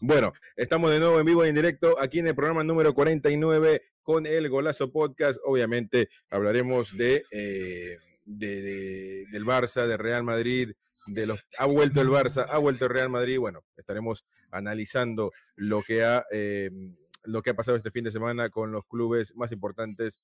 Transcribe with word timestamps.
Bueno, 0.00 0.32
estamos 0.54 0.92
de 0.92 1.00
nuevo 1.00 1.18
en 1.18 1.26
vivo 1.26 1.44
y 1.44 1.48
en 1.48 1.56
directo 1.56 2.00
aquí 2.00 2.20
en 2.20 2.28
el 2.28 2.34
programa 2.36 2.62
número 2.62 2.94
49 2.94 3.82
con 4.02 4.26
el 4.26 4.48
Golazo 4.48 4.92
Podcast. 4.92 5.40
Obviamente 5.44 6.08
hablaremos 6.30 6.96
de, 6.96 7.24
eh, 7.32 7.98
de, 8.24 9.26
del 9.32 9.44
Barça, 9.44 9.88
de 9.88 9.96
Real 9.96 10.22
Madrid, 10.22 10.70
de 11.08 11.26
los 11.26 11.40
ha 11.58 11.66
vuelto 11.66 12.00
el 12.00 12.10
Barça, 12.10 12.46
ha 12.48 12.58
vuelto 12.58 12.84
el 12.84 12.92
Real 12.92 13.08
Madrid. 13.08 13.40
Bueno, 13.40 13.64
estaremos 13.76 14.24
analizando 14.52 15.32
lo 15.56 15.82
que 15.82 16.04
ha 16.04 16.24
eh, 16.30 16.70
lo 17.24 17.42
que 17.42 17.50
ha 17.50 17.54
pasado 17.54 17.76
este 17.76 17.90
fin 17.90 18.04
de 18.04 18.12
semana 18.12 18.50
con 18.50 18.70
los 18.70 18.84
clubes 18.86 19.34
más 19.34 19.50
importantes, 19.50 20.20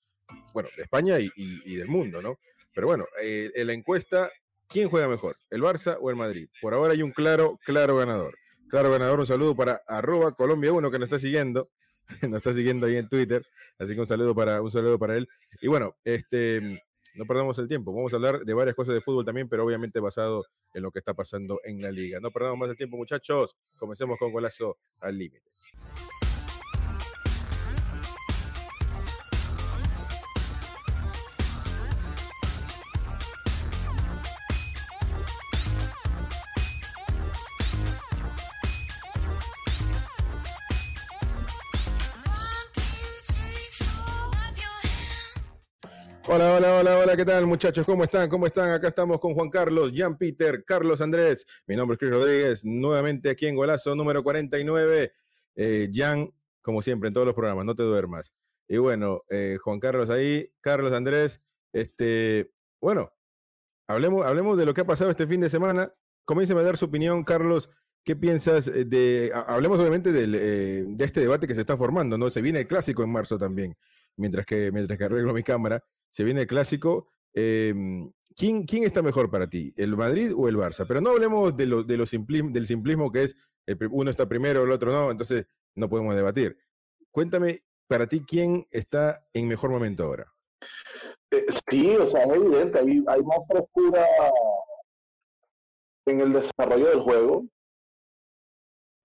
bueno, 0.53 0.69
de 0.77 0.85
España 0.85 1.19
y, 1.19 1.33
y, 1.35 1.75
del 1.75 1.89
mundo, 1.89 2.23
¿no? 2.23 2.39
Pero 2.73 2.87
bueno, 2.87 3.07
eh, 3.21 3.51
en 3.57 3.67
la 3.67 3.73
encuesta, 3.73 4.31
¿quién 4.69 4.89
juega 4.89 5.09
mejor, 5.09 5.37
el 5.51 5.63
Barça 5.63 5.99
o 6.01 6.11
el 6.11 6.17
Madrid? 6.17 6.49
Por 6.61 6.75
ahora 6.75 6.93
hay 6.93 7.03
un 7.03 7.11
claro, 7.11 7.59
claro 7.65 7.97
ganador. 7.97 8.35
Claro 8.75 8.91
ganador, 8.91 9.21
un 9.21 9.27
saludo 9.27 9.55
para 9.55 9.83
arroba 9.87 10.33
Colombia 10.33 10.73
1 10.73 10.91
que 10.91 10.99
nos 10.99 11.07
está 11.07 11.21
siguiendo, 11.21 11.71
nos 12.23 12.39
está 12.39 12.53
siguiendo 12.53 12.87
ahí 12.87 12.97
en 12.97 13.09
Twitter, 13.09 13.47
así 13.79 13.95
que 13.95 14.01
un 14.01 14.07
saludo 14.09 14.35
para, 14.35 14.61
un 14.61 14.69
saludo 14.69 14.99
para 14.99 15.17
él. 15.17 15.29
Y 15.63 15.69
bueno, 15.69 15.95
este, 16.03 16.83
no 17.15 17.25
perdamos 17.25 17.57
el 17.61 17.69
tiempo, 17.69 17.95
vamos 17.95 18.13
a 18.13 18.17
hablar 18.17 18.41
de 18.41 18.53
varias 18.53 18.75
cosas 18.75 18.97
de 18.97 19.01
fútbol 19.01 19.25
también, 19.25 19.49
pero 19.49 19.65
obviamente 19.65 20.01
basado 20.01 20.45
en 20.75 20.83
lo 20.83 20.91
que 20.91 20.99
está 20.99 21.15
pasando 21.15 21.61
en 21.63 21.81
la 21.81 21.93
liga. 21.93 22.19
No 22.19 22.33
perdamos 22.33 22.59
más 22.59 22.69
el 22.69 22.77
tiempo, 22.77 22.97
muchachos, 22.97 23.55
comencemos 23.79 24.19
con 24.19 24.33
golazo 24.33 24.77
al 24.99 25.19
límite. 25.19 25.54
Hola, 46.35 46.57
hola, 46.57 46.81
hola, 46.81 46.99
hola, 46.99 47.17
¿qué 47.17 47.25
tal 47.25 47.47
muchachos? 47.47 47.87
¿Cómo 47.87 48.03
están? 48.03 48.29
¿Cómo 48.29 48.45
están? 48.45 48.73
Acá 48.73 48.89
estamos 48.89 49.21
con 49.21 49.35
Juan 49.35 49.51
Carlos, 49.51 49.93
Jean 49.93 50.19
Peter, 50.19 50.65
Carlos 50.65 51.01
Andrés. 51.01 51.47
Mi 51.69 51.77
nombre 51.77 51.95
es 51.95 51.99
Chris 52.01 52.11
Rodríguez, 52.11 52.65
nuevamente 52.65 53.31
aquí 53.31 53.47
en 53.47 53.55
Golazo 53.55 53.95
número 53.95 54.25
49. 54.25 55.13
Eh, 55.55 55.89
Jan, 55.95 56.35
como 56.61 56.83
siempre, 56.83 57.07
en 57.07 57.15
todos 57.15 57.25
los 57.25 57.37
programas, 57.37 57.65
no 57.65 57.77
te 57.77 57.85
duermas. 57.85 58.35
Y 58.67 58.79
bueno, 58.79 59.23
eh, 59.31 59.59
Juan 59.63 59.79
Carlos 59.79 60.11
ahí, 60.11 60.51
Carlos 60.61 60.93
Andrés, 60.93 61.41
este, 61.73 62.51
bueno, 62.81 63.13
hablemos, 63.87 64.27
hablemos 64.27 64.59
de 64.59 64.67
lo 64.67 64.75
que 64.75 64.81
ha 64.81 64.87
pasado 64.87 65.13
este 65.13 65.29
fin 65.29 65.41
de 65.41 65.49
semana. 65.49 65.95
Comience 66.25 66.53
a 66.53 66.63
dar 66.63 66.77
su 66.77 66.87
opinión, 66.87 67.23
Carlos. 67.23 67.71
¿Qué 68.03 68.17
piensas 68.17 68.67
de, 68.67 69.33
hablemos 69.47 69.79
obviamente 69.79 70.11
eh, 70.11 70.85
de 70.85 71.05
este 71.05 71.21
debate 71.21 71.47
que 71.47 71.55
se 71.55 71.61
está 71.61 71.77
formando, 71.77 72.19
¿no? 72.19 72.29
Se 72.29 72.43
viene 72.43 72.59
el 72.59 72.67
clásico 72.67 73.05
en 73.05 73.13
marzo 73.13 73.39
también, 73.39 73.77
mientras 74.17 74.47
que, 74.47 74.71
mientras 74.73 74.99
que 74.99 75.05
arreglo 75.05 75.33
mi 75.33 75.43
cámara 75.43 75.83
se 76.11 76.25
viene 76.25 76.43
el 76.43 76.47
clásico. 76.47 77.09
Em, 77.33 78.13
¿quién, 78.37 78.65
¿Quién 78.65 78.85
está 78.85 79.03
mejor 79.03 79.31
para 79.31 79.49
ti, 79.49 79.75
el 79.77 79.97
Madrid 79.97 80.33
o 80.37 80.49
el 80.49 80.57
Barça? 80.57 80.85
Pero 80.87 81.01
no 81.01 81.11
hablemos 81.11 81.57
de 81.57 81.67
lo, 81.67 81.83
de 81.83 81.97
lo 81.97 82.05
del 82.05 82.67
simplismo 82.67 83.11
que 83.11 83.25
es 83.25 83.37
uno 83.91 84.11
está 84.11 84.29
primero, 84.29 84.65
el 84.65 84.71
otro 84.71 84.93
no, 84.93 85.11
entonces 85.11 85.47
no 85.75 85.89
podemos 85.89 86.15
debatir. 86.15 86.59
Cuéntame, 87.11 87.63
para 87.89 88.07
ti, 88.07 88.25
¿quién 88.27 88.67
está 88.71 89.21
en 89.33 89.49
mejor 89.49 89.71
momento 89.71 90.05
ahora? 90.05 90.33
Eh, 91.31 91.47
sí, 91.71 91.97
o 91.97 92.09
sea, 92.09 92.25
es 92.25 92.35
evidente, 92.35 92.79
hay, 92.79 93.03
hay 93.07 93.23
más 93.23 93.39
frescura 93.49 94.07
en 96.07 96.21
el 96.21 96.33
desarrollo 96.33 96.89
del 96.89 97.01
juego. 97.01 97.45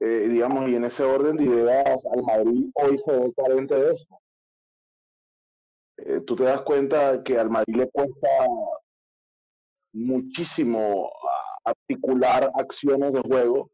Eh, 0.01 0.27
digamos, 0.29 0.69
y 0.69 0.75
en 0.75 0.85
ese 0.85 1.03
orden 1.03 1.35
de 1.35 1.43
ideas, 1.43 2.05
al 2.13 2.23
Madrid 2.23 2.69
hoy 2.75 2.97
se 2.97 3.11
ve 3.11 3.33
carente 3.35 3.75
de 3.75 3.93
eso. 3.93 4.07
Eh, 6.05 6.21
tú 6.25 6.35
te 6.35 6.43
das 6.43 6.61
cuenta 6.61 7.23
que 7.23 7.37
al 7.37 7.49
Madrid 7.49 7.75
le 7.75 7.89
cuesta 7.89 8.27
muchísimo 9.93 11.11
articular 11.63 12.51
acciones 12.55 13.13
de 13.13 13.21
juego. 13.21 13.71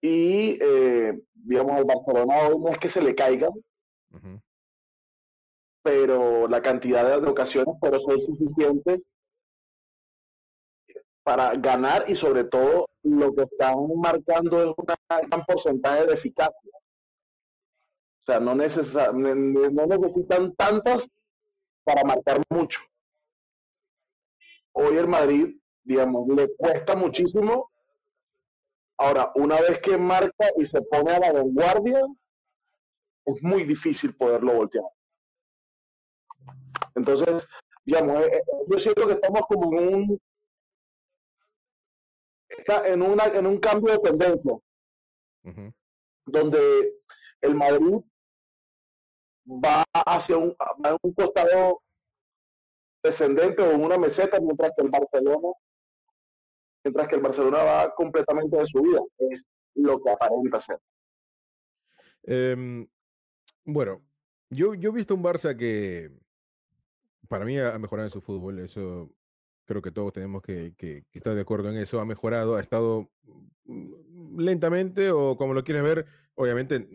Y 0.00 0.58
eh, 0.60 1.20
digamos 1.34 1.76
al 1.76 1.84
Barcelona 1.84 2.48
hoy 2.48 2.58
no 2.58 2.68
es 2.70 2.78
que 2.78 2.88
se 2.88 3.02
le 3.02 3.14
caiga 3.14 3.48
pero 5.82 6.48
la 6.48 6.62
cantidad 6.62 7.20
de 7.20 7.28
ocasiones 7.28 7.74
pero 7.80 7.98
son 8.00 8.20
suficientes 8.20 9.02
para 11.24 11.54
ganar 11.54 12.04
y 12.08 12.16
sobre 12.16 12.44
todo 12.44 12.88
lo 13.02 13.34
que 13.34 13.42
están 13.42 13.76
marcando 13.96 14.62
es 14.62 14.68
un 14.76 14.84
gran 14.86 15.44
porcentaje 15.44 16.06
de 16.06 16.14
eficacia 16.14 16.71
o 18.22 18.26
sea, 18.26 18.40
no, 18.40 18.54
no 18.54 19.86
necesitan 19.86 20.54
tantas 20.54 21.08
para 21.84 22.04
marcar 22.04 22.40
mucho. 22.50 22.80
Hoy 24.72 24.96
el 24.96 25.08
Madrid, 25.08 25.56
digamos, 25.82 26.28
le 26.28 26.54
cuesta 26.56 26.94
muchísimo. 26.94 27.70
Ahora, 28.96 29.32
una 29.34 29.60
vez 29.60 29.80
que 29.80 29.96
marca 29.98 30.46
y 30.56 30.66
se 30.66 30.80
pone 30.82 31.12
a 31.12 31.18
la 31.18 31.32
vanguardia, 31.32 32.06
es 33.24 33.42
muy 33.42 33.64
difícil 33.64 34.14
poderlo 34.14 34.54
voltear. 34.54 34.84
Entonces, 36.94 37.48
digamos, 37.84 38.24
eh, 38.24 38.36
eh, 38.36 38.42
yo 38.68 38.78
siento 38.78 39.06
que 39.06 39.14
estamos 39.14 39.42
como 39.48 39.78
en 39.78 39.94
un 39.94 40.20
en 42.84 43.02
una 43.02 43.24
en 43.26 43.46
un 43.46 43.58
cambio 43.58 43.92
de 43.92 43.98
tendencia 43.98 44.58
donde 46.26 46.94
el 47.40 47.54
Madrid 47.54 48.02
va 49.46 49.84
hacia 49.92 50.36
un, 50.36 50.54
un 51.02 51.14
costado 51.14 51.82
descendente 53.02 53.62
o 53.62 53.72
en 53.72 53.84
una 53.84 53.98
meseta, 53.98 54.40
mientras 54.40 54.72
que 54.76 54.84
el 54.84 54.90
Barcelona, 54.90 55.48
mientras 56.84 57.08
que 57.08 57.16
el 57.16 57.22
Barcelona 57.22 57.62
va 57.62 57.94
completamente 57.94 58.56
de 58.56 58.66
su 58.66 58.80
vida. 58.80 59.00
Es 59.18 59.46
lo 59.74 60.00
que 60.00 60.10
aparenta 60.10 60.60
ser. 60.60 60.78
Em, 62.24 62.86
bueno, 63.64 64.02
yo, 64.50 64.74
yo 64.74 64.90
he 64.90 64.94
visto 64.94 65.14
un 65.14 65.24
Barça 65.24 65.56
que 65.56 66.10
para 67.28 67.44
mí 67.44 67.58
ha 67.58 67.78
mejorado 67.78 68.06
en 68.06 68.12
su 68.12 68.20
fútbol, 68.20 68.58
eso 68.60 69.10
creo 69.64 69.80
que 69.80 69.90
todos 69.90 70.12
tenemos 70.12 70.42
que, 70.42 70.74
que, 70.76 71.04
que, 71.10 71.18
estar 71.18 71.34
de 71.34 71.40
acuerdo 71.40 71.70
en 71.70 71.76
eso, 71.76 72.00
ha 72.00 72.04
mejorado, 72.04 72.56
ha 72.56 72.60
estado 72.60 73.10
mm, 73.64 74.38
lentamente 74.38 75.10
o 75.10 75.36
como 75.36 75.54
lo 75.54 75.64
quieres 75.64 75.82
ver, 75.82 76.06
obviamente 76.34 76.88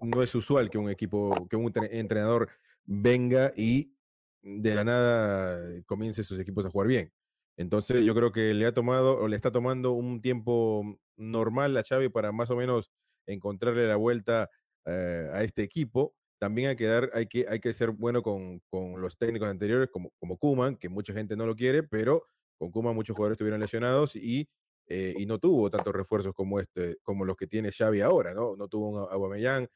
no 0.00 0.22
es 0.22 0.34
usual 0.34 0.70
que 0.70 0.78
un 0.78 0.90
equipo, 0.90 1.46
que 1.48 1.56
un 1.56 1.72
entrenador 1.90 2.48
venga 2.84 3.52
y 3.56 3.94
de 4.42 4.74
la 4.74 4.84
nada 4.84 5.82
comience 5.86 6.22
sus 6.22 6.38
equipos 6.38 6.66
a 6.66 6.70
jugar 6.70 6.88
bien. 6.88 7.12
Entonces 7.56 8.04
yo 8.04 8.14
creo 8.14 8.32
que 8.32 8.52
le 8.54 8.66
ha 8.66 8.74
tomado 8.74 9.18
o 9.18 9.28
le 9.28 9.36
está 9.36 9.52
tomando 9.52 9.92
un 9.92 10.20
tiempo 10.20 10.98
normal 11.16 11.76
a 11.76 11.84
Xavi 11.84 12.08
para 12.08 12.32
más 12.32 12.50
o 12.50 12.56
menos 12.56 12.90
encontrarle 13.26 13.86
la 13.86 13.96
vuelta 13.96 14.50
eh, 14.86 15.30
a 15.32 15.42
este 15.44 15.62
equipo. 15.62 16.14
También 16.38 16.70
hay 16.70 16.76
que, 16.76 16.86
dar, 16.86 17.10
hay 17.14 17.26
que, 17.26 17.46
hay 17.48 17.60
que 17.60 17.72
ser 17.72 17.90
bueno 17.90 18.22
con, 18.22 18.60
con 18.70 19.00
los 19.00 19.16
técnicos 19.16 19.48
anteriores, 19.48 19.88
como, 19.88 20.10
como 20.18 20.36
Kuman, 20.36 20.76
que 20.76 20.88
mucha 20.88 21.14
gente 21.14 21.36
no 21.36 21.46
lo 21.46 21.54
quiere, 21.54 21.82
pero 21.82 22.24
con 22.58 22.70
Kuman 22.70 22.94
muchos 22.94 23.14
jugadores 23.16 23.36
estuvieron 23.36 23.60
lesionados 23.60 24.16
y 24.16 24.48
eh, 24.86 25.14
y 25.16 25.26
no 25.26 25.38
tuvo 25.38 25.70
tantos 25.70 25.94
refuerzos 25.94 26.34
como 26.34 26.60
este, 26.60 26.98
como 27.02 27.24
los 27.24 27.36
que 27.36 27.46
tiene 27.46 27.72
Xavi 27.72 28.00
ahora, 28.00 28.34
¿no? 28.34 28.56
No 28.56 28.68
tuvo 28.68 28.88
un 28.88 28.98
Aubameyang, 29.10 29.66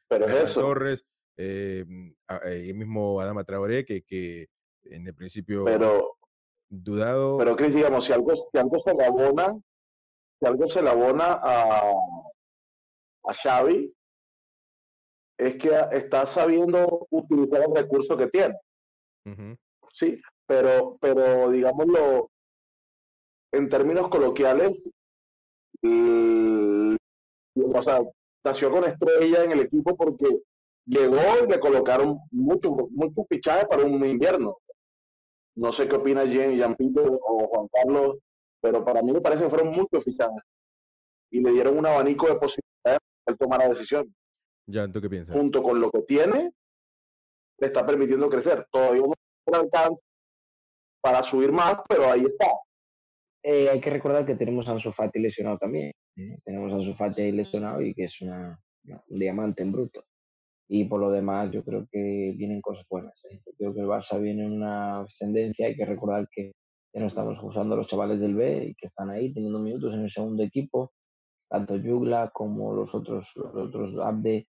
Torres, 0.54 1.04
eh, 1.36 1.84
el 2.44 2.74
mismo 2.74 3.20
Adama 3.20 3.44
Traoré, 3.44 3.84
que, 3.84 4.02
que 4.02 4.48
en 4.84 5.06
el 5.06 5.14
principio 5.14 5.64
pero, 5.64 6.16
dudado. 6.68 7.38
Pero 7.38 7.56
que 7.56 7.68
digamos, 7.68 8.04
si 8.04 8.12
algo, 8.12 8.34
si 8.36 8.58
algo 8.58 8.78
se 8.78 8.94
le 8.94 9.04
abona, 9.04 9.58
si 10.40 10.46
algo 10.46 10.68
se 10.68 10.82
le 10.82 10.90
abona 10.90 11.38
a, 11.42 11.92
a 13.24 13.34
Xavi, 13.34 13.94
es 15.38 15.56
que 15.56 15.70
está 15.92 16.26
sabiendo 16.26 17.06
utilizar 17.10 17.62
el 17.62 17.74
recurso 17.74 18.16
que 18.16 18.26
tiene. 18.26 18.54
Sí, 19.92 20.20
pero, 20.46 20.96
pero 21.00 21.50
digámoslo, 21.50 22.30
en 23.52 23.68
términos 23.68 24.08
coloquiales, 24.08 24.82
y, 25.82 26.96
o 27.62 27.82
sea, 27.82 28.00
nació 28.44 28.70
con 28.70 28.84
estrella 28.84 29.44
en 29.44 29.52
el 29.52 29.60
equipo 29.60 29.96
porque 29.96 30.42
llegó 30.86 31.20
y 31.44 31.50
le 31.50 31.60
colocaron 31.60 32.18
muchos 32.30 32.72
muchos 32.90 33.26
fichajes 33.28 33.66
para 33.66 33.84
un 33.84 34.04
invierno. 34.04 34.58
No 35.56 35.72
sé 35.72 35.88
qué 35.88 35.96
opina 35.96 36.24
Jean 36.24 36.74
Peter 36.76 37.04
o 37.06 37.48
Juan 37.48 37.68
Carlos, 37.72 38.18
pero 38.60 38.84
para 38.84 39.02
mí 39.02 39.12
me 39.12 39.20
parece 39.20 39.44
que 39.44 39.50
fueron 39.50 39.72
muchos 39.72 40.04
fichajes 40.04 40.42
y 41.30 41.40
le 41.40 41.52
dieron 41.52 41.78
un 41.78 41.86
abanico 41.86 42.26
de 42.26 42.36
posibilidades 42.36 43.00
para 43.24 43.36
tomar 43.36 43.58
la 43.60 43.68
decisión. 43.68 44.14
Ya, 44.66 44.90
¿tú 44.90 45.00
qué 45.00 45.08
piensas? 45.08 45.34
Junto 45.34 45.62
con 45.62 45.80
lo 45.80 45.90
que 45.90 46.02
tiene, 46.02 46.52
le 47.58 47.66
está 47.66 47.84
permitiendo 47.84 48.28
crecer. 48.28 48.66
Todavía 48.70 49.02
no 49.02 49.58
alcanza 49.58 50.00
para 51.00 51.22
subir 51.22 51.52
más, 51.52 51.76
pero 51.88 52.10
ahí 52.10 52.24
está. 52.24 52.50
Eh, 53.50 53.70
hay 53.70 53.80
que 53.80 53.88
recordar 53.88 54.26
que 54.26 54.34
tenemos 54.34 54.68
a 54.68 54.72
Ansu 54.72 54.92
Fati 54.92 55.18
lesionado 55.18 55.56
también. 55.56 55.92
¿eh? 56.16 56.38
Tenemos 56.44 56.70
a 56.70 56.76
Ansu 56.76 56.92
Fati 56.92 57.22
ahí 57.22 57.32
lesionado 57.32 57.80
y 57.80 57.94
que 57.94 58.04
es 58.04 58.20
una, 58.20 58.60
un 58.84 59.18
diamante 59.18 59.62
en 59.62 59.72
bruto. 59.72 60.04
Y 60.68 60.84
por 60.84 61.00
lo 61.00 61.10
demás, 61.10 61.50
yo 61.50 61.64
creo 61.64 61.86
que 61.90 62.34
vienen 62.36 62.60
cosas 62.60 62.84
buenas. 62.90 63.14
¿eh? 63.24 63.40
Yo 63.46 63.52
creo 63.56 63.74
que 63.74 63.80
el 63.80 63.86
Barça 63.86 64.20
viene 64.20 64.44
en 64.44 64.52
una 64.52 65.00
ascendencia. 65.00 65.66
Hay 65.66 65.76
que 65.76 65.86
recordar 65.86 66.28
que 66.30 66.52
ya 66.92 67.00
no 67.00 67.06
estamos 67.06 67.38
usando 67.42 67.74
los 67.74 67.86
chavales 67.86 68.20
del 68.20 68.34
B 68.34 68.66
y 68.66 68.74
que 68.74 68.86
están 68.86 69.08
ahí 69.08 69.32
teniendo 69.32 69.58
minutos 69.60 69.94
en 69.94 70.00
el 70.00 70.10
segundo 70.10 70.42
equipo. 70.42 70.92
Tanto 71.48 71.76
Yugla 71.76 72.30
como 72.34 72.74
los 72.74 72.94
otros, 72.94 73.32
los 73.34 73.54
otros 73.54 73.98
Abde 73.98 74.46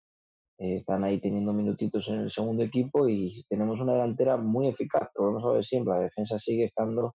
eh, 0.59 0.75
están 0.75 1.05
ahí 1.05 1.21
teniendo 1.21 1.53
minutitos 1.53 2.09
en 2.09 2.19
el 2.23 2.33
segundo 2.33 2.65
equipo 2.65 3.09
y 3.09 3.45
tenemos 3.49 3.79
una 3.79 3.93
delantera 3.93 4.37
muy 4.37 4.67
eficaz. 4.67 5.09
Pero 5.15 5.33
vamos 5.33 5.45
a 5.45 5.53
ver 5.53 5.65
siempre, 5.65 5.95
la 5.95 6.01
defensa 6.01 6.37
sigue 6.41 6.65
estando 6.65 7.15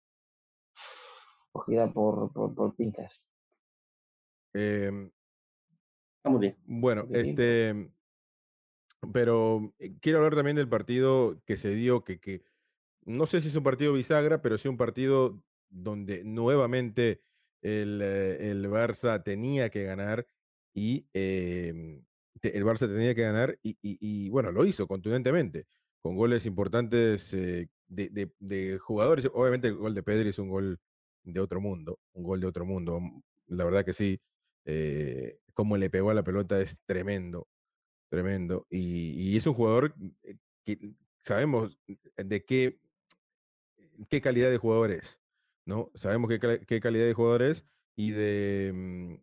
cogida 1.60 1.92
por, 1.92 2.32
por, 2.32 2.54
por 2.56 2.76
pinzas. 2.76 3.26
Em, 4.54 5.12
Está 6.18 6.30
muy 6.30 6.40
bien. 6.42 6.58
bueno, 6.66 7.08
este, 7.14 7.92
pero 9.14 9.74
eh, 9.80 9.96
quiero 10.02 10.20
hablar 10.20 10.36
también 10.36 10.56
del 10.58 10.68
partido 10.70 11.42
que 11.46 11.58
se 11.58 11.74
dio, 11.74 12.04
que, 12.04 12.20
que 12.20 12.44
no 13.06 13.26
sé 13.26 13.42
si 13.42 13.48
es 13.48 13.56
un 13.56 13.64
partido 13.64 13.94
bisagra, 13.94 14.42
pero 14.42 14.58
sí 14.58 14.68
un 14.68 14.78
partido 14.78 15.42
donde 15.70 16.24
nuevamente 16.24 17.22
el, 17.62 18.02
eh, 18.04 18.50
el 18.52 18.68
Barça 18.70 19.24
tenía 19.24 19.70
que 19.70 19.84
ganar 19.84 20.28
y 20.74 21.08
em, 21.14 22.04
te- 22.42 22.58
el 22.58 22.66
Barça 22.66 22.88
tenía 22.88 23.16
que 23.16 23.22
ganar 23.24 23.58
y, 23.64 23.72
y- 23.82 23.98
y, 24.02 24.30
bueno, 24.30 24.52
lo 24.52 24.66
hizo 24.66 24.88
contundentemente, 24.88 25.68
con 26.02 26.16
goles 26.16 26.46
importantes 26.46 27.34
eh, 27.34 27.70
de, 27.88 28.10
de- 28.10 28.34
de 28.40 28.78
jugadores. 28.80 29.30
Obviamente 29.34 29.68
el 29.70 29.76
gol 29.76 29.94
de 29.96 30.04
Pedri 30.04 30.30
es 30.30 30.40
un 30.40 30.50
gol 30.50 30.80
de 31.34 31.40
otro 31.42 31.62
mundo, 31.62 32.00
un 32.14 32.24
gol 32.24 32.42
de 32.42 32.48
otro 32.48 32.66
mundo. 32.66 33.00
mm, 33.00 33.22
La 33.48 33.66
verdad 33.66 33.86
que 33.86 33.94
sí, 33.94 34.22
eh, 34.66 35.40
cómo 35.54 35.78
le 35.78 35.90
pegó 35.90 36.10
a 36.12 36.14
la 36.14 36.24
pelota 36.24 36.62
es 36.62 36.82
tremendo, 36.86 37.48
tremendo. 38.10 38.68
Y, 38.70 39.34
y 39.34 39.38
es 39.38 39.48
un 39.48 39.54
jugador 39.56 39.96
eh, 40.24 40.36
que 40.66 40.96
sabemos 41.22 41.80
de 42.18 42.46
qué, 42.46 42.80
qué 44.10 44.22
calidad 44.22 44.50
de 44.50 44.58
jugador 44.58 44.92
es, 44.92 45.20
¿no? 45.66 45.92
Sabemos 45.96 46.30
qué, 46.30 46.40
qué 46.68 46.80
calidad 46.80 47.06
de 47.06 47.14
jugador 47.14 47.44
es 47.44 47.66
y 47.96 48.12
de... 48.12 48.72
mm, 48.74 49.14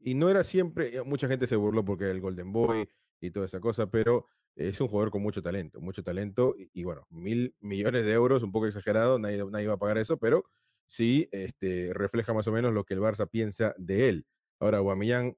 Y 0.00 0.14
no 0.14 0.30
era 0.30 0.44
siempre, 0.44 0.96
eh, 0.98 1.02
mucha 1.04 1.28
gente 1.28 1.48
se 1.48 1.56
burló 1.56 1.84
porque 1.84 2.10
el 2.10 2.20
Golden 2.22 2.52
Boy 2.52 2.88
y 3.20 3.30
toda 3.32 3.46
esa 3.46 3.60
cosa, 3.60 3.90
pero 3.90 4.26
es 4.56 4.80
un 4.80 4.88
jugador 4.88 5.10
con 5.12 5.22
mucho 5.22 5.42
talento, 5.42 5.80
mucho 5.80 6.02
talento 6.04 6.54
y, 6.58 6.70
y 6.74 6.84
bueno, 6.84 7.06
mil 7.10 7.56
millones 7.60 8.04
de 8.06 8.12
euros, 8.12 8.42
un 8.44 8.52
poco 8.52 8.66
exagerado, 8.68 9.18
nadie, 9.20 9.44
nadie 9.50 9.68
va 9.68 9.74
a 9.74 9.78
pagar 9.78 9.98
eso, 9.98 10.18
pero 10.18 10.44
sí 10.86 11.28
este, 11.32 11.92
refleja 11.94 12.34
más 12.34 12.46
o 12.48 12.52
menos 12.52 12.72
lo 12.72 12.84
que 12.84 12.94
el 12.94 13.00
Barça 13.00 13.28
piensa 13.28 13.74
de 13.78 14.08
él. 14.08 14.26
Ahora, 14.60 14.80
Guamillán 14.80 15.36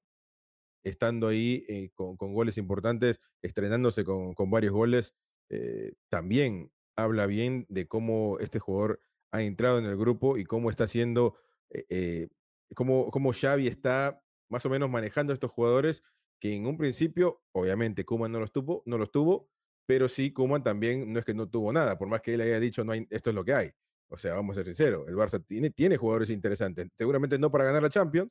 estando 0.84 1.28
ahí 1.28 1.64
eh, 1.68 1.90
con, 1.94 2.16
con 2.16 2.32
goles 2.32 2.58
importantes, 2.58 3.20
estrenándose 3.42 4.04
con, 4.04 4.34
con 4.34 4.50
varios 4.50 4.72
goles, 4.72 5.14
eh, 5.50 5.94
también 6.08 6.70
habla 6.96 7.26
bien 7.26 7.66
de 7.68 7.88
cómo 7.88 8.38
este 8.40 8.58
jugador 8.60 9.02
ha 9.32 9.42
entrado 9.42 9.78
en 9.78 9.84
el 9.84 9.96
grupo 9.96 10.38
y 10.38 10.44
cómo 10.44 10.70
está 10.70 10.84
haciendo, 10.84 11.36
eh, 11.70 12.28
cómo, 12.74 13.10
cómo 13.10 13.32
Xavi 13.32 13.66
está 13.66 14.22
más 14.48 14.64
o 14.64 14.70
menos 14.70 14.88
manejando 14.88 15.32
a 15.32 15.34
estos 15.34 15.50
jugadores 15.50 16.02
que 16.40 16.54
en 16.54 16.66
un 16.66 16.76
principio, 16.76 17.42
obviamente, 17.52 18.04
Kuman 18.04 18.30
no 18.30 18.40
los 18.40 18.52
tuvo, 18.52 18.82
no 18.86 18.98
los 18.98 19.10
tuvo, 19.10 19.50
pero 19.86 20.08
sí, 20.08 20.32
Kuman 20.32 20.62
también 20.62 21.12
no 21.12 21.18
es 21.18 21.24
que 21.24 21.34
no 21.34 21.48
tuvo 21.48 21.72
nada, 21.72 21.98
por 21.98 22.08
más 22.08 22.20
que 22.22 22.34
él 22.34 22.40
haya 22.42 22.60
dicho, 22.60 22.84
no 22.84 22.92
hay, 22.92 23.06
esto 23.10 23.30
es 23.30 23.36
lo 23.36 23.44
que 23.44 23.54
hay. 23.54 23.72
O 24.08 24.16
sea, 24.18 24.34
vamos 24.34 24.56
a 24.56 24.60
ser 24.60 24.66
sinceros, 24.66 25.08
el 25.08 25.14
Barça 25.16 25.44
tiene, 25.44 25.70
tiene 25.70 25.96
jugadores 25.96 26.30
interesantes, 26.30 26.88
seguramente 26.96 27.38
no 27.38 27.50
para 27.50 27.64
ganar 27.64 27.82
la 27.82 27.90
Champions, 27.90 28.30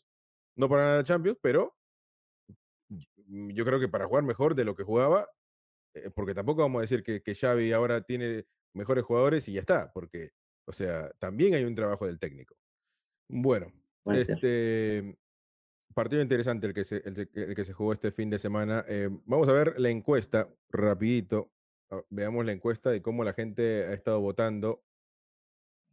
no 0.55 0.69
para 0.69 0.83
ganar 0.83 0.97
la 0.99 1.03
Champions, 1.03 1.37
pero 1.41 1.75
yo 3.27 3.65
creo 3.65 3.79
que 3.79 3.87
para 3.89 4.05
jugar 4.07 4.23
mejor 4.23 4.55
de 4.55 4.63
lo 4.65 4.75
que 4.75 4.83
jugaba, 4.83 5.27
eh, 5.93 6.09
porque 6.15 6.33
tampoco 6.33 6.61
vamos 6.61 6.79
a 6.79 6.81
decir 6.83 7.03
que, 7.03 7.21
que 7.21 7.35
Xavi 7.35 7.71
ahora 7.73 8.01
tiene 8.01 8.45
mejores 8.73 9.03
jugadores 9.03 9.47
y 9.47 9.53
ya 9.53 9.61
está, 9.61 9.91
porque, 9.93 10.31
o 10.65 10.71
sea, 10.71 11.11
también 11.19 11.53
hay 11.55 11.63
un 11.63 11.75
trabajo 11.75 12.05
del 12.05 12.19
técnico. 12.19 12.55
Bueno, 13.29 13.71
Puede 14.03 14.25
ser. 14.25 14.35
este 14.35 15.17
partido 15.93 16.21
interesante 16.21 16.67
el 16.67 16.73
que 16.73 16.83
se, 16.83 16.97
el, 17.05 17.13
de- 17.15 17.29
el 17.33 17.55
que 17.55 17.63
se 17.63 17.73
jugó 17.73 17.93
este 17.93 18.11
fin 18.11 18.29
de 18.29 18.37
semana. 18.39 18.85
Eh, 18.87 19.09
vamos 19.25 19.49
a 19.49 19.53
ver 19.53 19.79
la 19.79 19.89
encuesta 19.89 20.47
rapidito. 20.69 21.51
ah, 21.89 22.01
Veamos 22.09 22.45
la 22.45 22.51
encuesta 22.51 22.95
y 22.95 23.01
cómo 23.01 23.23
la 23.23 23.33
gente 23.33 23.85
ha 23.85 23.93
estado 23.93 24.21
votando. 24.21 24.84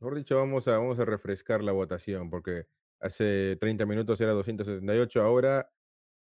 Mejor 0.03 0.17
dicho, 0.17 0.37
vamos 0.37 0.67
a, 0.67 0.79
vamos 0.79 0.99
a 0.99 1.05
refrescar 1.05 1.63
la 1.63 1.71
votación, 1.71 2.29
porque 2.29 2.67
hace 2.99 3.55
30 3.61 3.87
minutos 3.87 4.21
era 4.21 4.33
278, 4.33 5.23
ahora 5.23 5.73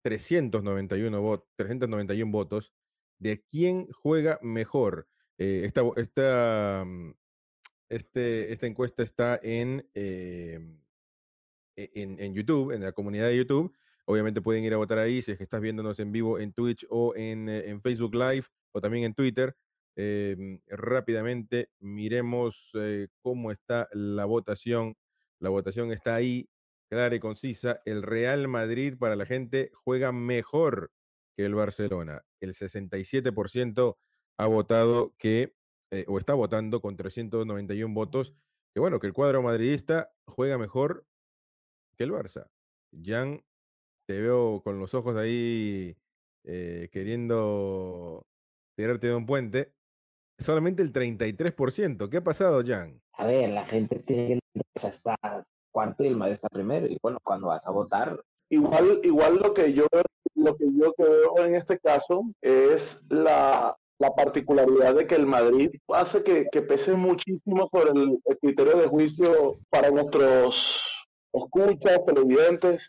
391, 0.03 1.23
vot- 1.23 1.47
391 1.55 2.31
votos. 2.31 2.71
¿De 3.17 3.43
quién 3.43 3.87
juega 3.91 4.37
mejor? 4.43 5.07
Eh, 5.39 5.63
esta, 5.65 5.81
esta, 5.95 6.83
mm, 6.85 7.13
este, 7.89 8.53
esta 8.53 8.67
encuesta 8.67 9.01
está 9.01 9.39
en, 9.41 9.89
em, 9.95 10.79
e- 11.75 11.91
en, 11.95 12.19
en 12.19 12.35
YouTube, 12.35 12.73
en 12.73 12.81
la 12.83 12.91
comunidad 12.91 13.27
de 13.29 13.37
YouTube. 13.37 13.75
Obviamente 14.05 14.41
pueden 14.41 14.63
ir 14.63 14.73
a 14.73 14.77
votar 14.77 14.99
ahí 14.99 15.23
si 15.23 15.31
es 15.31 15.37
que 15.39 15.45
estás 15.45 15.61
viéndonos 15.61 15.97
en 15.97 16.11
vivo 16.11 16.37
en 16.37 16.53
Twitch 16.53 16.85
o 16.91 17.15
en, 17.15 17.49
eh, 17.49 17.69
en 17.71 17.81
Facebook 17.81 18.13
Live 18.13 18.45
o 18.71 18.81
también 18.81 19.05
en 19.05 19.15
Twitter. 19.15 19.55
Em, 19.95 20.59
rápidamente 20.67 21.69
miremos 21.79 22.71
eh, 22.75 23.07
cómo 23.21 23.51
está 23.51 23.87
la 23.93 24.25
votación. 24.25 24.95
La 25.39 25.49
votación 25.49 25.91
está 25.91 26.15
ahí, 26.15 26.49
clara 26.89 27.15
y 27.15 27.19
concisa. 27.19 27.81
El 27.85 28.03
Real 28.03 28.47
Madrid 28.47 28.95
para 28.97 29.15
la 29.15 29.25
gente 29.25 29.71
juega 29.73 30.11
mejor 30.11 30.91
que 31.35 31.45
el 31.45 31.55
Barcelona. 31.55 32.23
El 32.39 32.53
67% 32.53 33.97
ha 34.37 34.45
votado 34.47 35.15
que, 35.17 35.55
eh, 35.91 36.05
o 36.07 36.17
está 36.17 36.33
votando 36.33 36.81
con 36.81 36.95
391 36.95 37.93
votos, 37.93 38.33
que 38.73 38.79
bueno, 38.79 38.99
que 38.99 39.07
el 39.07 39.13
cuadro 39.13 39.41
madridista 39.43 40.11
juega 40.25 40.57
mejor 40.57 41.05
que 41.97 42.03
el 42.03 42.11
Barça. 42.11 42.49
Jan, 42.91 43.43
te 44.07 44.19
veo 44.21 44.61
con 44.63 44.79
los 44.79 44.93
ojos 44.93 45.15
ahí 45.15 45.97
eh, 46.43 46.89
queriendo 46.91 48.27
tirarte 48.75 49.07
de 49.07 49.15
un 49.15 49.25
puente. 49.25 49.73
Solamente 50.37 50.81
el 50.83 50.91
33%. 50.91 52.09
¿Qué 52.09 52.17
ha 52.17 52.23
pasado, 52.23 52.61
Jan? 52.65 52.99
A 53.13 53.25
ver, 53.25 53.49
la 53.49 53.65
gente 53.65 53.99
tiene 53.99 54.39
que 54.53 54.87
está 54.87 55.15
cuarto 55.71 56.03
y 56.03 56.07
el 56.07 56.17
Madrid 56.17 56.35
está 56.35 56.49
primero. 56.49 56.87
Y 56.87 56.97
bueno, 57.01 57.17
cuando 57.23 57.47
vas 57.47 57.61
a 57.65 57.71
votar, 57.71 58.19
Igual, 58.49 58.99
igual 59.03 59.37
lo 59.41 59.51
que 59.53 59.73
yo 59.73 59.87
lo 60.35 60.55
que 60.55 60.65
yo 60.77 60.93
veo 60.97 61.45
en 61.45 61.55
este 61.55 61.79
caso 61.79 62.23
es 62.41 63.03
la, 63.09 63.75
la 63.97 64.09
particularidad 64.11 64.93
de 64.93 65.07
que 65.07 65.15
el 65.15 65.25
Madrid 65.25 65.71
hace 65.87 66.21
que, 66.23 66.45
que 66.51 66.61
pese 66.61 66.93
muchísimo 66.93 67.67
sobre 67.71 67.91
el, 67.99 68.19
el 68.25 68.37
criterio 68.39 68.77
de 68.77 68.87
juicio 68.87 69.53
para 69.71 69.89
nuestros 69.89 70.83
escuchas, 71.31 72.05
televidentes. 72.05 72.85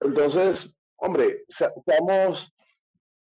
Entonces, 0.00 0.76
hombre, 0.96 1.44
se- 1.48 1.72
seamos, 1.86 2.52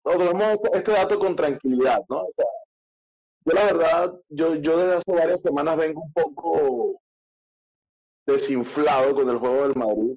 no, 0.04 0.12
tomemos 0.12 0.58
este 0.72 0.90
dato 0.92 1.18
con 1.20 1.36
tranquilidad, 1.36 2.00
¿no? 2.08 2.22
O 2.22 2.32
sea, 2.36 2.46
yo 3.44 3.54
la 3.54 3.64
verdad, 3.64 4.14
yo, 4.28 4.54
yo 4.56 4.76
desde 4.78 4.94
hace 4.96 5.12
varias 5.12 5.42
semanas 5.42 5.76
vengo 5.76 6.02
un 6.02 6.12
poco 6.12 7.00
desinflado 8.26 9.14
con 9.14 9.28
el 9.28 9.38
juego 9.38 9.68
del 9.68 9.76
Madrid. 9.76 10.16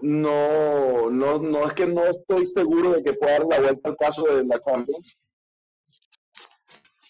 No, 0.00 1.08
no, 1.10 1.38
no 1.38 1.66
es 1.66 1.74
que 1.74 1.86
no 1.86 2.04
estoy 2.04 2.46
seguro 2.46 2.90
de 2.90 3.04
que 3.04 3.12
pueda 3.12 3.38
dar 3.38 3.46
la 3.46 3.60
vuelta 3.60 3.88
al 3.90 3.96
caso 3.96 4.22
de 4.22 4.44
la 4.44 4.60
Champions. 4.60 5.16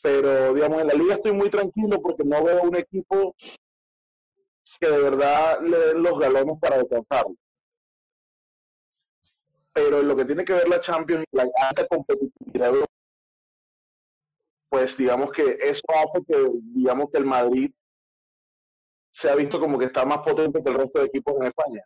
Pero, 0.02 0.52
digamos, 0.52 0.82
en 0.82 0.88
la 0.88 0.94
liga 0.94 1.14
estoy 1.14 1.32
muy 1.32 1.48
tranquilo 1.48 2.02
porque 2.02 2.24
no 2.24 2.44
veo 2.44 2.62
un 2.62 2.76
equipo 2.76 3.34
que 4.78 4.88
de 4.88 4.98
verdad 4.98 5.60
le 5.62 5.78
den 5.78 6.02
los 6.02 6.18
galones 6.18 6.58
para 6.60 6.78
descansarlo. 6.78 7.36
Pero 9.72 10.00
en 10.00 10.08
lo 10.08 10.16
que 10.16 10.24
tiene 10.26 10.44
que 10.44 10.52
ver 10.52 10.68
la 10.68 10.80
Champions 10.80 11.24
la 11.30 11.44
alta 11.68 11.86
competitividad, 11.86 12.74
pues 14.72 14.96
digamos 14.96 15.30
que 15.32 15.58
eso 15.60 15.82
hace 15.88 16.24
que, 16.26 16.50
digamos 16.74 17.10
que 17.10 17.18
el 17.18 17.26
Madrid 17.26 17.70
se 19.12 19.28
ha 19.28 19.34
visto 19.34 19.60
como 19.60 19.78
que 19.78 19.84
está 19.84 20.06
más 20.06 20.20
potente 20.20 20.62
que 20.64 20.70
el 20.70 20.78
resto 20.78 20.98
de 20.98 21.04
equipos 21.04 21.34
en 21.38 21.48
España. 21.48 21.84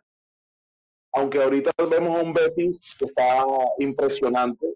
Aunque 1.11 1.43
ahorita 1.43 1.71
vemos 1.91 2.23
un 2.23 2.33
Betis 2.33 2.95
que 2.97 3.03
está 3.03 3.45
impresionante 3.79 4.73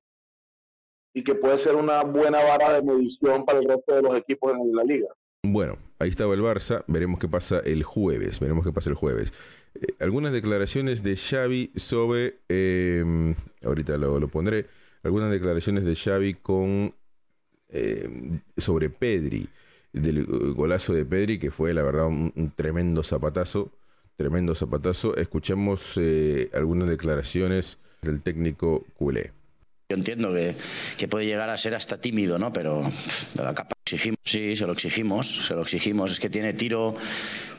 y 1.14 1.24
que 1.24 1.36
puede 1.36 1.58
ser 1.58 1.78
una 1.78 2.04
buena 2.04 2.44
vara 2.44 2.74
de 2.74 2.82
medición 2.82 3.46
para 3.46 3.60
el 3.60 3.66
resto 3.70 3.96
de 3.96 4.02
los 4.02 4.18
equipos 4.18 4.52
en 4.52 4.76
la 4.76 4.84
liga. 4.84 5.08
Bueno, 5.44 5.78
ahí 5.98 6.10
estaba 6.10 6.34
el 6.34 6.42
Barça. 6.42 6.84
Veremos 6.88 7.18
qué 7.18 7.30
pasa 7.30 7.62
el 7.62 7.84
jueves. 7.84 8.42
Veremos 8.42 8.66
qué 8.66 8.74
pasa 8.74 8.90
el 8.90 8.98
jueves. 8.98 9.32
Eh, 9.76 9.96
algunas 10.02 10.34
declaraciones 10.34 11.02
de 11.02 11.16
Xavi 11.16 11.72
sobre... 11.78 12.42
eh, 12.50 13.36
ahorita 13.64 13.98
lo, 13.98 14.20
lo 14.20 14.28
pondré. 14.28 14.68
Algunas 15.02 15.32
declaraciones 15.32 15.86
de 15.86 15.96
Xavi 15.96 16.34
con... 16.34 16.94
eh, 17.72 18.10
sobre 18.58 18.90
Pedri. 18.90 19.48
del 19.94 20.26
golazo 20.54 20.94
de 20.94 21.06
Pedri, 21.06 21.38
que 21.38 21.52
fue 21.52 21.74
la 21.74 21.84
verdad 21.84 22.08
un, 22.08 22.54
tremendo 22.56 23.04
zapatazo, 23.04 23.72
tremendo 24.16 24.56
zapatazo. 24.56 25.18
Escuchemos 25.18 25.94
eh, 25.98 26.50
algunas 26.54 26.88
declaraciones 26.88 27.78
del 28.02 28.22
técnico 28.22 28.86
culé. 28.96 29.32
Yo 29.92 29.98
entiendo 29.98 30.34
que, 30.98 31.08
puede 31.10 31.26
llegar 31.26 31.50
a 31.50 31.58
ser 31.58 31.76
hasta 31.76 32.00
tímido, 32.00 32.40
¿no? 32.40 32.54
Pero 32.54 32.90
la 33.36 33.54
capa 33.54 33.76
exigimos, 33.86 34.20
sí, 34.24 34.56
se 34.56 34.66
lo 34.66 34.72
exigimos, 34.72 35.48
se 35.48 35.54
lo 35.54 35.64
exigimos. 35.64 36.14
Es 36.14 36.20
que 36.22 36.30
tiene 36.30 36.54
tiro 36.54 36.96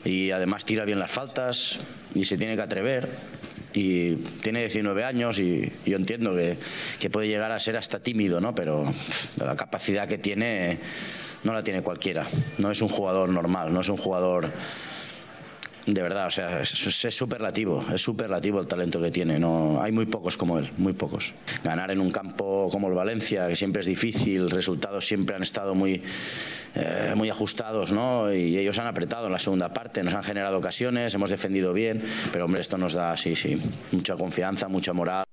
y 0.03 0.31
además 0.31 0.65
tira 0.65 0.83
bien 0.83 0.97
las 0.97 1.11
faltas 1.11 1.79
y 2.15 2.25
se 2.25 2.35
tiene 2.35 2.55
que 2.55 2.63
atrever. 2.63 3.07
Y 3.73 4.15
tiene 4.41 4.59
19 4.59 5.03
años 5.03 5.39
y 5.39 5.71
yo 5.85 5.97
entiendo 5.97 6.35
que, 6.35 6.57
que 6.99 7.09
puede 7.09 7.27
llegar 7.27 7.51
a 7.51 7.59
ser 7.59 7.75
hasta 7.75 7.99
tímido, 7.99 8.39
¿no? 8.39 8.53
Pero 8.53 8.91
la 9.37 9.55
capacidad 9.55 10.07
que 10.07 10.17
tiene 10.17 10.77
no 11.43 11.53
la 11.53 11.63
tiene 11.63 11.81
cualquiera. 11.81 12.27
No 12.57 12.71
es 12.71 12.81
un 12.81 12.89
jugador 12.89 13.29
normal, 13.29 13.73
no 13.73 13.81
es 13.81 13.89
un 13.89 13.97
jugador 13.97 14.51
de 15.85 16.01
verdad, 16.01 16.27
o 16.27 16.31
sea, 16.31 16.61
es, 16.61 16.69
superlativo, 16.69 17.83
es 17.93 18.01
superlativo 18.01 18.59
el 18.61 18.67
talento 18.67 19.01
que 19.01 19.11
tiene. 19.11 19.37
No, 19.39 19.81
hay 19.81 19.91
muy 19.91 20.05
pocos 20.05 20.37
como 20.37 20.57
él, 20.57 20.69
muy 20.77 20.93
pocos. 20.93 21.33
Ganar 21.63 21.91
en 21.91 21.99
un 21.99 22.11
campo 22.11 22.69
como 22.71 22.87
el 22.87 22.93
Valencia, 22.93 23.47
que 23.47 23.55
siempre 23.55 23.81
es 23.81 23.87
difícil, 23.87 24.49
resultados 24.49 25.05
siempre 25.05 25.35
han 25.35 25.41
estado 25.41 25.75
muy, 25.75 26.01
eh, 26.75 27.13
muy 27.15 27.29
ajustados, 27.29 27.91
¿no? 27.91 28.33
Y 28.33 28.57
ellos 28.57 28.79
han 28.79 28.87
apretado 28.87 29.27
en 29.27 29.33
la 29.33 29.39
segunda 29.39 29.73
parte, 29.73 30.03
nos 30.03 30.13
han 30.13 30.23
generado 30.23 30.57
ocasiones, 30.57 31.13
hemos 31.13 31.29
defendido 31.29 31.73
bien, 31.73 32.01
pero 32.31 32.45
hombre, 32.45 32.61
esto 32.61 32.77
nos 32.77 32.93
da, 32.93 33.15
sí, 33.17 33.35
sí, 33.35 33.61
mucha 33.91 34.15
confianza, 34.15 34.69
mucha 34.69 34.93
moral. 34.93 35.25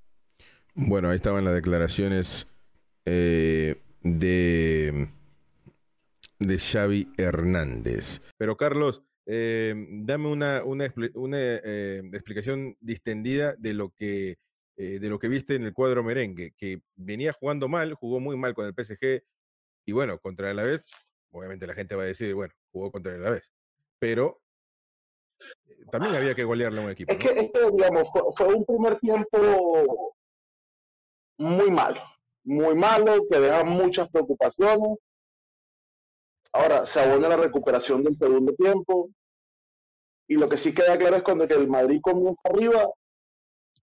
Bueno, 0.75 1.11
ahí 1.11 1.17
estaban 1.17 1.45
las 1.45 1.55
declaraciones 1.55 2.49
eh, 3.05 3.81
de 4.03 5.09
de 6.41 6.59
Xavi 6.59 7.13
Hernández. 7.17 8.21
Pero 8.37 8.57
Carlos, 8.57 9.03
eh, 9.33 9.75
dame 9.77 10.27
una, 10.27 10.65
una, 10.65 10.87
eh, 10.87 12.03
explicación 12.13 12.77
distendida 12.81 13.55
de 13.57 13.75
lo 13.75 13.91
que 13.91 14.39
eh, 14.77 14.99
de 14.99 15.09
lo 15.09 15.21
que 15.21 15.29
viste 15.29 15.55
en 15.55 15.63
el 15.63 15.73
cuadro 15.73 16.03
merengue, 16.03 16.53
que 16.57 16.81
venía 16.97 17.33
jugando 17.33 17.69
mal, 17.69 17.95
jugó 17.95 18.19
muy 18.19 18.37
mal 18.37 18.55
con 18.55 18.67
el 18.67 18.75
PSG 18.75 19.23
y 19.87 19.93
bueno, 19.93 20.19
contra 20.19 20.51
el 20.51 20.59
Alavés, 20.59 20.83
obviamente 21.31 21.69
la 21.69 21.75
gente 21.75 21.95
va 21.95 22.03
a 22.03 22.07
decir, 22.07 22.35
bueno, 22.35 22.53
jugó 22.73 22.91
contra 22.91 23.15
el 23.15 23.21
Alavés, 23.21 23.53
pero 24.01 24.41
también 25.93 26.17
había 26.17 26.35
que 26.35 26.43
golearle 26.43 26.81
a 26.81 26.85
un 26.85 26.91
equipo. 26.91 27.13
Es, 27.13 27.19
que, 27.19 27.51
digamos, 27.73 28.09
fue, 28.37 28.53
un 28.53 28.65
primer 28.65 28.99
tiempo 28.99 30.17
muy 31.39 31.71
malo, 31.71 32.01
muy 32.43 32.75
malo, 32.75 33.23
que 33.31 33.39
deja 33.39 33.63
muchas 33.63 34.09
preocupaciones. 34.09 34.99
Ahora 36.53 36.85
se 36.85 36.99
abona 36.99 37.29
la 37.29 37.37
recuperación 37.37 38.03
del 38.03 38.17
segundo 38.17 38.53
tiempo. 38.55 39.09
Y 40.31 40.37
lo 40.37 40.49
que 40.49 40.57
sí 40.57 40.73
queda 40.73 40.97
claro 40.97 41.17
es 41.17 41.25
cuando 41.25 41.43
el 41.43 41.67
Madrid 41.67 42.01
comienza 42.01 42.41
arriba, 42.45 42.89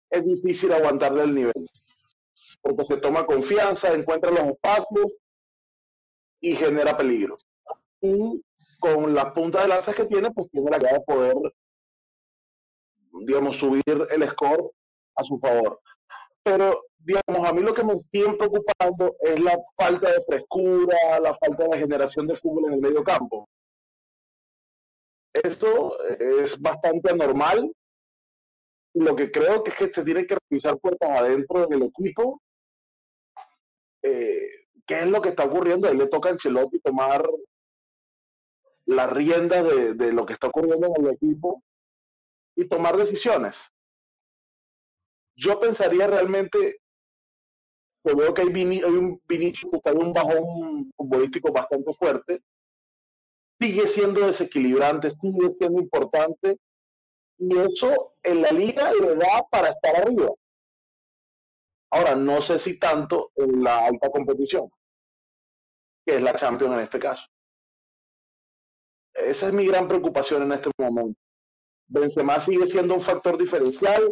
es 0.09 0.23
difícil 0.23 0.71
aguantarle 0.71 1.23
el 1.23 1.35
nivel. 1.35 1.65
Porque 2.61 2.85
se 2.85 2.95
toma 2.95 3.25
confianza, 3.25 3.93
encuentra 3.93 4.31
los 4.31 4.53
espacios 4.53 5.11
y 6.39 6.55
genera 6.55 6.95
peligro. 6.95 7.35
Y 7.99 8.41
con 8.79 9.13
las 9.13 9.33
puntas 9.33 9.63
de 9.63 9.67
lanzas 9.67 9.93
que 9.93 10.05
tiene, 10.05 10.31
pues 10.31 10.49
tiene 10.49 10.71
la 10.71 10.77
idea 10.77 10.93
de 10.93 11.01
poder, 11.01 11.35
digamos, 13.25 13.57
subir 13.57 13.83
el 13.85 14.29
score 14.29 14.71
a 15.17 15.25
su 15.25 15.37
favor. 15.39 15.81
Pero 16.43 16.81
digamos, 16.97 17.45
a 17.45 17.51
mí 17.51 17.61
lo 17.61 17.73
que 17.73 17.83
me 17.83 17.97
sigue 17.97 18.31
preocupando 18.37 19.17
es 19.19 19.37
la 19.41 19.59
falta 19.75 20.09
de 20.13 20.21
frescura, 20.21 21.19
la 21.21 21.33
falta 21.33 21.67
de 21.67 21.79
generación 21.79 22.25
de 22.25 22.37
fútbol 22.37 22.67
en 22.67 22.73
el 22.75 22.79
medio 22.79 23.03
campo. 23.03 23.46
Esto 25.43 25.99
es 26.09 26.59
bastante 26.61 27.11
anormal. 27.11 27.71
Lo 28.93 29.15
que 29.15 29.31
creo 29.31 29.63
que 29.63 29.71
es 29.71 29.77
que 29.77 29.93
se 29.93 30.03
tiene 30.03 30.25
que 30.25 30.37
revisar 30.49 30.77
puertas 30.79 31.09
adentro 31.09 31.65
en 31.65 31.73
el 31.73 31.83
equipo. 31.83 32.41
Eh, 34.01 34.49
¿Qué 34.85 34.99
es 34.99 35.07
lo 35.07 35.21
que 35.21 35.29
está 35.29 35.45
ocurriendo? 35.45 35.87
Ahí 35.87 35.97
le 35.97 36.07
toca 36.07 36.29
a 36.29 36.31
Ancelotti 36.33 36.79
tomar 36.79 37.27
las 38.85 39.11
riendas 39.11 39.65
de, 39.65 39.93
de 39.93 40.13
lo 40.13 40.25
que 40.25 40.33
está 40.33 40.47
ocurriendo 40.47 40.87
en 40.87 41.05
el 41.05 41.13
equipo 41.13 41.61
y 42.55 42.65
tomar 42.67 42.95
decisiones. 42.95 43.57
Yo 45.35 45.59
pensaría 45.59 46.07
realmente 46.07 46.79
veo 48.15 48.33
que 48.33 48.41
hay, 48.41 48.47
un 48.85 49.21
Vinicius 49.27 49.71
que 49.71 49.77
está 49.77 49.91
en 49.91 49.99
un 49.99 50.13
bajón 50.13 50.91
futbolístico 50.95 51.51
bastante 51.51 51.93
fuerte. 51.93 52.41
Sigue 53.59 53.87
siendo 53.87 54.27
desequilibrante, 54.27 55.11
sigue 55.11 55.51
siendo 55.51 55.81
importante. 55.81 56.59
Y 57.39 57.57
eso 57.57 58.13
en 58.23 58.41
la 58.41 58.51
liga 58.51 58.91
le 58.93 59.15
da 59.15 59.45
para 59.49 59.69
estar 59.69 59.95
arriba. 59.95 60.31
Ahora, 61.91 62.15
no 62.15 62.41
sé 62.41 62.59
si 62.59 62.77
tanto 62.79 63.31
en 63.35 63.63
la 63.63 63.85
alta 63.85 64.09
competición, 64.09 64.69
que 66.05 66.15
es 66.15 66.21
la 66.21 66.35
Champions 66.35 66.75
en 66.75 66.81
este 66.81 66.99
caso. 66.99 67.23
Esa 69.13 69.47
es 69.47 69.53
mi 69.53 69.65
gran 69.65 69.87
preocupación 69.87 70.43
en 70.43 70.51
este 70.51 70.69
momento. 70.77 71.19
Benzema 71.87 72.39
sigue 72.39 72.67
siendo 72.67 72.95
un 72.95 73.01
factor 73.01 73.37
diferencial. 73.37 74.03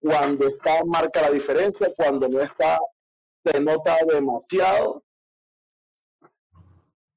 Cuando 0.00 0.46
está, 0.46 0.84
marca 0.86 1.22
la 1.22 1.30
diferencia. 1.30 1.92
Cuando 1.96 2.28
no 2.28 2.40
está, 2.40 2.78
se 3.44 3.60
nota 3.60 3.96
demasiado, 4.06 5.02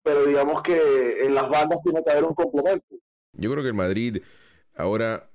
pero 0.03 0.25
digamos 0.25 0.62
que 0.62 1.24
en 1.24 1.36
las 1.36 1.50
bandas 1.50 1.79
tiene 1.84 2.03
que 2.03 2.12
haber 2.12 2.24
un 2.25 2.34
complemento. 2.34 2.96
Yo 3.34 3.51
creo 3.51 3.63
que 3.63 3.70
el 3.70 3.75
Madrid 3.75 4.22
ahora 4.75 5.29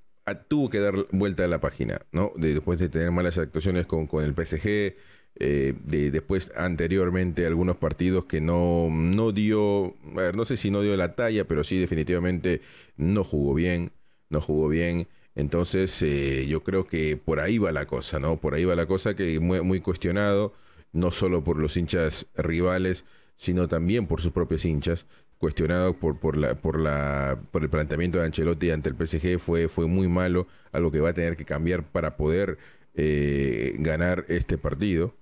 tuvo 0.49 0.71
que 0.71 0.81
dar 0.81 0.95
vuelta 1.13 1.45
a 1.45 1.49
la 1.49 1.61
página, 1.61 2.01
¿no? 2.13 2.33
después 2.37 2.81
de 2.81 2.89
tener 2.89 3.11
malas 3.13 3.39
actuaciones 3.39 3.87
con, 3.87 4.07
con 4.07 4.25
el 4.25 4.35
PSG, 4.35 4.97
eh, 5.39 5.75
de, 5.85 6.11
después 6.11 6.51
anteriormente 6.57 7.47
algunos 7.47 7.77
partidos 7.77 8.25
que 8.25 8.41
no, 8.41 8.89
no 8.91 9.33
dio, 9.33 9.95
a 10.15 10.17
ver, 10.17 10.37
no 10.37 10.45
sé 10.45 10.57
si 10.57 10.71
no 10.71 10.83
dio 10.83 10.97
la 10.97 11.15
talla, 11.15 11.45
pero 11.45 11.63
sí 11.63 11.79
definitivamente 11.79 12.63
no 12.97 13.23
jugó 13.23 13.55
bien, 13.55 13.91
no 14.31 14.41
jugó 14.41 14.69
bien. 14.69 15.09
Entonces 15.35 16.01
eh, 16.03 16.47
yo 16.49 16.65
creo 16.65 16.87
que 16.87 17.17
por 17.19 17.41
ahí 17.41 17.59
va 17.59 17.71
la 17.71 17.85
cosa, 17.87 18.19
¿no? 18.19 18.39
Por 18.39 18.55
ahí 18.55 18.65
va 18.65 18.75
la 18.75 18.87
cosa 18.87 19.15
que 19.15 19.39
muy, 19.39 19.61
muy 19.61 19.81
cuestionado 19.81 20.55
no 20.93 21.11
solo 21.11 21.45
por 21.45 21.59
los 21.59 21.77
hinchas 21.77 22.27
rivales, 22.35 23.05
sino 23.37 23.69
también 23.69 24.07
por 24.07 24.21
sus 24.21 24.33
propios 24.33 24.65
hinchas, 24.65 25.07
cuestionado 25.39 25.95
por, 25.95 26.19
por, 26.19 26.37
la, 26.37 26.55
por, 26.55 26.81
la, 26.81 27.39
por 27.51 27.63
el 27.63 27.71
planteamiento 27.71 28.19
de 28.19 28.25
Ancelotti 28.25 28.71
ante 28.71 28.89
el 28.89 28.97
PSG, 28.97 29.39
fue, 29.39 29.69
fue 29.69 29.87
muy 29.87 30.09
malo, 30.09 30.47
algo 30.73 30.91
que 30.91 31.01
va 31.01 31.11
a 31.11 31.15
tener 31.15 31.37
que 31.37 31.45
cambiar 31.45 31.85
para 31.85 32.17
poder 32.17 32.59
eh, 32.95 33.77
ganar 33.79 34.25
este 34.29 34.59
partido 34.59 35.15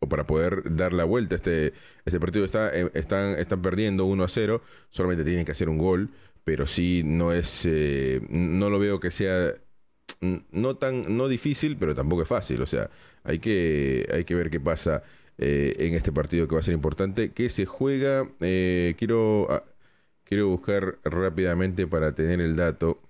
o 0.00 0.08
para 0.08 0.26
poder 0.26 0.74
dar 0.74 0.92
la 0.92 1.04
vuelta. 1.04 1.36
Este, 1.36 1.74
este 2.04 2.18
partido 2.18 2.44
está, 2.44 2.74
eh, 2.74 2.90
están, 2.94 3.38
están 3.38 3.62
perdiendo 3.62 4.06
1 4.06 4.24
a 4.24 4.28
0, 4.28 4.62
solamente 4.88 5.24
tienen 5.24 5.44
que 5.44 5.52
hacer 5.52 5.68
un 5.68 5.78
gol, 5.78 6.10
pero 6.44 6.66
sí 6.66 7.02
no 7.04 7.32
es, 7.32 7.66
eh, 7.66 8.20
no 8.30 8.70
lo 8.70 8.78
veo 8.78 8.98
que 8.98 9.10
sea 9.10 9.54
no 10.50 10.76
tan 10.76 11.16
no 11.16 11.28
difícil, 11.28 11.76
pero 11.76 11.94
tampoco 11.94 12.22
es 12.22 12.28
fácil. 12.28 12.62
O 12.62 12.66
sea, 12.66 12.90
hay 13.24 13.38
que, 13.38 14.08
hay 14.12 14.24
que 14.24 14.34
ver 14.34 14.50
qué 14.50 14.60
pasa 14.60 15.02
eh, 15.44 15.74
en 15.80 15.94
este 15.94 16.12
partido 16.12 16.46
que 16.46 16.54
va 16.54 16.60
a 16.60 16.62
ser 16.62 16.74
importante. 16.74 17.32
Que 17.32 17.50
se 17.50 17.66
juega, 17.66 18.28
eh, 18.40 18.94
quiero, 18.96 19.48
ah, 19.50 19.64
quiero 20.22 20.46
buscar 20.46 20.98
rápidamente 21.02 21.88
para 21.88 22.14
tener 22.14 22.40
el 22.40 22.54
dato 22.54 23.00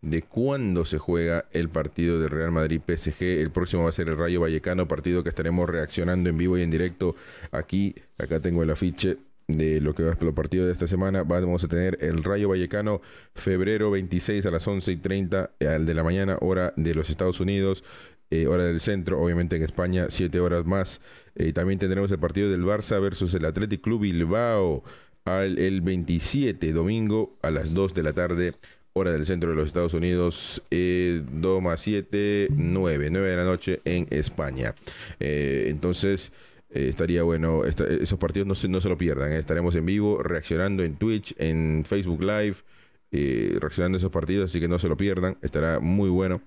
de 0.00 0.22
cuándo 0.22 0.86
se 0.86 0.96
juega 0.96 1.44
el 1.52 1.68
partido 1.68 2.18
del 2.18 2.30
Real 2.30 2.50
Madrid 2.50 2.80
PSG. 2.80 3.22
El 3.42 3.50
próximo 3.50 3.82
va 3.82 3.90
a 3.90 3.92
ser 3.92 4.08
el 4.08 4.16
Rayo 4.16 4.40
Vallecano, 4.40 4.88
partido 4.88 5.22
que 5.22 5.28
estaremos 5.28 5.68
reaccionando 5.68 6.30
en 6.30 6.38
vivo 6.38 6.56
y 6.56 6.62
en 6.62 6.70
directo 6.70 7.14
aquí. 7.52 7.94
Acá 8.16 8.40
tengo 8.40 8.62
el 8.62 8.70
afiche 8.70 9.18
de 9.48 9.82
lo 9.82 9.94
que 9.94 10.02
va 10.02 10.12
a 10.12 10.14
ser 10.14 10.24
los 10.24 10.34
partidos 10.34 10.68
de 10.68 10.72
esta 10.72 10.86
semana. 10.86 11.24
Vamos 11.24 11.62
a 11.62 11.68
tener 11.68 11.98
el 12.00 12.24
Rayo 12.24 12.48
Vallecano 12.48 13.02
febrero 13.34 13.90
26 13.90 14.46
a 14.46 14.50
las 14.50 14.66
11 14.66 14.92
y 14.92 14.96
30 14.96 15.50
eh, 15.60 15.66
de 15.78 15.94
la 15.94 16.02
mañana, 16.02 16.38
hora 16.40 16.72
de 16.76 16.94
los 16.94 17.10
Estados 17.10 17.38
Unidos. 17.40 17.84
Eh, 18.30 18.46
hora 18.46 18.64
del 18.64 18.80
centro, 18.80 19.20
obviamente 19.20 19.56
en 19.56 19.62
España, 19.62 20.06
7 20.08 20.40
horas 20.40 20.64
más. 20.64 21.00
Eh, 21.34 21.52
también 21.52 21.78
tendremos 21.78 22.10
el 22.10 22.18
partido 22.18 22.50
del 22.50 22.62
Barça 22.64 23.00
versus 23.00 23.34
el 23.34 23.44
Athletic 23.44 23.80
Club 23.80 24.02
Bilbao 24.02 24.84
al, 25.24 25.58
el 25.58 25.80
27, 25.80 26.72
domingo 26.72 27.38
a 27.42 27.50
las 27.50 27.74
2 27.74 27.94
de 27.94 28.02
la 28.02 28.12
tarde, 28.12 28.54
hora 28.92 29.12
del 29.12 29.26
centro 29.26 29.50
de 29.50 29.56
los 29.56 29.66
Estados 29.66 29.94
Unidos, 29.94 30.62
2 30.70 31.62
más 31.62 31.80
7, 31.80 32.48
9, 32.50 33.08
9 33.10 33.28
de 33.28 33.36
la 33.36 33.44
noche 33.44 33.80
en 33.84 34.06
España. 34.10 34.74
entonces, 35.18 36.32
eh, 36.72 36.88
estaría 36.88 37.24
bueno, 37.24 37.64
esos 37.64 38.18
partidos 38.18 38.46
no 38.46 38.54
se, 38.54 38.68
no 38.68 38.80
se 38.80 38.88
lo 38.88 38.96
pierdan. 38.96 39.32
¿eh? 39.32 39.38
Estaremos 39.38 39.74
en 39.74 39.86
vivo, 39.86 40.22
reaccionando 40.22 40.84
en 40.84 40.96
Twitch, 40.96 41.34
en 41.38 41.84
Facebook 41.86 42.22
Live, 42.22 42.56
eh, 43.10 43.56
reaccionando 43.60 43.96
a 43.96 43.98
esos 43.98 44.12
partidos, 44.12 44.50
así 44.50 44.60
que 44.60 44.68
no 44.68 44.78
se 44.78 44.88
lo 44.88 44.96
pierdan. 44.96 45.36
Estará 45.42 45.80
muy 45.80 46.10
bueno. 46.10 46.42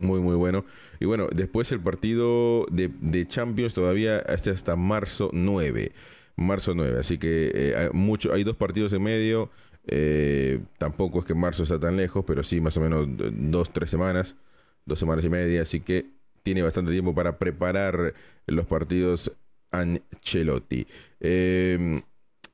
Muy, 0.00 0.20
muy 0.20 0.36
bueno. 0.36 0.64
Y 1.00 1.06
bueno, 1.06 1.28
después 1.32 1.70
el 1.72 1.80
partido 1.80 2.66
de, 2.70 2.90
de 3.00 3.26
Champions 3.26 3.74
todavía 3.74 4.18
hasta, 4.18 4.50
hasta 4.50 4.76
marzo 4.76 5.30
9. 5.32 5.92
Marzo 6.36 6.74
9. 6.74 6.98
Así 7.00 7.18
que 7.18 7.50
eh, 7.54 7.76
hay, 7.76 7.88
mucho, 7.92 8.32
hay 8.32 8.44
dos 8.44 8.56
partidos 8.56 8.92
en 8.92 9.02
medio. 9.02 9.50
Eh, 9.86 10.60
tampoco 10.78 11.20
es 11.20 11.26
que 11.26 11.34
marzo 11.34 11.62
está 11.62 11.80
tan 11.80 11.96
lejos, 11.96 12.24
pero 12.26 12.42
sí 12.42 12.60
más 12.60 12.76
o 12.76 12.80
menos 12.80 13.06
dos, 13.08 13.72
tres 13.72 13.90
semanas, 13.90 14.36
dos 14.84 14.98
semanas 14.98 15.24
y 15.24 15.30
media. 15.30 15.62
Así 15.62 15.80
que 15.80 16.06
tiene 16.42 16.62
bastante 16.62 16.92
tiempo 16.92 17.14
para 17.14 17.38
preparar 17.38 18.14
los 18.46 18.66
partidos 18.66 19.32
Ancelotti. 19.70 20.86
Eh, 21.20 22.02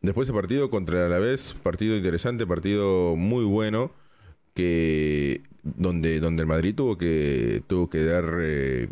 después 0.00 0.26
de 0.28 0.34
partido 0.34 0.70
contra 0.70 0.98
el 1.00 1.06
Alavés, 1.12 1.54
partido 1.62 1.96
interesante, 1.96 2.46
partido 2.46 3.16
muy 3.16 3.44
bueno 3.44 3.92
que 4.54 5.42
donde, 5.62 6.20
donde 6.20 6.42
el 6.42 6.48
Madrid 6.48 6.74
tuvo 6.74 6.98
que, 6.98 7.62
tuvo 7.66 7.90
que 7.90 8.04
dar 8.04 8.38
eh, 8.40 8.88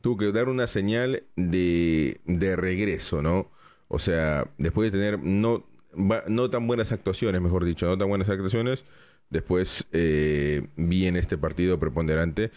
tuvo 0.00 0.16
que 0.16 0.32
dar 0.32 0.48
una 0.48 0.66
señal 0.66 1.24
de, 1.36 2.20
de 2.24 2.56
regreso, 2.56 3.22
¿no? 3.22 3.50
O 3.88 3.98
sea, 3.98 4.50
después 4.58 4.92
de 4.92 4.98
tener 4.98 5.18
no, 5.22 5.64
no 5.94 6.50
tan 6.50 6.66
buenas 6.66 6.92
actuaciones, 6.92 7.40
mejor 7.40 7.64
dicho, 7.64 7.86
no 7.86 7.98
tan 7.98 8.08
buenas 8.08 8.28
actuaciones, 8.28 8.84
después 9.30 9.86
eh, 9.92 10.68
viene 10.76 11.18
este 11.18 11.38
partido 11.38 11.78
preponderante 11.78 12.50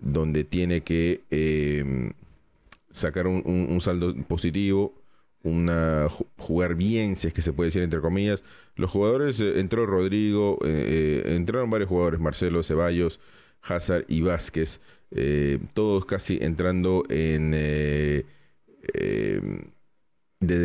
donde 0.00 0.44
tiene 0.44 0.82
que 0.82 1.22
eh, 1.30 2.12
sacar 2.90 3.26
un, 3.26 3.42
un 3.46 3.80
saldo 3.80 4.14
positivo 4.24 4.94
una 5.46 6.08
jugar 6.36 6.74
bien, 6.74 7.16
si 7.16 7.28
es 7.28 7.34
que 7.34 7.42
se 7.42 7.52
puede 7.52 7.68
decir 7.68 7.82
entre 7.82 8.00
comillas. 8.00 8.44
Los 8.74 8.90
jugadores, 8.90 9.40
eh, 9.40 9.60
entró 9.60 9.86
Rodrigo, 9.86 10.58
eh, 10.64 11.22
eh, 11.26 11.36
entraron 11.36 11.70
varios 11.70 11.88
jugadores, 11.88 12.20
Marcelo, 12.20 12.62
Ceballos, 12.62 13.20
Hazard 13.62 14.04
y 14.08 14.22
Vázquez, 14.22 14.80
todos 15.74 16.04
casi 16.04 16.38
entrando 16.40 17.04
en... 17.08 17.52
desde 17.52 18.24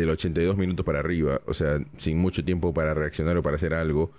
el 0.02 0.10
82 0.10 0.56
minutos 0.56 0.84
para 0.84 1.00
arriba, 1.00 1.40
o 1.46 1.54
sea, 1.54 1.78
sin 1.96 2.18
mucho 2.18 2.44
tiempo 2.44 2.74
para 2.74 2.94
reaccionar 2.94 3.36
o 3.36 3.42
para 3.42 3.56
hacer 3.56 3.74
algo. 3.74 4.12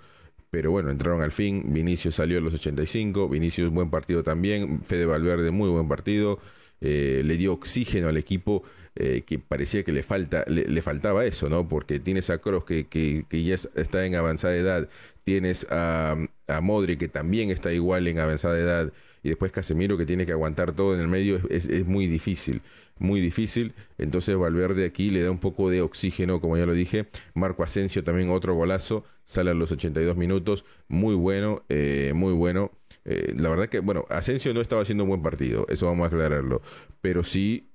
Pero 0.50 0.70
bueno, 0.70 0.90
entraron 0.90 1.20
al 1.20 1.32
fin. 1.32 1.72
Vinicius 1.72 2.14
salió 2.14 2.38
a 2.38 2.40
los 2.40 2.54
85. 2.54 3.28
Vinicius, 3.28 3.70
buen 3.70 3.90
partido 3.90 4.22
también. 4.22 4.82
Fede 4.84 5.04
Valverde, 5.04 5.50
muy 5.50 5.68
buen 5.68 5.88
partido. 5.88 6.38
Le 6.80 7.36
dio 7.36 7.54
oxígeno 7.54 8.08
al 8.08 8.16
equipo 8.16 8.62
eh, 8.96 9.22
que 9.26 9.40
parecía 9.40 9.82
que 9.82 9.90
le, 9.90 10.04
falta, 10.04 10.44
le, 10.46 10.80
faltaba 10.80 11.24
eso, 11.24 11.48
¿no? 11.48 11.68
Porque 11.68 11.98
tienes 11.98 12.30
a 12.30 12.38
Kroos 12.38 12.64
que, 12.64 12.86
que, 12.86 13.42
ya 13.42 13.56
está 13.56 14.06
en 14.06 14.14
avanzada 14.14 14.54
edad, 14.54 14.88
tienes 15.24 15.66
a, 15.68 16.16
a 16.46 16.60
Modri 16.60 16.96
que 16.96 17.08
también 17.08 17.50
está 17.50 17.72
igual 17.72 18.06
en 18.06 18.20
avanzada 18.20 18.56
edad, 18.56 18.92
y 19.24 19.30
después 19.30 19.50
Casemiro 19.50 19.98
que 19.98 20.06
tiene 20.06 20.26
que 20.26 20.30
aguantar 20.30 20.76
todo 20.76 20.94
en 20.94 21.00
el 21.00 21.08
medio, 21.08 21.40
es, 21.50 21.66
es, 21.66 21.84
muy 21.86 22.06
difícil, 22.06 22.62
muy 22.96 23.20
difícil. 23.20 23.74
Entonces 23.98 24.36
Valverde 24.36 24.84
aquí 24.84 25.10
le 25.10 25.22
da 25.22 25.32
un 25.32 25.40
poco 25.40 25.70
de 25.70 25.82
oxígeno, 25.82 26.40
como 26.40 26.56
ya 26.56 26.64
lo 26.64 26.72
dije. 26.72 27.06
Marco 27.34 27.64
Asensio 27.64 28.04
también 28.04 28.30
otro 28.30 28.54
golazo, 28.54 29.02
sale 29.24 29.50
a 29.50 29.54
los 29.54 29.72
82 29.72 30.16
minutos, 30.16 30.64
muy 30.86 31.16
bueno, 31.16 31.64
eh, 31.68 32.12
muy 32.14 32.32
bueno. 32.32 32.70
Eh, 33.04 33.34
la 33.36 33.50
verdad 33.50 33.68
que, 33.68 33.80
bueno, 33.80 34.06
Asensio 34.08 34.54
no 34.54 34.60
estaba 34.60 34.82
haciendo 34.82 35.04
un 35.04 35.10
buen 35.10 35.22
partido, 35.22 35.66
eso 35.68 35.86
vamos 35.86 36.04
a 36.04 36.06
aclararlo, 36.08 36.62
pero 37.00 37.22
sí 37.22 37.68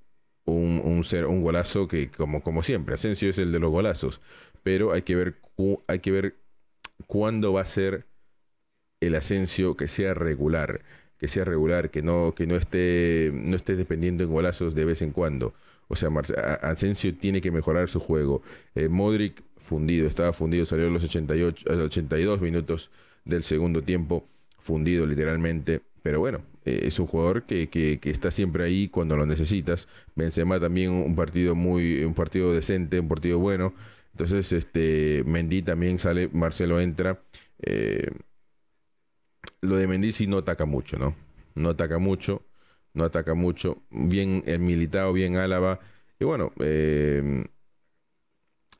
un, 0.44 0.80
un, 0.84 1.04
ser, 1.04 1.26
un 1.26 1.42
golazo 1.42 1.86
que, 1.88 2.10
como, 2.10 2.42
como 2.42 2.62
siempre, 2.62 2.94
Asensio 2.94 3.30
es 3.30 3.38
el 3.38 3.52
de 3.52 3.60
los 3.60 3.70
golazos, 3.70 4.20
pero 4.62 4.92
hay 4.92 5.02
que 5.02 5.14
ver, 5.16 5.36
hay 5.86 6.00
que 6.00 6.10
ver 6.10 6.36
cuándo 7.06 7.52
va 7.52 7.62
a 7.62 7.66
ser 7.66 8.06
el 9.00 9.14
Asensio 9.14 9.76
que 9.76 9.88
sea 9.88 10.14
regular, 10.14 10.82
que 11.18 11.28
sea 11.28 11.44
regular, 11.44 11.90
que 11.90 12.02
no, 12.02 12.34
que 12.34 12.46
no 12.46 12.56
esté, 12.56 13.30
no 13.34 13.56
esté 13.56 13.76
dependiendo 13.76 14.24
en 14.24 14.30
golazos 14.30 14.74
de 14.74 14.84
vez 14.84 15.02
en 15.02 15.12
cuando. 15.12 15.54
O 15.88 15.96
sea, 15.96 16.08
Asensio 16.62 17.16
tiene 17.16 17.40
que 17.40 17.50
mejorar 17.50 17.88
su 17.88 17.98
juego. 18.00 18.42
Eh, 18.74 18.88
Modric 18.88 19.42
fundido, 19.56 20.06
estaba 20.06 20.32
fundido, 20.32 20.64
salió 20.66 20.86
a 20.86 20.90
los 20.90 21.04
88, 21.04 21.72
a 21.72 21.74
los 21.74 21.86
82 21.86 22.40
minutos 22.40 22.90
del 23.24 23.42
segundo 23.42 23.82
tiempo, 23.82 24.28
fundido 24.60 25.06
literalmente. 25.06 25.82
Pero 26.02 26.20
bueno, 26.20 26.42
eh, 26.64 26.82
es 26.84 26.98
un 26.98 27.06
jugador 27.06 27.44
que, 27.44 27.68
que, 27.68 27.98
está 28.04 28.30
siempre 28.30 28.64
ahí 28.64 28.88
cuando 28.88 29.16
lo 29.16 29.26
necesitas. 29.26 29.88
Benzema 30.14 30.60
también 30.60 30.90
un 30.90 31.14
partido 31.14 31.54
muy, 31.54 32.04
un 32.04 32.14
partido 32.14 32.52
decente, 32.52 33.00
un 33.00 33.08
partido 33.08 33.38
bueno. 33.38 33.74
Entonces, 34.12 34.52
este, 34.52 35.22
Mendy 35.26 35.62
también 35.62 35.98
sale, 35.98 36.28
Marcelo 36.32 36.80
entra. 36.80 37.22
Eh, 37.62 38.10
lo 39.60 39.76
de 39.76 39.86
Mendy 39.86 40.12
sí 40.12 40.26
no 40.26 40.38
ataca 40.38 40.66
mucho, 40.66 40.98
¿no? 40.98 41.14
No 41.54 41.70
ataca 41.70 41.98
mucho, 41.98 42.42
no 42.94 43.04
ataca 43.04 43.34
mucho. 43.34 43.82
Bien 43.90 44.42
el 44.46 44.60
militado, 44.60 45.12
bien 45.12 45.36
Álava. 45.36 45.80
Y 46.18 46.24
bueno, 46.24 46.52
eh, 46.60 47.44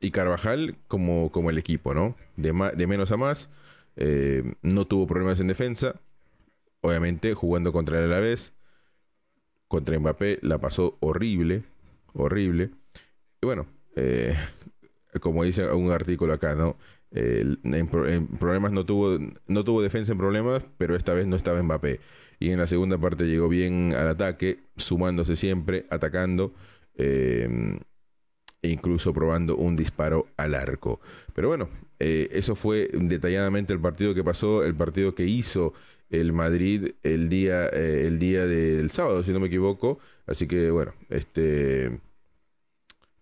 y 0.01 0.11
Carvajal 0.11 0.77
como, 0.89 1.31
como 1.31 1.51
el 1.51 1.59
equipo, 1.59 1.95
¿no? 1.95 2.17
De, 2.37 2.53
de 2.77 2.87
menos 2.87 3.13
a 3.13 3.17
más. 3.17 3.51
No 4.63 4.87
tuvo 4.87 5.07
problemas 5.07 5.41
en 5.41 5.49
defensa 5.49 6.01
obviamente 6.81 7.35
jugando 7.35 7.73
contra 7.73 7.99
el 7.99 8.07
Alavés, 8.07 8.55
contra 9.69 9.99
Mbappé 9.99 10.39
la 10.43 10.59
pasó 10.59 10.97
horrible, 11.01 11.65
horrible. 12.13 12.71
Y 13.41 13.47
bueno, 13.47 13.67
eh, 13.97 14.37
como 15.21 15.45
dice 15.45 15.71
un 15.73 15.91
artículo 15.91 16.33
acá, 16.33 16.55
¿no? 16.55 16.77
en, 17.13 17.59
problemas 18.39 18.71
no 18.71 18.87
tuvo, 18.87 19.19
no 19.49 19.65
tuvo 19.65 19.83
defensa 19.83 20.13
en 20.13 20.19
problemas, 20.19 20.63
pero 20.79 20.95
esta 20.95 21.13
vez 21.13 21.27
no 21.27 21.37
estaba 21.37 21.63
Mbappé. 21.63 22.01
Y 22.39 22.51
en 22.51 22.59
la 22.59 22.67
segunda 22.67 22.99
parte 22.99 23.25
llegó 23.25 23.49
bien 23.49 23.93
al 23.95 24.09
ataque, 24.09 24.61
sumándose 24.77 25.37
siempre, 25.37 25.87
atacando. 25.91 26.55
Eh, 26.95 27.81
e 28.63 28.69
incluso 28.69 29.13
probando 29.13 29.57
un 29.57 29.77
disparo 29.77 30.27
al 30.37 30.55
arco. 30.55 31.01
Pero 31.35 31.49
bueno, 31.49 31.69
eh, 31.99 32.29
eso 32.33 32.55
fue 32.55 32.89
detalladamente 32.93 33.73
el 33.73 33.81
partido 33.81 34.15
que 34.15 34.25
pasó, 34.25 34.65
el 34.65 34.75
partido 34.75 35.15
que 35.15 35.25
hizo 35.25 35.73
el 36.11 36.33
Madrid 36.33 36.93
el 37.03 37.29
día, 37.29 37.69
eh, 37.69 38.07
el 38.07 38.19
día 38.19 38.47
del 38.47 38.91
sábado, 38.91 39.23
si 39.23 39.33
no 39.33 39.41
me 39.41 39.47
equivoco. 39.47 39.99
Así 40.27 40.47
que 40.47 40.71
bueno, 40.71 40.93
este... 41.09 42.01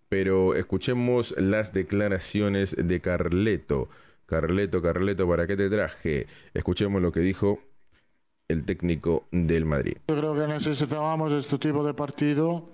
Pero 0.09 0.55
escuchemos 0.55 1.35
las 1.37 1.71
declaraciones 1.71 2.75
de 2.75 2.99
Carleto. 2.99 3.89
Carleto, 4.25 4.81
Carleto, 4.81 5.27
¿para 5.27 5.45
qué 5.45 5.55
te 5.55 5.69
traje? 5.69 6.25
Escuchemos 6.55 6.99
lo 6.99 7.11
que 7.11 7.19
dijo 7.19 7.59
el 8.47 8.65
técnico 8.65 9.27
del 9.31 9.65
Madrid. 9.65 9.97
Yo 10.07 10.17
creo 10.17 10.33
que 10.33 10.47
necesitábamos 10.47 11.31
este 11.31 11.59
tipo 11.59 11.85
de 11.85 11.93
partido. 11.93 12.69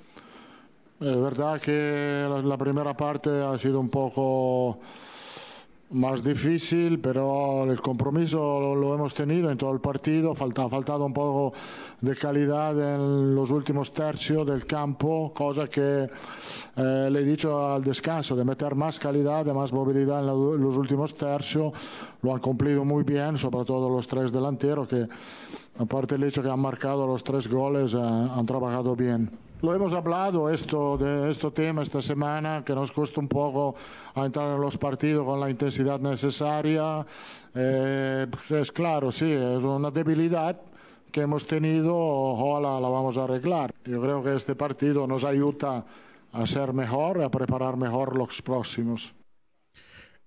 Es 0.97 1.21
verdad 1.21 1.59
que 1.59 2.25
la 2.45 2.57
primera 2.57 2.95
parte 2.95 3.29
ha 3.29 3.57
sido 3.57 3.81
un 3.81 3.89
poco 3.89 4.79
más 5.91 6.23
difícil, 6.23 6.99
pero 7.01 7.69
el 7.69 7.81
compromiso 7.81 8.73
lo, 8.75 8.95
hemos 8.95 9.13
tenido 9.13 9.51
en 9.51 9.57
todo 9.57 9.73
el 9.73 9.81
partido. 9.81 10.33
Falta, 10.33 10.63
ha 10.63 10.69
faltado 10.69 11.05
un 11.05 11.13
poco 11.13 11.53
de 11.99 12.15
calidad 12.15 12.71
en 12.79 13.35
los 13.35 13.51
últimos 13.51 13.93
tercios 13.93 14.47
del 14.47 14.65
campo, 14.65 15.33
cosa 15.35 15.67
que 15.67 16.09
eh, 16.77 17.09
le 17.11 17.19
he 17.19 17.23
dicho 17.25 17.73
al 17.73 17.83
descanso, 17.83 18.33
de 18.33 18.45
meter 18.45 18.73
más 18.73 18.97
calidad, 18.97 19.43
de 19.43 19.53
más 19.53 19.73
movilidad 19.73 20.21
en 20.21 20.27
los 20.61 20.77
últimos 20.77 21.13
tercios. 21.13 21.73
Lo 22.21 22.33
han 22.33 22.39
cumplido 22.39 22.85
muy 22.85 23.03
bien, 23.03 23.37
sobre 23.37 23.65
todo 23.65 23.89
los 23.89 24.07
tres 24.07 24.31
delanteros, 24.31 24.87
que 24.87 25.09
aparte 25.77 26.15
del 26.15 26.23
hecho 26.23 26.41
que 26.41 26.49
han 26.49 26.59
marcado 26.61 27.05
los 27.05 27.21
tres 27.21 27.49
goles, 27.49 27.93
eh, 27.93 27.97
han 27.99 28.45
trabajado 28.45 28.95
bien. 28.95 29.29
Lo 29.65 29.73
hemos 29.73 29.95
hablado 29.95 30.47
esto, 30.51 30.95
de 30.95 31.27
este 31.31 31.49
tema 31.49 31.81
esta 31.81 31.99
semana, 31.99 32.63
que 32.63 32.75
nos 32.75 32.91
cuesta 32.91 33.19
un 33.19 33.27
poco 33.27 33.73
entrar 34.15 34.53
en 34.53 34.61
los 34.61 34.77
partidos 34.77 35.25
con 35.25 35.39
la 35.39 35.49
intensidad 35.49 35.99
necesaria. 35.99 37.03
Eh, 37.55 38.27
pues 38.29 38.51
es 38.51 38.71
claro, 38.71 39.11
sí, 39.11 39.31
es 39.31 39.63
una 39.63 39.89
debilidad 39.89 40.61
que 41.11 41.21
hemos 41.21 41.47
tenido, 41.47 41.97
ojalá 41.97 42.79
la 42.79 42.89
vamos 42.89 43.17
a 43.17 43.23
arreglar. 43.23 43.73
Yo 43.85 43.99
creo 44.03 44.23
que 44.23 44.35
este 44.35 44.53
partido 44.53 45.07
nos 45.07 45.23
ayuda 45.23 45.83
a 46.31 46.45
ser 46.45 46.71
mejor, 46.71 47.23
a 47.23 47.31
preparar 47.31 47.75
mejor 47.75 48.15
los 48.15 48.43
próximos. 48.43 49.15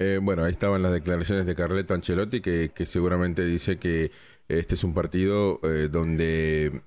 Eh, 0.01 0.19
bueno, 0.21 0.43
ahí 0.43 0.51
estaban 0.51 0.83
las 0.83 0.91
declaraciones 0.91 1.47
de 1.47 1.55
Carleto 1.55 1.95
Ancelotti, 1.95 2.41
que, 2.41 2.73
que 2.75 2.87
seguramente 2.87 3.45
dice 3.45 3.79
que 3.79 4.11
este 4.49 4.75
es 4.75 4.83
un 4.83 4.95
partido 4.95 5.61
eh, 5.63 5.89
donde 5.89 6.83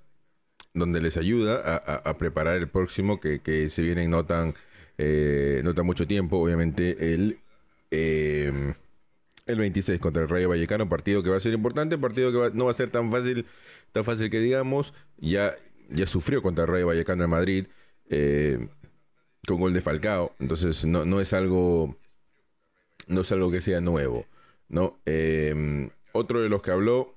donde 0.74 1.02
les 1.02 1.18
ayuda 1.18 1.78
a, 1.78 2.18
preparar 2.18 2.58
el 2.58 2.70
próximo 2.70 3.20
que, 3.20 3.42
que 3.42 3.70
se 3.70 3.82
viene 3.82 4.08
no 4.08 4.26
tan, 4.26 4.54
eh, 4.98 5.62
no 5.64 5.74
tan 5.74 5.86
mucho 5.86 6.08
tiempo, 6.08 6.38
obviamente 6.38 7.14
el, 7.14 7.40
em, 7.92 8.74
el 9.48 9.60
26 9.60 10.00
contra 10.00 10.24
el 10.24 10.30
Rayo 10.30 10.50
Vallecano, 10.50 10.88
partido 10.90 11.24
que 11.24 11.30
va 11.30 11.38
a 11.38 11.42
ser 11.42 11.54
importante, 11.54 11.98
partido 11.98 12.32
que 12.32 12.58
no 12.58 12.66
va 12.66 12.72
a 12.72 12.74
ser 12.76 12.90
tan 12.90 13.12
fácil, 13.12 13.46
tan 13.92 14.04
fácil 14.06 14.30
que 14.30 14.40
digamos, 14.40 14.94
ya, 15.18 15.54
ya 15.90 16.08
sufrió 16.08 16.42
contra 16.42 16.66
el 16.66 16.72
Rayo 16.72 16.88
Vallecano 16.88 17.24
en 17.24 17.30
Madrid, 17.30 17.68
eh, 18.10 18.70
con 19.48 19.60
gol 19.60 19.74
de 19.74 19.82
Falcao, 19.82 20.36
entonces 20.40 20.86
no, 20.86 21.06
no 21.06 21.20
es 21.20 21.34
algo, 21.34 21.98
no 23.08 23.22
es 23.22 23.32
algo 23.32 23.52
que 23.52 23.62
sea 23.62 23.82
nuevo, 23.82 24.26
¿no? 24.70 25.00
Em, 25.06 25.90
otro 26.14 26.42
de 26.42 26.50
los 26.50 26.62
que 26.62 26.72
habló, 26.72 27.16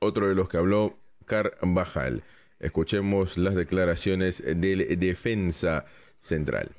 otro 0.00 0.28
de 0.28 0.34
los 0.34 0.48
que 0.48 0.56
habló 0.56 1.01
Carvajal. 1.32 2.22
Escuchemos 2.60 3.38
las 3.38 3.54
declaraciones 3.54 4.44
del 4.44 4.98
defensa 4.98 5.86
central. 6.20 6.72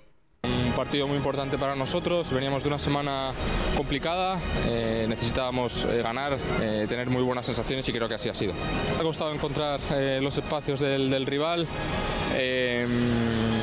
partido 0.76 1.08
muy 1.08 1.18
importante 1.18 1.58
para 1.58 1.76
nosotros. 1.76 2.32
Veníamos 2.32 2.62
de 2.62 2.70
una 2.70 2.78
semana 2.78 3.32
complicada, 3.76 4.40
eh, 4.68 5.08
necesitábamos 5.10 5.86
eh, 5.86 6.04
ganar, 6.04 6.38
eh, 6.62 6.86
tener 6.88 7.10
muy 7.10 7.24
buenas 7.24 7.48
sensaciones 7.48 7.90
y 7.90 7.94
creo 7.94 8.08
que 8.08 8.14
así 8.14 8.30
ha 8.30 8.36
sido. 8.36 8.54
Ha 9.00 9.02
costado 9.02 9.34
encontrar 9.34 9.80
los 10.22 10.38
espacios 10.38 10.80
del, 10.80 11.10
del 11.10 11.26
rival 11.26 11.68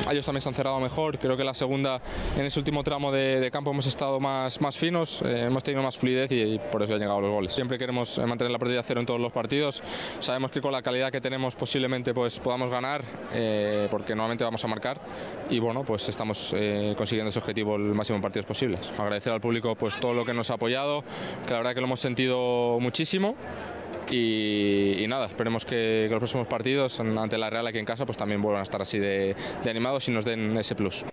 ellos 0.09 0.25
también 0.25 0.41
se 0.41 0.49
han 0.49 0.55
cerrado 0.55 0.79
mejor. 0.79 1.19
Creo 1.19 1.37
que 1.37 1.43
la 1.43 1.53
segunda, 1.53 2.01
en 2.37 2.45
ese 2.45 2.59
último 2.59 2.83
tramo 2.83 3.11
de, 3.11 3.49
campo, 3.51 3.71
hemos 3.71 3.85
estado 3.85 4.19
más, 4.19 4.59
más 4.61 4.77
finos, 4.77 5.21
eh, 5.23 5.45
hemos 5.47 5.63
tenido 5.63 5.83
más 5.83 5.97
fluidez 5.97 6.31
y, 6.31 6.59
por 6.71 6.81
eso 6.81 6.93
han 6.93 6.99
llegado 6.99 7.21
los 7.21 7.31
goles. 7.31 7.53
Siempre 7.53 7.77
queremos 7.77 8.17
eh, 8.17 8.25
mantener 8.25 8.51
la 8.51 8.59
partida 8.59 8.81
cero 8.83 8.99
en 8.99 9.05
todos 9.05 9.19
los 9.19 9.31
partidos. 9.31 9.83
Sabemos 10.19 10.51
que 10.51 10.61
con 10.61 10.71
la 10.71 10.81
calidad 10.81 11.11
que 11.11 11.21
tenemos 11.21 11.55
posiblemente 11.55 12.13
pues, 12.13 12.39
podamos 12.39 12.69
ganar, 12.69 13.03
eh, 13.33 13.87
porque 13.91 14.15
normalmente 14.15 14.43
vamos 14.43 14.63
a 14.63 14.67
marcar. 14.67 14.99
Y 15.49 15.59
bueno, 15.59 15.83
pues 15.83 16.07
estamos 16.09 16.55
consiguiendo 16.97 17.29
ese 17.29 17.39
objetivo 17.39 17.75
el 17.75 17.93
máximo 17.93 18.15
en 18.15 18.21
partidos 18.21 18.45
posibles. 18.45 18.91
Agradecer 18.97 19.33
al 19.33 19.41
público 19.41 19.75
pues, 19.75 19.99
todo 19.99 20.13
lo 20.13 20.25
que 20.25 20.33
nos 20.33 20.49
ha 20.51 20.55
apoyado, 20.55 21.03
que 21.45 21.51
la 21.51 21.57
verdad 21.57 21.73
que 21.73 21.81
lo 21.81 21.87
hemos 21.87 21.99
sentido 21.99 22.77
muchísimo. 22.79 23.35
Y, 24.11 25.05
nada, 25.07 25.27
esperemos 25.27 25.65
que, 25.65 26.07
los 26.09 26.19
próximos 26.19 26.45
partidos 26.47 26.99
ante 26.99 27.37
la 27.37 27.49
Real 27.49 27.65
aquí 27.65 27.79
en 27.79 27.85
casa 27.85 28.05
pues 28.05 28.17
también 28.17 28.41
vuelvan 28.41 28.59
a 28.59 28.63
estar 28.63 28.81
así 28.81 28.99
de, 28.99 29.35
animados 29.65 30.07
y 30.09 30.11
nos 30.11 30.25
den 30.25 30.57
ese 30.57 30.75
plus. 30.75 31.05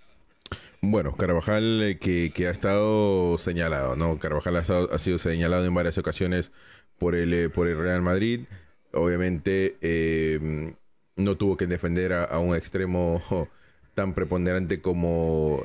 Bueno, 0.81 1.15
Carvajal 1.15 1.81
eh, 1.81 1.97
que, 1.97 2.47
ha 2.47 2.51
estado 2.51 3.37
señalado, 3.37 3.95
¿no? 3.95 4.19
Carvajal 4.19 4.57
ha, 4.57 4.99
sido 4.99 5.17
señalado 5.17 5.65
en 5.65 5.73
varias 5.73 5.97
ocasiones 5.97 6.51
por 6.97 7.15
el, 7.15 7.33
eh, 7.33 7.49
por 7.49 7.67
el 7.67 7.77
Real 7.77 8.01
Madrid. 8.01 8.41
Obviamente 8.91 9.77
eh, 9.81 10.73
no 11.15 11.37
tuvo 11.37 11.55
que 11.55 11.67
defender 11.67 12.11
a, 12.11 12.37
un 12.39 12.53
extremo 12.53 13.21
tan 13.93 14.13
preponderante 14.13 14.81
como, 14.81 15.63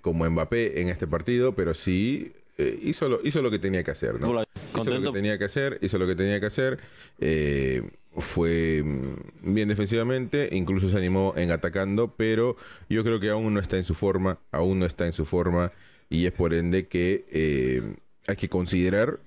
como 0.00 0.28
Mbappé 0.28 0.80
en 0.80 0.88
este 0.88 1.06
partido, 1.06 1.54
pero 1.54 1.74
sí 1.74 2.32
eh, 2.58 2.78
hizo, 2.82 3.08
lo, 3.08 3.20
hizo 3.22 3.42
lo 3.42 3.50
que 3.50 3.58
tenía 3.58 3.82
que 3.82 3.90
hacer, 3.90 4.18
¿no? 4.18 4.42
Hizo 4.74 4.90
lo 4.90 5.12
que 5.12 5.18
tenía 5.18 5.38
que 5.38 5.44
hacer, 5.44 5.78
hizo 5.82 5.98
lo 5.98 6.06
que 6.06 6.14
tenía 6.14 6.40
que 6.40 6.46
hacer. 6.46 6.78
Eh, 7.18 7.90
fue 8.16 8.82
mm, 8.82 9.54
bien 9.54 9.68
defensivamente, 9.68 10.48
incluso 10.52 10.88
se 10.88 10.96
animó 10.96 11.34
en 11.36 11.50
atacando, 11.50 12.14
pero 12.16 12.56
yo 12.88 13.04
creo 13.04 13.20
que 13.20 13.28
aún 13.28 13.52
no 13.52 13.60
está 13.60 13.76
en 13.76 13.84
su 13.84 13.92
forma, 13.92 14.38
aún 14.52 14.78
no 14.78 14.86
está 14.86 15.04
en 15.04 15.12
su 15.12 15.26
forma, 15.26 15.72
y 16.08 16.24
es 16.24 16.32
por 16.32 16.54
ende 16.54 16.86
que 16.88 17.26
eh, 17.30 17.96
hay 18.26 18.36
que 18.36 18.48
considerar, 18.48 19.20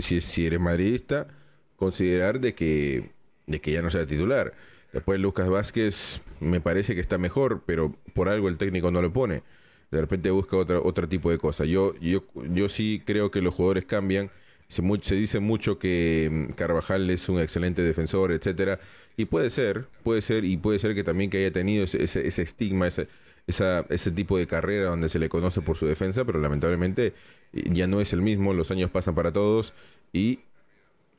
si, 0.00 0.20
si 0.20 0.46
eres 0.46 0.60
madridista, 0.60 1.28
considerar 1.76 2.40
de 2.40 2.54
que, 2.54 3.10
de 3.46 3.60
que 3.60 3.70
ya 3.70 3.80
no 3.80 3.90
sea 3.90 4.06
titular. 4.06 4.54
Después 4.92 5.20
Lucas 5.20 5.48
Vázquez 5.48 6.20
me 6.40 6.60
parece 6.60 6.96
que 6.96 7.00
está 7.00 7.16
mejor, 7.16 7.62
pero 7.64 7.94
por 8.12 8.28
algo 8.28 8.48
el 8.48 8.58
técnico 8.58 8.90
no 8.90 9.00
lo 9.02 9.12
pone 9.12 9.42
de 9.90 10.00
repente 10.00 10.30
busca 10.30 10.56
otra, 10.56 10.80
otro 10.80 11.08
tipo 11.08 11.30
de 11.30 11.38
cosas. 11.38 11.68
Yo, 11.68 11.94
yo, 12.00 12.24
yo 12.52 12.68
sí 12.68 13.02
creo 13.04 13.30
que 13.30 13.42
los 13.42 13.54
jugadores 13.54 13.84
cambian. 13.84 14.30
Se, 14.68 14.82
se 15.02 15.14
dice 15.16 15.40
mucho 15.40 15.78
que 15.78 16.28
mm, 16.30 16.54
Carvajal 16.54 17.10
es 17.10 17.28
un 17.28 17.40
excelente 17.40 17.82
defensor, 17.82 18.32
etcétera. 18.32 18.78
Y 19.16 19.24
puede 19.26 19.50
ser, 19.50 19.88
puede 20.04 20.22
ser, 20.22 20.44
y 20.44 20.56
puede 20.56 20.78
ser 20.78 20.94
que 20.94 21.02
también 21.04 21.30
que 21.30 21.38
haya 21.38 21.52
tenido 21.52 21.84
ese, 21.84 22.02
ese, 22.04 22.42
estigma, 22.42 22.86
ese, 22.86 23.08
esa, 23.46 23.84
ese 23.90 24.12
tipo 24.12 24.38
de 24.38 24.46
carrera 24.46 24.90
donde 24.90 25.08
se 25.08 25.18
le 25.18 25.28
conoce 25.28 25.60
por 25.60 25.76
su 25.76 25.86
defensa, 25.86 26.24
pero 26.24 26.38
lamentablemente 26.40 27.14
eh, 27.52 27.64
ya 27.72 27.86
no 27.86 28.00
es 28.00 28.12
el 28.12 28.22
mismo, 28.22 28.54
los 28.54 28.70
años 28.70 28.90
pasan 28.90 29.14
para 29.14 29.32
todos 29.32 29.74
y 30.12 30.40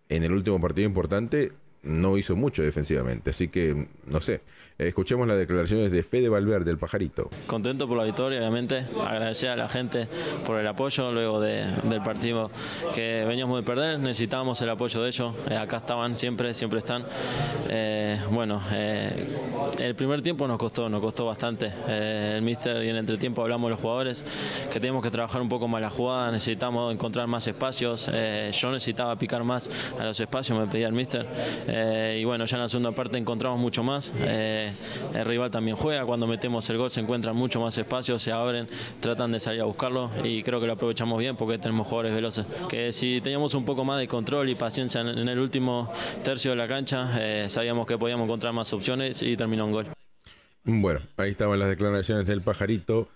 en 0.10 0.24
el 0.24 0.32
último 0.32 0.60
partido 0.60 0.88
importante 0.88 1.52
no 1.84 2.18
hizo 2.18 2.36
mucho 2.36 2.64
defensivamente. 2.64 3.32
Así 3.32 3.48
que, 3.48 3.88
no 4.06 4.22
sé, 4.22 4.42
escuchemos 4.78 5.28
las 5.28 5.38
declaraciones 5.38 5.92
de 5.92 6.04
Fede 6.04 6.30
Valverde, 6.30 6.72
el 6.72 6.78
pajarito. 6.78 7.30
Contento 7.48 7.88
por 7.88 7.98
la 7.98 8.04
victoria, 8.04 8.40
obviamente. 8.40 8.86
Agradecer 9.06 9.50
a 9.50 9.56
la 9.56 9.70
gente 9.70 10.08
por 10.46 10.60
el 10.60 10.68
apoyo 10.68 11.12
luego 11.12 11.40
del 11.40 12.02
partido 12.04 12.52
que 12.94 13.26
veníamos 13.28 13.60
de 13.60 13.64
perder. 13.64 14.00
Necesitábamos 14.00 14.62
el 14.62 14.70
apoyo 14.70 15.02
de 15.02 15.10
ellos. 15.10 15.34
Eh, 15.50 15.56
acá 15.56 15.78
estaban 15.78 16.16
siempre, 16.16 16.54
siempre 16.54 16.80
están. 16.80 17.04
Eh, 17.70 18.20
bueno, 18.32 18.62
eh, 18.72 19.26
el 19.80 19.96
primer 19.96 20.22
tiempo 20.22 20.48
nos 20.48 20.58
costó, 20.58 20.90
nos 20.90 21.02
costó 21.02 21.26
bastante. 21.26 21.72
el 21.88 22.42
míster 22.42 22.78
y 22.84 22.90
en 22.90 22.96
el 22.96 23.00
entretiempo 23.00 23.42
hablamos 23.42 23.68
de 23.68 23.72
los 23.72 23.80
jugadores 23.80 24.24
que 24.72 24.80
tenemos 24.80 25.04
que 25.04 25.12
trabajar 25.12 25.42
un 25.42 25.50
poco 25.50 25.68
más 25.68 25.82
la 25.82 25.90
jugada, 25.90 26.32
necesitamos 26.32 26.94
encontrar 26.94 27.28
más 27.28 27.48
espacios. 27.48 28.08
yo 28.08 28.72
necesitaba 28.72 29.16
picar 29.16 29.44
más 29.44 29.70
a 30.00 30.06
los 30.06 30.20
espacios, 30.20 30.58
me 30.58 30.68
pedía 30.68 30.88
el 30.88 30.94
míster. 30.94 31.26
Eh, 31.74 32.20
y 32.20 32.26
bueno, 32.26 32.44
ya 32.46 32.58
en 32.58 32.64
la 32.64 32.68
segunda 32.68 32.92
parte 32.92 33.18
encontramos 33.18 33.58
mucho 33.58 33.82
más. 33.82 34.12
Eh, 34.18 34.74
el 35.16 35.26
rival 35.26 35.50
también 35.50 35.78
juega, 35.78 36.06
cuando 36.06 36.28
metemos 36.28 36.70
el 36.70 36.78
gol 36.78 36.92
se 36.92 37.00
encuentran 37.00 37.34
mucho 37.34 37.62
más 37.62 37.78
espacios, 37.78 38.22
se 38.22 38.34
abren, 38.34 38.68
tratan 39.00 39.32
de 39.32 39.40
salir 39.40 39.62
a 39.62 39.64
buscarlo 39.64 40.12
y 40.22 40.44
creo 40.44 40.60
que 40.60 40.68
lo 40.68 40.74
aprovechamos 40.74 41.18
bien 41.18 41.38
porque 41.38 41.58
tenemos 41.58 41.88
jugadores 41.88 42.14
veloces. 42.14 42.46
Que 42.68 42.92
si 42.92 43.22
teníamos 43.22 43.54
un 43.54 43.64
poco 43.64 43.86
más 43.86 44.00
de 44.00 44.08
control 44.10 44.50
y 44.50 44.56
paciencia 44.56 45.00
en, 45.00 45.08
el 45.30 45.40
último 45.40 45.92
tercio 46.24 46.52
de 46.52 46.58
la 46.58 46.68
cancha, 46.68 47.10
eh, 47.18 47.46
sabíamos 47.48 47.88
que 47.88 47.98
podíamos 47.98 48.26
encontrar 48.26 48.52
más 48.52 48.74
opciones 48.74 49.24
y 49.24 49.38
terminó 49.38 49.66
un 49.66 49.72
gol. 49.72 49.88
Bueno, 50.66 51.00
ahí 51.16 51.32
estaban 51.32 51.58
las 51.58 51.70
declaraciones 51.70 52.26
del 52.26 52.42
pajarito 52.42 53.08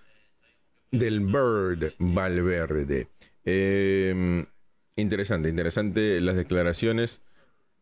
del 0.91 1.19
Bird 1.19 1.93
Valverde. 1.99 3.09
interesante, 4.95 5.49
interesante 5.49 6.21
las 6.21 6.37
declaraciones. 6.37 7.19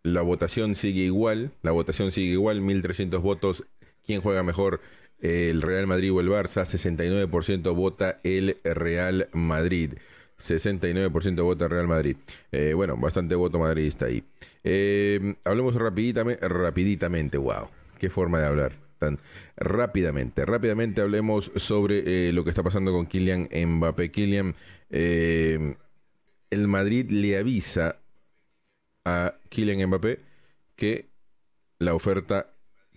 La 0.04 0.22
votación 0.22 0.76
sigue 0.76 1.04
igual, 1.04 1.52
la 1.62 1.72
votación 1.72 2.12
sigue 2.12 2.34
igual, 2.34 2.62
1.300 2.62 3.22
votos. 3.22 3.66
¿Quién 4.06 4.20
juega 4.20 4.44
mejor? 4.44 4.82
El 5.20 5.62
Real 5.62 5.88
Madrid 5.88 6.12
o 6.12 6.20
el 6.20 6.28
Barça, 6.28 6.66
69% 6.66 7.74
vota 7.74 8.20
el 8.24 8.58
Real 8.66 9.30
Madrid. 9.32 9.94
69% 10.38 11.44
vota 11.44 11.70
Real 11.70 11.88
Madrid. 11.88 12.18
Eh, 12.52 12.74
bueno, 12.76 12.98
bastante 12.98 13.36
voto 13.36 13.60
madridista 13.60 14.08
ahí. 14.08 14.26
Eh, 14.66 15.36
hablemos 15.46 15.76
rapiditamente, 15.76 16.48
rapiditamente, 16.50 17.38
wow, 17.38 17.70
qué 17.98 18.10
forma 18.10 18.39
de 18.39 18.48
hablar. 18.48 18.74
Tan 19.00 19.20
rápidamente, 19.56 20.46
rápidamente 20.46 21.00
hablemos 21.00 21.52
sobre 21.56 22.28
eh, 22.28 22.34
lo 22.34 22.44
que 22.44 22.50
está 22.50 22.63
pasando 22.63 22.92
con 22.92 23.06
Kylian 23.06 23.48
Mbappé. 23.54 24.12
Kylian, 24.12 24.56
el 24.89 26.68
Madrid 26.68 27.10
le 27.10 27.38
avisa 27.38 28.03
a 29.06 29.34
Kylian 29.50 29.88
Mbappé 29.88 30.20
que 30.76 31.10
la 31.80 31.94
oferta 31.94 32.54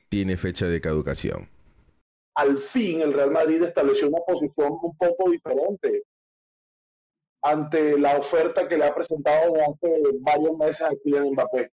tiene 0.08 0.36
fecha 0.36 0.66
de 0.66 0.80
caducación. 0.80 1.48
Al 2.34 2.58
fin 2.58 3.00
el 3.00 3.12
Real 3.12 3.30
Madrid 3.30 3.62
estableció 3.62 4.08
una 4.08 4.20
posición 4.20 4.78
un 4.82 4.96
poco 4.96 5.30
diferente 5.30 6.04
ante 7.42 7.98
la 7.98 8.18
oferta 8.18 8.68
que 8.68 8.76
le 8.76 8.84
ha 8.84 8.94
presentado 8.94 9.54
hace 9.68 10.02
varios 10.20 10.56
meses 10.56 10.82
a 10.82 10.94
Kylian 11.02 11.30
Mbappé. 11.32 11.70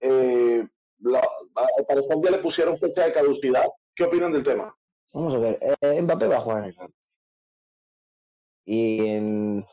Eh, 0.00 0.66
al 1.04 1.86
parecer 1.86 2.16
ya 2.22 2.30
le 2.30 2.38
pusieron 2.38 2.76
fecha 2.76 3.04
de 3.04 3.12
caducidad. 3.12 3.66
¿Qué 3.94 4.04
opinan 4.04 4.32
del 4.32 4.44
tema? 4.44 4.74
Vamos 5.12 5.34
a 5.34 5.38
ver, 5.38 5.58
eh, 5.80 6.02
Mbappé 6.02 6.26
va 6.26 6.36
a 6.36 6.40
jugar 6.40 6.64
en 6.64 6.64
el 6.64 6.94
Y 8.64 9.06
en 9.06 9.66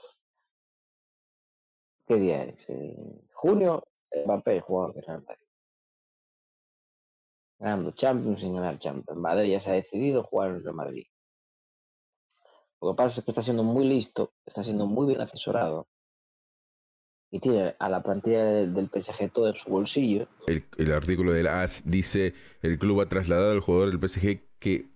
¿Qué 2.07 2.15
día 2.15 2.43
es? 2.43 2.71
junio, 3.33 3.83
Mbappé 4.25 4.61
jugó 4.61 4.93
en 4.95 5.01
Real 5.01 5.23
Madrid. 5.23 5.47
Ganando 7.59 7.91
Champions 7.91 8.41
sin 8.41 8.55
ganar 8.55 8.77
Champions. 8.77 9.19
Madrid 9.19 9.51
ya 9.51 9.61
se 9.61 9.71
ha 9.71 9.73
decidido 9.73 10.23
jugar 10.23 10.51
en 10.51 10.63
Real 10.63 10.75
Madrid. 10.75 11.05
Lo 12.81 12.91
que 12.91 12.97
pasa 12.97 13.19
es 13.19 13.25
que 13.25 13.31
está 13.31 13.41
siendo 13.41 13.63
muy 13.63 13.85
listo, 13.85 14.33
está 14.45 14.63
siendo 14.63 14.85
muy 14.85 15.07
bien 15.07 15.21
asesorado 15.21 15.87
y 17.31 17.39
tiene 17.39 17.75
a 17.79 17.89
la 17.89 18.03
plantilla 18.03 18.45
del 18.45 18.89
PSG 18.89 19.31
todo 19.31 19.47
en 19.47 19.55
su 19.55 19.69
bolsillo. 19.69 20.27
El, 20.47 20.65
el 20.77 20.91
artículo 20.91 21.33
del 21.33 21.47
AS 21.47 21.83
dice, 21.85 22.33
el 22.61 22.77
club 22.77 23.01
ha 23.01 23.09
trasladado 23.09 23.51
al 23.51 23.61
jugador 23.61 23.91
del 23.91 24.09
PSG 24.09 24.41
que 24.59 24.94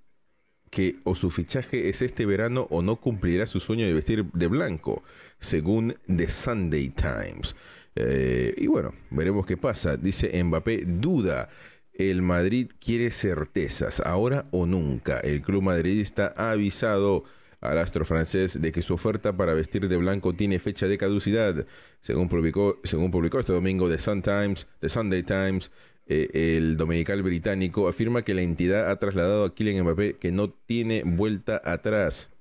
que 0.70 0.98
o 1.04 1.16
su 1.16 1.30
fichaje 1.30 1.90
es 1.90 2.02
este 2.02 2.26
verano 2.26 2.68
o 2.70 2.82
no 2.82 2.98
cumplirá 2.98 3.48
su 3.48 3.60
sueño 3.60 3.86
de 3.86 3.94
vestir 3.94 4.26
de 4.32 4.48
blanco, 4.48 5.04
según 5.40 5.96
The 6.08 6.30
Sunday 6.30 6.90
Times. 6.90 7.56
Eh, 7.96 8.54
y 8.58 8.68
bueno, 8.68 8.94
veremos 9.10 9.46
qué 9.46 9.58
pasa. 9.58 9.98
Dice 9.98 10.44
Mbappé, 10.44 10.86
duda. 10.86 11.50
El 11.94 12.22
Madrid 12.22 12.72
quiere 12.80 13.12
certezas, 13.12 14.00
ahora 14.00 14.48
o 14.52 14.66
nunca. 14.66 15.20
El 15.20 15.42
club 15.42 15.64
madridista 15.64 16.34
ha 16.38 16.52
avisado 16.52 17.26
al 17.62 17.78
astro 17.78 18.06
francés 18.06 18.62
de 18.62 18.72
que 18.72 18.82
su 18.82 18.94
oferta 18.94 19.36
para 19.36 19.54
vestir 19.54 19.90
de 19.90 19.98
blanco 19.98 20.34
tiene 20.34 20.60
fecha 20.60 20.88
de 20.88 20.98
caducidad. 20.98 21.66
Según 22.00 22.30
publicó, 22.30 22.80
según 22.86 23.12
publicó 23.12 23.40
este 23.40 23.52
domingo 23.52 23.90
The 23.90 24.00
Sun 24.00 24.22
Times, 24.22 24.68
The 24.80 24.88
Sunday 24.88 25.24
Times, 25.24 25.72
eh, 26.10 26.58
el 26.58 26.76
dominical 26.76 27.22
británico, 27.24 27.88
afirma 27.88 28.24
que 28.24 28.34
la 28.34 28.42
entidad 28.42 28.90
ha 28.92 29.00
trasladado 29.00 29.46
a 29.46 29.56
Kylian 29.56 29.84
Mbappé 29.84 30.18
que 30.18 30.32
no 30.32 30.50
tiene 30.50 31.04
vuelta 31.06 31.62
atrás. 31.64 32.32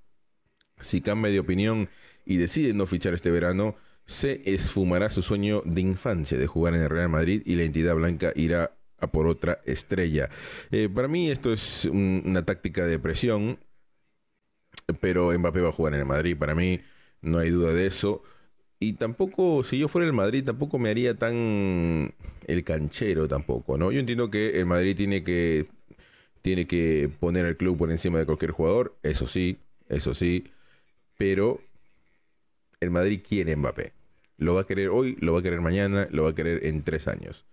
Si 0.81 1.01
cambia 1.01 1.31
de 1.31 1.41
opinión 1.41 1.89
y 2.25 2.37
decide 2.39 2.75
no 2.75 2.87
fichar 2.87 3.15
este 3.15 3.31
verano, 3.31 3.77
se 4.07 4.43
esfumará 4.47 5.11
su 5.11 5.23
sueño 5.23 5.63
de 5.65 5.83
infancia 5.83 6.39
de 6.39 6.47
jugar 6.47 6.75
en 6.75 6.83
el 6.83 6.89
Real 6.91 7.09
Madrid 7.11 7.43
y 7.45 7.57
la 7.57 7.65
entidad 7.65 7.95
blanca 7.95 8.33
irá 8.35 8.73
a 8.99 9.07
por 9.09 9.27
otra 9.27 9.61
estrella. 9.65 10.31
Eh, 10.71 10.89
para 10.93 11.07
mí 11.09 11.31
esto 11.31 11.53
es 11.53 11.85
un- 11.85 12.23
una 12.25 12.45
táctica 12.45 12.87
de 12.87 12.99
presión, 12.99 13.59
pero 15.01 15.37
Mbappé 15.39 15.61
va 15.61 15.69
a 15.69 15.73
jugar 15.73 15.95
en 15.95 16.01
el 16.01 16.07
Madrid. 16.07 16.37
Para 16.37 16.55
mí 16.55 16.81
no 17.21 17.39
hay 17.39 17.51
duda 17.51 17.73
de 17.73 17.87
eso. 17.87 18.23
Y 18.81 18.93
tampoco, 18.95 19.65
si 19.65 19.79
yo 19.79 19.89
fuera 19.89 20.07
el 20.07 20.13
Madrid, 20.13 20.45
tampoco 20.45 20.79
me 20.79 20.91
haría 20.91 21.15
tan 21.17 22.15
el 22.47 22.65
canchero 22.65 23.27
tampoco, 23.29 23.77
¿no? 23.77 23.91
Yo 23.93 23.99
entiendo 24.01 24.31
que 24.31 24.61
el 24.61 24.67
Madrid 24.67 24.97
tiene 24.97 25.25
que 25.25 25.67
tiene 26.43 26.67
que 26.67 27.11
poner 27.21 27.47
al 27.47 27.57
club 27.57 27.79
por 27.79 27.91
encima 27.91 28.19
de 28.19 28.27
cualquier 28.27 28.53
jugador, 28.53 28.97
eso 29.03 29.27
sí, 29.27 29.59
eso 29.89 30.15
sí, 30.15 30.45
pero 31.19 31.61
el 32.81 32.91
Madrid 32.91 33.21
quiere 33.27 33.57
Mbappé. 33.57 33.93
Lo 34.37 34.55
va 34.55 34.63
a 34.63 34.67
querer 34.67 34.91
hoy, 34.91 35.17
lo 35.21 35.33
va 35.33 35.41
a 35.41 35.43
querer 35.43 35.61
mañana, 35.61 36.09
lo 36.11 36.25
va 36.25 36.31
a 36.31 36.35
querer 36.35 36.67
en 36.67 36.83
tres 36.83 37.09
años. 37.09 37.45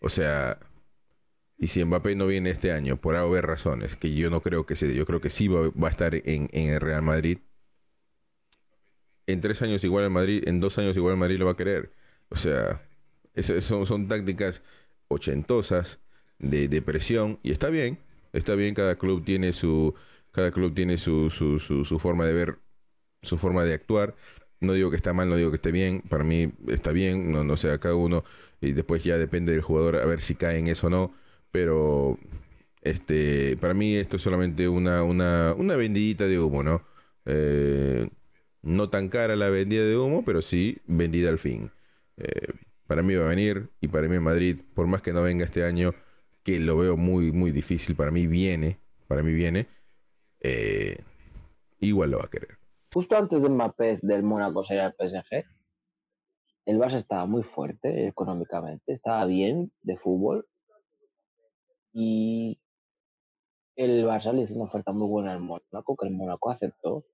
O 0.00 0.08
sea, 0.08 0.58
y 1.58 1.68
si 1.68 1.84
Mbappé 1.84 2.16
no 2.16 2.26
viene 2.26 2.50
este 2.50 2.72
año, 2.72 2.96
por 2.96 3.16
haber 3.16 3.46
razones, 3.46 3.96
que 3.96 4.14
yo 4.14 4.30
no 4.30 4.42
creo 4.42 4.66
que 4.66 4.76
se 4.76 4.94
yo 4.94 5.06
creo 5.06 5.20
que 5.20 5.30
sí 5.30 5.48
va, 5.48 5.70
va 5.70 5.88
a 5.88 5.90
estar 5.90 6.14
en, 6.14 6.48
en 6.52 6.70
el 6.70 6.80
Real 6.80 7.02
Madrid. 7.02 7.38
En 9.32 9.40
tres 9.40 9.62
años 9.62 9.84
igual 9.84 10.04
el 10.04 10.10
Madrid, 10.10 10.42
en 10.46 10.60
dos 10.60 10.78
años 10.78 10.96
igual 10.96 11.14
el 11.14 11.18
Madrid 11.20 11.38
lo 11.38 11.46
va 11.46 11.52
a 11.52 11.56
querer. 11.56 11.92
O 12.28 12.36
sea, 12.36 12.82
eso- 13.34 13.60
son, 13.86 14.08
tácticas 14.08 14.62
ochentosas 15.08 16.00
de, 16.38 16.68
de 16.68 16.82
presión 16.82 17.38
y 17.42 17.52
está 17.52 17.68
bien, 17.70 17.98
está 18.32 18.54
bien, 18.54 18.74
cada 18.74 18.96
club 18.96 19.24
tiene 19.24 19.52
su, 19.52 19.94
cada 20.32 20.50
club 20.52 20.74
tiene 20.74 20.98
su, 20.98 21.30
su, 21.30 21.58
su, 21.58 21.84
su 21.84 21.98
forma 21.98 22.26
de 22.26 22.32
ver, 22.34 22.58
su 23.22 23.38
forma 23.38 23.64
de 23.64 23.74
actuar. 23.74 24.14
No 24.60 24.72
digo 24.74 24.90
que 24.90 24.96
está 24.96 25.12
mal, 25.12 25.28
no 25.28 25.36
digo 25.36 25.50
que 25.50 25.56
esté 25.56 25.72
bien, 25.72 26.02
para 26.02 26.24
mí 26.24 26.52
está 26.68 26.92
bien, 26.92 27.32
no, 27.32 27.42
no 27.44 27.56
sé, 27.56 27.76
cada 27.80 27.96
uno, 27.96 28.24
y 28.60 28.72
después 28.72 29.02
ya 29.04 29.18
depende 29.18 29.52
del 29.52 29.60
jugador 29.62 29.96
a 29.96 30.06
ver 30.06 30.20
si 30.20 30.36
cae 30.36 30.58
en 30.58 30.68
eso 30.68 30.86
o 30.88 30.90
no, 30.90 31.14
pero 31.50 32.18
este, 32.82 33.56
para 33.58 33.74
mí 33.74 33.94
esto 33.96 34.16
es 34.16 34.22
solamente 34.22 34.68
una, 34.68 35.02
una, 35.02 35.54
una 35.56 35.76
vendidita 35.76 36.26
de 36.26 36.40
humo, 36.40 36.62
¿no? 36.62 36.84
Eh, 37.26 38.08
no 38.62 38.90
tan 38.90 39.08
cara 39.08 39.36
la 39.36 39.50
vendida 39.50 39.84
de 39.84 39.96
humo, 39.96 40.24
pero 40.24 40.42
sí 40.42 40.78
vendida 40.86 41.28
al 41.28 41.38
fin. 41.38 41.70
Eh, 42.16 42.52
para 42.86 43.02
mí 43.02 43.14
va 43.14 43.26
a 43.26 43.28
venir 43.28 43.70
y 43.80 43.88
para 43.88 44.08
mí 44.08 44.16
en 44.16 44.22
Madrid, 44.22 44.60
por 44.74 44.86
más 44.86 45.02
que 45.02 45.12
no 45.12 45.22
venga 45.22 45.44
este 45.44 45.64
año, 45.64 45.92
que 46.42 46.58
lo 46.58 46.76
veo 46.76 46.96
muy, 46.96 47.32
muy 47.32 47.50
difícil, 47.50 47.96
para 47.96 48.10
mí 48.10 48.26
viene, 48.26 48.78
para 49.08 49.22
mí 49.22 49.32
viene, 49.32 49.66
eh, 50.40 50.98
igual 51.80 52.10
lo 52.10 52.18
va 52.18 52.24
a 52.24 52.30
querer. 52.30 52.58
Justo 52.92 53.16
antes 53.16 53.42
de 53.42 53.48
Mbappé 53.48 53.98
del 54.02 54.22
Mónaco 54.22 54.64
sería 54.64 54.86
el 54.86 54.92
PSG, 54.92 55.44
el 56.66 56.78
Barça 56.78 56.96
estaba 56.96 57.26
muy 57.26 57.42
fuerte 57.42 58.06
económicamente, 58.06 58.92
estaba 58.92 59.24
bien 59.24 59.72
de 59.82 59.96
fútbol 59.96 60.46
y 61.92 62.58
el 63.76 64.04
Barça 64.04 64.32
le 64.32 64.42
hizo 64.42 64.54
una 64.54 64.64
oferta 64.64 64.92
muy 64.92 65.08
buena 65.08 65.32
al 65.32 65.40
Mónaco, 65.40 65.96
que 65.96 66.06
el 66.06 66.14
Mónaco 66.14 66.50
aceptó, 66.50 67.04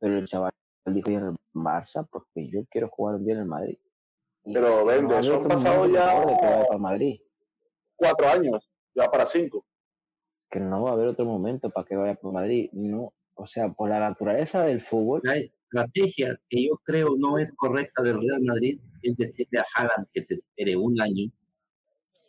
pero 0.00 0.18
el 0.18 0.26
chaval 0.26 0.52
dijo 0.86 1.10
"Yo 1.10 1.18
en 1.18 1.24
el 1.26 1.36
Barça 1.54 2.06
porque 2.10 2.48
yo 2.50 2.64
quiero 2.70 2.88
jugar 2.88 3.16
un 3.16 3.24
día 3.24 3.34
en 3.34 3.40
el 3.40 3.46
Madrid. 3.46 3.78
Y 4.44 4.54
Pero, 4.54 4.84
vende, 4.86 5.14
va 5.14 5.20
momento, 5.22 5.48
por 5.48 5.58
ya- 5.58 5.64
favor, 5.70 5.86
de 5.88 5.92
que 6.38 6.46
vaya 6.46 6.66
para 6.66 6.78
Madrid. 6.78 7.20
Cuatro 7.96 8.28
años, 8.28 8.70
ya 8.94 9.10
para 9.10 9.26
cinco. 9.26 9.64
que 10.50 10.58
no 10.58 10.82
va 10.82 10.90
a 10.90 10.92
haber 10.94 11.06
otro 11.06 11.24
momento 11.24 11.70
para 11.70 11.86
que 11.86 11.94
vaya 11.94 12.14
por 12.16 12.32
Madrid. 12.32 12.70
No, 12.72 13.12
o 13.34 13.46
sea, 13.46 13.68
por 13.72 13.88
la 13.88 14.00
naturaleza 14.00 14.64
del 14.64 14.80
fútbol, 14.80 15.20
La 15.22 15.36
estrategia 15.36 16.36
que 16.48 16.64
yo 16.66 16.76
creo 16.82 17.14
no 17.16 17.38
es 17.38 17.52
correcta 17.54 18.02
del 18.02 18.20
Real 18.20 18.42
Madrid 18.42 18.80
es 19.02 19.16
decirle 19.16 19.60
a 19.60 19.64
Haaland 19.76 20.08
que 20.12 20.24
se 20.24 20.34
espere 20.34 20.76
un 20.76 21.00
año, 21.00 21.30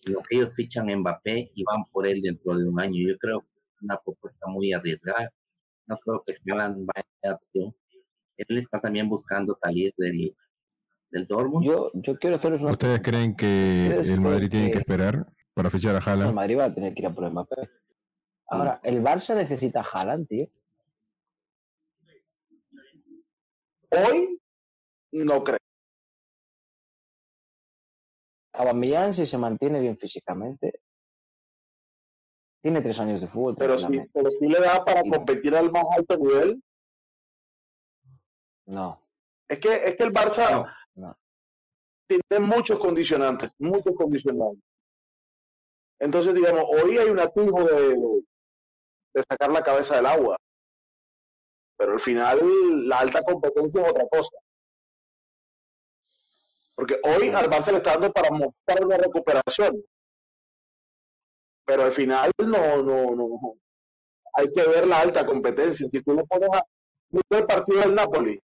en 0.05 0.13
lo 0.13 0.21
que 0.21 0.35
ellos 0.35 0.53
fichan 0.53 0.87
a 0.91 0.95
Mbappé 0.97 1.51
y 1.55 1.63
van 1.63 1.83
por 1.91 2.05
él 2.05 2.21
dentro 2.21 2.55
de 2.55 2.67
un 2.67 2.79
año. 2.79 3.07
Yo 3.09 3.17
creo 3.17 3.39
que 3.41 3.47
es 3.59 3.81
una 3.81 3.97
propuesta 3.99 4.45
muy 4.47 4.71
arriesgada. 4.71 5.31
No 5.87 5.97
creo 5.97 6.23
que 6.23 6.35
Haaland 6.51 6.85
vaya 6.85 7.00
a 7.00 7.00
opción. 7.29 7.75
Él 8.37 8.57
está 8.57 8.79
también 8.81 9.07
buscando 9.07 9.53
salir 9.53 9.93
del, 9.97 10.35
del 11.11 11.27
Dortmund. 11.27 11.65
yo, 11.65 11.91
yo 11.93 12.17
quiero 12.17 12.37
haceros 12.37 12.61
una 12.61 12.71
¿Ustedes 12.71 13.01
creen 13.01 13.35
que 13.35 13.89
¿Crees 13.91 14.09
el 14.09 14.21
Madrid 14.21 14.49
tiene 14.49 14.67
que 14.67 14.71
que- 14.73 14.77
esperar 14.79 15.27
para 15.53 15.69
fichar 15.69 15.95
a 15.95 15.99
El 15.99 16.03
Haaland? 16.07 16.33
Madrid 16.33 16.57
va 16.57 16.65
a 16.65 16.73
tener 16.73 16.93
que 16.93 17.01
ir 17.01 17.05
a 17.07 17.13
por 17.13 17.29
Mbappé. 17.29 17.69
Ahora, 18.47 18.79
el 18.83 19.01
Barça 19.03 19.35
necesita 19.35 19.81
a 19.81 19.83
Haaland, 19.83 20.27
tío. 20.27 20.47
Hoy, 23.91 24.39
no 25.11 25.43
creo. 25.43 25.57
Aubameyang, 28.53 29.13
si 29.13 29.25
se 29.25 29.37
mantiene 29.37 29.79
bien 29.79 29.97
físicamente, 29.97 30.81
tiene 32.61 32.81
tres 32.81 32.99
años 32.99 33.21
de 33.21 33.27
fútbol. 33.27 33.55
Pero 33.57 33.79
sí, 33.79 34.01
pero 34.13 34.29
sí 34.29 34.47
le 34.47 34.59
da 34.59 34.83
para 34.83 35.01
Y- 35.05 35.09
competir 35.09 35.55
al 35.55 35.71
más 35.71 35.85
alto 35.95 36.17
nivel. 36.17 36.61
No, 38.71 39.01
Es 39.49 39.59
que, 39.59 39.73
es 39.85 39.95
que 39.97 40.03
el 40.03 40.13
Barça 40.13 40.49
No. 40.95 41.09
no. 41.09 41.17
tiene 42.07 42.45
muchos 42.45 42.79
condicionantes, 42.79 43.51
muchos 43.59 43.93
condicionantes. 43.95 44.63
Entonces, 45.99 46.33
digamos, 46.33 46.63
hoy 46.69 46.97
hay 46.97 47.09
un 47.09 47.19
atisbo 47.19 47.63
de, 47.65 47.95
de 49.13 49.23
sacar 49.29 49.51
la 49.51 49.61
cabeza 49.61 49.97
del 49.97 50.05
agua. 50.05 50.37
Pero 51.77 51.93
al 51.93 51.99
final, 51.99 52.87
la 52.87 52.99
alta 52.99 53.21
competencia 53.23 53.81
es 53.81 53.89
otra 53.89 54.07
cosa. 54.09 54.37
Porque 56.75 56.99
hoy 57.03 57.29
al 57.29 57.49
Barça 57.49 57.71
le 57.71 57.77
está 57.77 57.91
dando 57.91 58.11
para 58.13 58.31
mostrar 58.31 58.85
una 58.85 58.97
recuperación. 58.97 59.83
Pero 61.65 61.83
al 61.83 61.91
final 61.91 62.31
no, 62.39 62.81
no, 62.81 63.15
no. 63.15 63.53
Hay 64.33 64.49
que 64.51 64.63
ver 64.63 64.87
la 64.87 65.01
alta 65.01 65.25
competencia. 65.25 65.87
Si 65.91 66.01
tú 66.01 66.13
le 66.13 66.23
pones 66.25 66.49
a 66.53 66.63
el 67.11 67.45
partido 67.45 67.81
del 67.81 67.95
Napoli, 67.95 68.41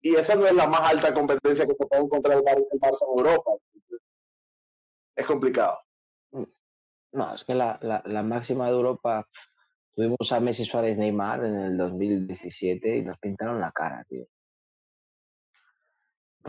y 0.00 0.14
esa 0.14 0.34
no 0.34 0.46
es 0.46 0.52
la 0.54 0.66
más 0.66 0.80
alta 0.90 1.12
competencia 1.14 1.66
que 1.66 1.74
se 1.74 1.86
puede 1.86 2.02
encontrar 2.02 2.38
el, 2.38 2.44
Bar- 2.44 2.58
el 2.70 2.80
Barça 2.80 3.04
en 3.12 3.18
Europa. 3.18 3.50
Es 5.16 5.26
complicado. 5.26 5.78
No, 7.12 7.34
es 7.34 7.42
que 7.44 7.54
la, 7.54 7.78
la, 7.82 8.02
la 8.04 8.22
máxima 8.22 8.66
de 8.66 8.72
Europa 8.72 9.26
tuvimos 9.94 10.30
a 10.30 10.40
Messi 10.40 10.64
Suárez 10.64 10.96
Neymar 10.98 11.44
en 11.44 11.54
el 11.56 11.76
2017 11.76 12.96
y 12.96 13.02
nos 13.02 13.18
pintaron 13.18 13.60
la 13.60 13.72
cara, 13.72 14.04
tío. 14.08 14.26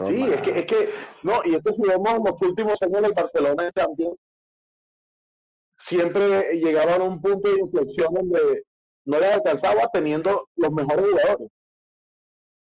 Sí, 0.05 0.21
es 0.31 0.41
que, 0.41 0.59
es 0.59 0.65
que, 0.65 0.89
no, 1.23 1.41
y 1.43 1.55
es 1.55 1.63
que 1.63 1.73
si 1.73 1.81
vemos 1.81 2.19
los 2.23 2.41
últimos 2.41 2.81
años 2.83 3.01
del 3.01 3.13
Barcelona 3.13 3.65
en 3.65 3.71
Champions, 3.71 4.17
siempre 5.77 6.53
llegaban 6.57 7.01
a 7.01 7.05
un 7.05 7.21
punto 7.21 7.49
de 7.51 7.59
inflexión 7.59 8.13
donde 8.13 8.63
no 9.05 9.19
les 9.19 9.33
alcanzaba 9.33 9.87
teniendo 9.91 10.47
los 10.55 10.71
mejores 10.71 11.05
jugadores. 11.09 11.49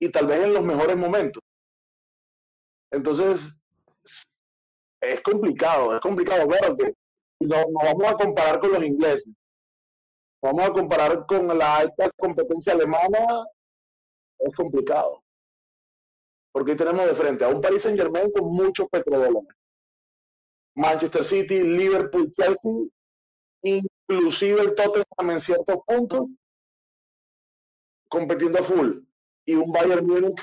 Y 0.02 0.10
tal 0.10 0.26
vez 0.26 0.44
en 0.44 0.54
los 0.54 0.64
mejores 0.64 0.98
momentos. 0.98 1.44
Entonces, 2.92 3.62
es 5.00 5.22
complicado, 5.22 5.96
es 5.96 6.02
complicado, 6.02 6.48
claro 6.48 6.76
que 6.76 6.94
si 7.40 7.48
no, 7.48 7.58
nos 7.58 7.84
vamos 7.84 8.08
a 8.08 8.16
comparar 8.16 8.60
con 8.60 8.72
los 8.74 8.84
ingleses. 8.84 9.32
Vamos 10.42 10.66
a 10.66 10.74
comparar 10.74 11.26
con 11.28 11.56
la 11.56 11.78
alta 11.78 12.10
competencia 12.18 12.74
alemana, 12.74 13.46
es 14.40 14.56
complicado. 14.56 15.24
Porque 16.52 16.76
tenemos 16.76 17.06
de 17.06 17.16
frente 17.16 17.46
a 17.46 17.50
un 17.50 17.62
Paris 17.62 17.84
Saint 17.84 18.00
Germain 18.00 18.32
con 18.32 18.46
muchos 18.46 18.90
petrodólares. 18.90 19.56
Manchester 20.76 21.24
City, 21.24 21.62
Liverpool, 21.62 22.34
Chelsea, 22.34 22.72
inclusive 23.62 24.62
el 24.62 24.74
Tottenham 24.74 25.30
en 25.30 25.42
ciertos 25.42 25.78
puntos, 25.86 26.28
compitiendo 28.10 28.60
a 28.60 28.64
full. 28.64 29.11
Y 29.52 29.56
un 29.56 29.70
Bayern 29.70 30.08
Múnich. 30.08 30.40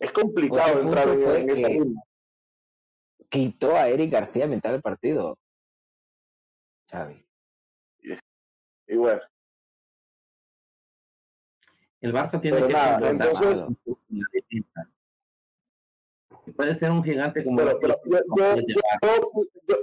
Es 0.00 0.10
complicado 0.10 0.80
entrar 0.80 1.08
en, 1.08 1.22
en 1.22 1.50
esa 1.50 1.68
ritmo. 1.68 2.04
Quitó 3.28 3.76
a 3.76 3.88
Eric 3.88 4.10
García 4.10 4.46
a 4.46 4.48
mitad 4.48 4.72
del 4.72 4.82
partido. 4.82 5.38
Xavi. 6.90 7.24
Y 8.88 8.96
bueno, 8.96 9.20
El 12.00 12.12
Barça 12.12 12.40
tiene 12.40 12.56
Pero 12.56 12.66
que 12.68 12.72
nada, 12.72 13.00
contratar 13.00 13.44
entonces-. 13.44 13.76
Puede 16.56 16.74
ser 16.74 16.90
un 16.90 17.04
gigante 17.04 17.44
como 17.44 17.56
pero, 17.56 17.78
pero 17.80 18.00
yo, 18.04 18.18
yo- 18.36 19.32
yo- 19.66 19.80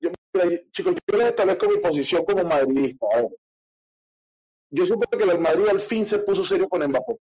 yo- 0.00 0.58
chicos, 0.72 0.94
yo 1.06 1.18
les 1.18 1.26
establezco 1.28 1.68
mi 1.68 1.78
posición 1.78 2.24
como 2.24 2.42
madridista. 2.44 3.06
a 3.12 3.16
ver. 3.22 3.30
Yo 4.70 4.84
supe 4.84 5.06
que 5.16 5.24
el 5.24 5.38
Madrid 5.38 5.68
al 5.68 5.80
fin 5.80 6.04
se 6.04 6.18
puso 6.18 6.44
serio 6.44 6.68
con 6.68 6.86
Mbappé. 6.86 7.16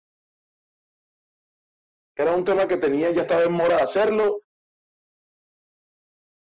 Era 2.18 2.36
un 2.36 2.46
tema 2.46 2.68
que 2.68 2.78
tenía, 2.78 3.12
ya 3.12 3.24
estaba 3.24 3.44
en 3.44 3.52
mora 3.52 3.78
de 3.78 3.84
hacerlo. 3.84 4.40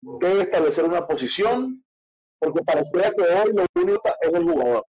Debe 0.01 0.43
establecer 0.43 0.83
una 0.83 1.07
posición, 1.07 1.83
porque 2.39 2.61
parecía 2.63 3.13
que 3.13 3.21
hoy 3.21 3.53
lo 3.53 3.65
único 3.75 4.01
es 4.21 4.33
el 4.33 4.43
jugador. 4.43 4.85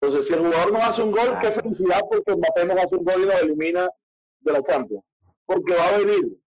Entonces, 0.00 0.28
si 0.28 0.34
el 0.34 0.40
jugador 0.40 0.72
no 0.72 0.78
hace 0.78 1.02
un 1.02 1.10
gol, 1.10 1.38
qué 1.40 1.50
felicidad, 1.50 2.00
porque 2.08 2.36
Mbappé 2.36 2.64
no 2.66 2.74
hace 2.74 2.96
un 2.96 3.04
gol 3.04 3.22
y 3.22 3.26
nos 3.26 3.42
elimina 3.42 3.90
de 4.40 4.52
la 4.52 4.62
Champions, 4.62 5.04
porque 5.44 5.74
va 5.74 5.88
a 5.88 5.98
venir. 5.98 6.38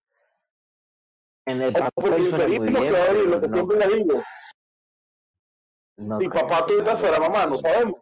En 1.46 1.62
el 1.62 1.74
papel 1.74 2.30
que 2.32 2.38
va 2.38 2.44
a 2.44 3.12
venir, 3.14 3.28
lo 3.28 3.42
que 3.42 3.48
no, 3.48 3.54
siempre 3.54 3.78
le 3.78 3.96
digo. 3.96 4.24
No 6.00 6.18
creo. 6.18 6.30
papá 6.32 6.66
tú 6.66 6.78
estás 6.78 7.00
fuera, 7.00 7.20
mamá, 7.20 7.46
no 7.46 7.58
sabemos. 7.58 8.00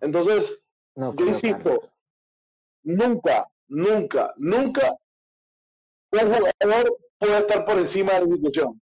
Entonces, 0.00 0.64
No 0.94 1.14
yo 1.16 1.26
insisto, 1.26 1.90
nunca, 2.82 3.48
nunca, 3.68 4.32
nunca 4.36 4.96
un 6.10 6.18
jugador 6.20 6.96
puede 7.18 7.38
estar 7.38 7.64
por 7.64 7.78
encima 7.78 8.12
de 8.14 8.20
la 8.20 8.26
institución. 8.26 8.80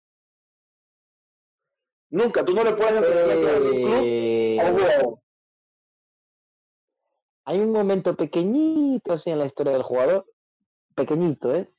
Nunca, 2.09 2.43
tú 2.43 2.53
no 2.53 2.63
le 2.63 2.73
puedes 2.73 2.93
entregar 2.93 3.27
del 3.27 3.71
club 3.71 3.93
a 3.93 3.97
un 3.99 4.03
Eh, 4.03 4.57
jugador. 4.71 5.19
hay 7.45 7.59
un 7.59 7.71
momento 7.71 8.15
pequeñito 8.15 9.13
así 9.13 9.29
en 9.29 9.39
la 9.39 9.45
historia 9.45 9.73
del 9.73 9.83
jugador, 9.83 10.25
pequeñito, 10.95 11.53
¿eh? 11.55 11.69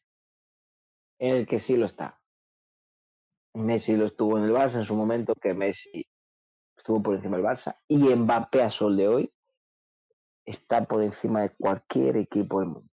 En 1.19 1.37
el 1.37 1.47
que 1.47 1.59
sí 1.59 1.77
lo 1.77 1.87
está. 1.87 2.21
Messi 3.55 3.97
lo 3.97 4.07
estuvo 4.07 4.39
en 4.39 4.45
el 4.45 4.53
Barça 4.53 4.77
en 4.77 4.85
su 4.85 4.95
momento, 4.95 5.35
que 5.35 5.55
Messi 5.55 6.07
estuvo 6.77 7.03
por 7.03 7.15
encima 7.15 7.37
del 7.37 7.47
Barça, 7.47 7.77
y 7.89 7.97
Mbappé 7.97 8.63
a 8.63 8.71
sol 8.71 8.97
de 8.97 9.09
hoy 9.09 9.33
está 10.45 10.85
por 10.85 11.03
encima 11.03 11.43
de 11.43 11.55
cualquier 11.55 12.17
equipo 12.17 12.61
del 12.61 12.71
mundo. 12.71 12.91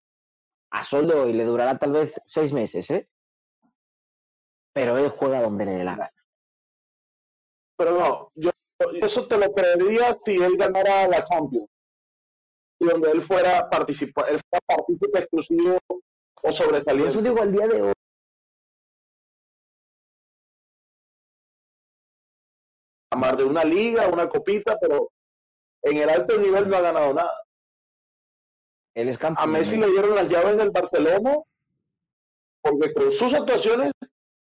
A 0.71 0.83
sol 0.83 1.07
de 1.07 1.15
hoy 1.15 1.33
le 1.33 1.45
durará 1.45 1.77
tal 1.79 1.93
vez 1.93 2.21
seis 2.25 2.53
meses, 2.53 2.89
¿eh? 2.91 3.09
Pero 4.73 4.97
él 4.97 5.09
juega 5.09 5.41
donde 5.41 5.65
le 5.65 5.71
dé 5.71 5.83
la 5.83 5.95
gana. 5.95 6.13
Pero 7.75 7.99
no, 7.99 8.31
yo 8.35 8.51
eso 9.01 9.27
te 9.27 9.37
lo 9.37 9.51
creería 9.53 10.13
si 10.13 10.35
él 10.35 10.55
ganara 10.57 11.07
la 11.07 11.23
Champions. 11.23 11.69
Y 12.79 12.85
donde 12.85 13.11
él 13.11 13.21
fuera 13.21 13.69
participa, 13.69 14.21
él 14.29 14.39
fuera 14.49 14.63
partícipe 14.67 15.19
exclusivo 15.19 15.77
o 15.89 16.01
Por 16.41 16.53
sobresaliente. 16.53 17.09
eso 17.09 17.21
digo 17.21 17.41
al 17.41 17.51
día 17.51 17.67
de 17.67 17.81
hoy. 17.81 17.93
Amar 23.19 23.35
de 23.35 23.43
una 23.43 23.65
liga, 23.65 24.07
una 24.07 24.29
copita, 24.29 24.77
pero 24.79 25.11
en 25.81 25.97
el 25.97 26.09
alto 26.09 26.37
nivel 26.37 26.69
no 26.69 26.77
ha 26.77 26.79
ganado 26.79 27.13
nada. 27.13 27.43
Él 28.93 29.09
es 29.09 29.19
A. 29.21 29.45
Messi 29.45 29.75
¿eh? 29.75 29.79
le 29.79 29.91
dieron 29.91 30.15
las 30.15 30.29
llaves 30.29 30.55
del 30.55 30.71
Barcelona 30.71 31.37
porque 32.61 32.93
con 32.93 33.11
sus 33.11 33.33
actuaciones 33.33 33.91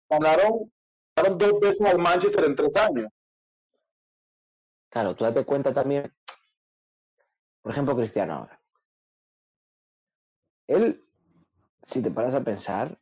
ganaron, 0.08 0.72
ganaron 1.16 1.40
dos 1.40 1.60
veces 1.60 1.82
al 1.82 1.98
Manchester 1.98 2.46
en 2.46 2.56
tres 2.56 2.76
años. 2.76 3.10
Claro, 4.90 5.16
tú 5.16 5.24
date 5.24 5.44
cuenta 5.44 5.74
también, 5.74 6.14
por 7.64 7.72
ejemplo, 7.72 7.96
Cristiano 7.96 8.36
ahora. 8.36 8.62
Él, 10.68 11.04
si 11.84 12.04
te 12.04 12.12
paras 12.12 12.36
a 12.36 12.44
pensar, 12.44 12.96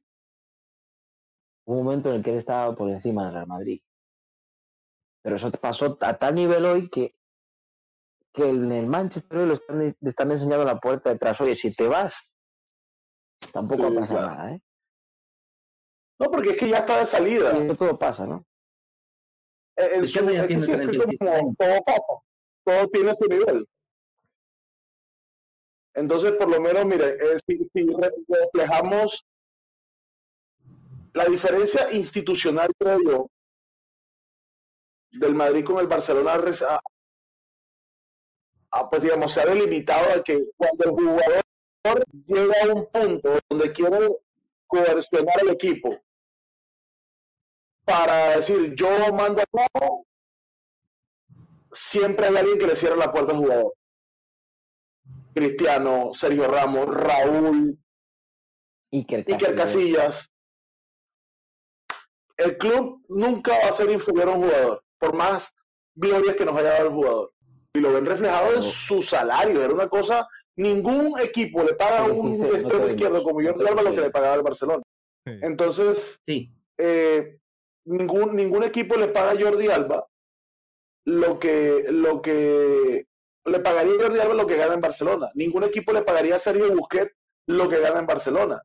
un 1.65 1.83
momento 1.83 2.09
en 2.09 2.15
el 2.15 2.23
que 2.23 2.31
él 2.31 2.37
estaba 2.37 2.73
por 2.73 2.89
encima 2.89 3.25
del 3.25 3.33
Real 3.33 3.47
Madrid. 3.47 3.81
Pero 5.25 5.37
eso 5.37 5.49
pasó 5.49 5.97
a 6.01 6.17
tal 6.19 6.35
nivel 6.35 6.63
hoy 6.65 6.87
que, 6.87 7.15
que 8.31 8.47
en 8.47 8.71
el 8.71 8.85
Manchester 8.85 9.39
hoy 9.39 9.47
lo 9.47 9.53
están, 9.55 9.79
le 9.79 10.09
están 10.11 10.29
enseñando 10.31 10.63
la 10.63 10.79
puerta 10.79 11.09
detrás. 11.09 11.41
Oye, 11.41 11.55
si 11.55 11.75
te 11.75 11.87
vas, 11.87 12.31
tampoco 13.51 13.87
Sí, 13.87 13.93
va 13.95 13.97
a 13.97 14.01
pasar 14.01 14.17
claro. 14.19 14.35
nada, 14.35 14.51
¿eh? 14.53 14.61
No, 16.19 16.29
porque 16.29 16.49
es 16.51 16.57
que 16.57 16.69
ya 16.69 16.77
está 16.77 16.99
de 16.99 17.07
salida. 17.07 17.57
Y 17.57 17.65
eso 17.65 17.75
todo 17.75 17.97
pasa, 17.97 18.27
¿no? 18.27 18.45
En 19.77 20.01
Cristiano 20.01 20.27
su- 20.29 20.33
ya 20.35 20.41
es 20.43 20.47
que 20.47 20.47
tiene 20.59 20.65
sí, 20.65 20.71
es 20.71 20.77
que 20.77 20.85
37 20.85 21.17
como 21.17 21.33
años. 21.33 21.55
todo 21.57 21.83
pasa, 21.83 22.13
todo 22.63 22.87
tiene 22.89 23.15
su 23.15 23.25
nivel. 23.25 23.67
Entonces, 25.95 26.31
por 26.33 26.49
lo 26.51 26.61
menos, 26.61 26.85
mire, 26.85 27.15
eh, 27.15 27.37
si, 27.47 27.63
si 27.63 27.87
re- 27.95 28.13
reflejamos 28.27 29.25
la 31.13 31.25
diferencia 31.25 31.91
institucional, 31.93 32.69
creo 32.77 32.99
yo, 33.03 33.27
del 35.19 35.35
Madrid 35.35 35.65
con 35.65 35.79
el 35.79 35.87
Barcelona, 35.87 36.33
a- 36.33 36.79
a, 38.71 38.89
pues 38.89 39.01
digamos, 39.01 39.31
se 39.31 39.41
ha 39.41 39.45
delimitado 39.45 40.19
a 40.19 40.23
que 40.23 40.39
cuando 40.57 40.83
el 40.85 40.91
jugador 40.91 41.43
llega 42.25 42.53
a 42.63 42.73
un 42.73 42.85
punto 42.91 43.39
donde 43.49 43.71
quiere 43.71 44.09
coercionar 44.67 45.39
al 45.41 45.49
equipo 45.49 45.95
para 47.85 48.37
decir 48.37 48.73
yo 48.75 48.89
mando 49.13 49.41
acá, 49.41 49.67
siempre 51.71 52.27
hay 52.27 52.35
alguien 52.37 52.57
que 52.57 52.67
le 52.67 52.75
cierra 52.75 52.95
la 52.95 53.11
puerta 53.13 53.31
al 53.31 53.37
jugador. 53.37 53.73
Cristiano, 55.33 56.11
Sergio 56.13 56.47
Ramos, 56.47 56.87
Raúl, 56.87 57.77
Iker 58.91 59.19
Iker 59.27 59.55
Casillas. 59.55 60.03
Casillas. 60.05 60.31
El 62.37 62.57
club 62.57 63.03
nunca 63.09 63.51
va 63.63 63.69
a 63.69 63.73
ser 63.73 63.89
inferior 63.91 64.29
a 64.29 64.31
un 64.31 64.43
jugador, 64.43 64.83
por 64.99 65.15
más 65.15 65.53
glorias 65.95 66.35
que 66.35 66.45
nos 66.45 66.55
haya 66.57 66.71
dado 66.71 66.87
el 66.87 66.93
jugador. 66.93 67.31
Y 67.73 67.79
lo 67.79 67.93
ven 67.93 68.05
reflejado 68.05 68.55
en 68.55 68.63
su 68.63 69.01
salario. 69.01 69.63
Era 69.63 69.73
una 69.73 69.87
cosa, 69.87 70.27
ningún 70.55 71.19
equipo 71.19 71.63
le 71.63 71.73
paga 71.73 72.05
a 72.05 72.07
Tú 72.07 72.13
un 72.13 72.33
extremo 72.43 72.87
izquierdo 72.87 73.23
como 73.23 73.41
Jordi 73.41 73.67
Alba 73.67 73.81
lo 73.81 73.95
que 73.95 74.01
le 74.01 74.11
pagaba 74.11 74.33
al 74.33 74.43
Barcelona. 74.43 74.83
Sí. 75.25 75.33
Entonces, 75.41 76.19
Sí, 76.25 76.51
eh, 76.77 77.37
ningún, 77.85 78.35
ningún 78.35 78.63
equipo 78.63 78.95
le 78.95 79.07
paga 79.09 79.31
a 79.31 79.41
Jordi 79.41 79.67
Alba 79.67 80.05
lo 81.05 81.39
que, 81.39 81.85
lo 81.89 82.21
que 82.21 83.07
le 83.45 83.59
pagaría 83.59 83.93
a 83.93 84.03
Jordi 84.03 84.19
Alba 84.19 84.33
lo 84.33 84.47
que 84.47 84.57
gana 84.57 84.73
en 84.73 84.81
Barcelona. 84.81 85.31
Ningún 85.35 85.63
equipo 85.63 85.93
le 85.93 86.01
pagaría 86.01 86.35
a 86.35 86.39
Sergio 86.39 86.73
Busquets 86.75 87.13
lo 87.47 87.69
que 87.69 87.79
gana 87.79 87.99
en 87.99 88.07
Barcelona. 88.07 88.61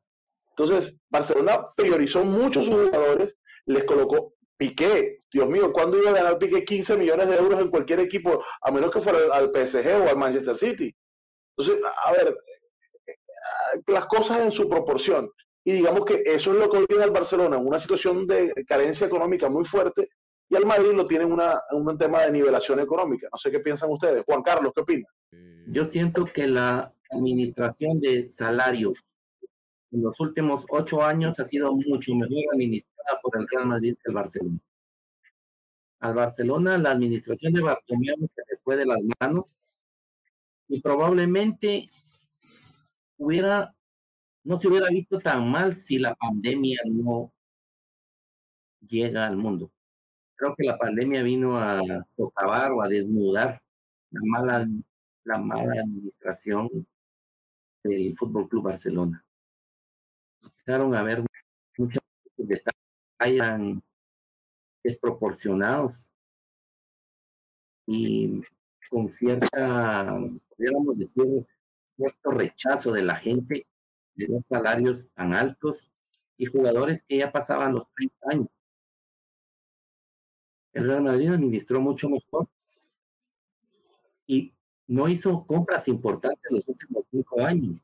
Entonces, 0.49 0.99
Barcelona 1.09 1.67
priorizó 1.75 2.23
mucho 2.23 2.61
a 2.61 2.63
sus 2.63 2.73
jugadores, 2.73 3.35
les 3.65 3.83
colocó 3.83 4.33
Piqué. 4.57 5.19
Dios 5.31 5.47
mío, 5.47 5.71
¿cuándo 5.71 5.97
iba 5.97 6.11
a 6.11 6.15
ganar 6.15 6.37
Piqué 6.37 6.65
15 6.65 6.97
millones 6.97 7.29
de 7.29 7.35
euros 7.37 7.59
en 7.61 7.69
cualquier 7.69 8.01
equipo, 8.01 8.43
a 8.61 8.71
menos 8.71 8.91
que 8.91 9.01
fuera 9.01 9.19
al 9.33 9.51
PSG 9.51 10.01
o 10.01 10.09
al 10.09 10.17
Manchester 10.17 10.57
City? 10.57 10.93
Entonces, 11.55 11.83
a 12.05 12.11
ver, 12.11 12.37
las 13.87 14.05
cosas 14.07 14.41
en 14.41 14.51
su 14.51 14.67
proporción. 14.67 15.29
Y 15.63 15.73
digamos 15.73 16.05
que 16.05 16.23
eso 16.25 16.51
es 16.51 16.57
lo 16.57 16.69
que 16.69 16.77
hoy 16.79 16.85
tiene 16.87 17.03
al 17.03 17.11
Barcelona, 17.11 17.57
una 17.57 17.79
situación 17.79 18.25
de 18.27 18.51
carencia 18.67 19.07
económica 19.07 19.49
muy 19.49 19.63
fuerte, 19.63 20.09
y 20.49 20.55
al 20.55 20.65
Madrid 20.65 20.91
lo 20.93 21.07
tiene 21.07 21.23
en 21.23 21.31
una, 21.31 21.61
un 21.71 21.97
tema 21.97 22.23
de 22.23 22.31
nivelación 22.31 22.79
económica. 22.79 23.29
No 23.31 23.37
sé 23.37 23.51
qué 23.51 23.61
piensan 23.61 23.89
ustedes. 23.89 24.23
Juan 24.25 24.41
Carlos, 24.41 24.73
¿qué 24.75 24.81
opina? 24.81 25.07
Eh, 25.31 25.63
yo 25.67 25.85
siento 25.85 26.25
que 26.25 26.45
la 26.45 26.93
administración 27.09 28.01
de 28.01 28.29
salarios 28.31 28.99
en 29.91 30.03
los 30.03 30.19
últimos 30.19 30.65
ocho 30.69 31.01
años 31.01 31.39
ha 31.39 31.45
sido 31.45 31.73
mucho 31.73 32.13
mejor 32.15 32.53
administrada 32.53 33.19
por 33.21 33.39
el 33.39 33.47
Real 33.47 33.67
Madrid 33.67 33.95
que 34.03 34.09
el 34.09 34.15
Barcelona. 34.15 34.59
Al 36.01 36.15
Barcelona 36.15 36.77
la 36.77 36.91
administración 36.91 37.53
de 37.53 37.61
Bartomeu 37.61 38.17
se 38.35 38.41
le 38.49 38.57
fue 38.63 38.75
de 38.75 38.85
las 38.85 38.99
manos 39.19 39.55
y 40.67 40.81
probablemente 40.81 41.89
hubiera 43.17 43.73
no 44.43 44.57
se 44.57 44.67
hubiera 44.67 44.87
visto 44.89 45.19
tan 45.19 45.49
mal 45.49 45.75
si 45.75 45.99
la 45.99 46.15
pandemia 46.15 46.79
no 46.87 47.31
llega 48.87 49.27
al 49.27 49.37
mundo. 49.37 49.71
Creo 50.35 50.55
que 50.55 50.65
la 50.65 50.77
pandemia 50.77 51.21
vino 51.21 51.57
a 51.59 51.81
socavar 52.05 52.71
o 52.71 52.81
a 52.81 52.87
desnudar 52.87 53.61
la 54.09 54.21
mala, 54.23 54.67
la 55.25 55.37
mala 55.37 55.81
administración 55.81 56.87
del 57.83 58.15
Fútbol 58.17 58.49
Club 58.49 58.63
Barcelona. 58.63 59.23
Empezaron 60.41 60.95
a 60.95 60.99
haber 61.01 61.23
muchos 61.77 62.01
detalles 62.37 63.81
desproporcionados 64.83 66.09
y 67.87 68.41
con 68.89 69.11
cierta, 69.11 70.19
podríamos 70.49 70.97
decir, 70.97 71.45
cierto 71.95 72.31
rechazo 72.31 72.91
de 72.91 73.03
la 73.03 73.15
gente 73.15 73.67
de 74.15 74.27
los 74.27 74.43
salarios 74.49 75.09
tan 75.13 75.33
altos 75.33 75.91
y 76.37 76.45
jugadores 76.45 77.03
que 77.03 77.17
ya 77.17 77.31
pasaban 77.31 77.73
los 77.73 77.87
30 77.95 78.15
años. 78.29 78.47
El 80.73 80.87
Real 80.87 81.03
Madrid 81.03 81.31
administró 81.31 81.81
mucho 81.81 82.09
mejor 82.09 82.47
y 84.25 84.53
no 84.87 85.07
hizo 85.07 85.45
compras 85.45 85.87
importantes 85.87 86.51
los 86.51 86.67
últimos 86.67 87.05
cinco 87.11 87.41
años. 87.41 87.81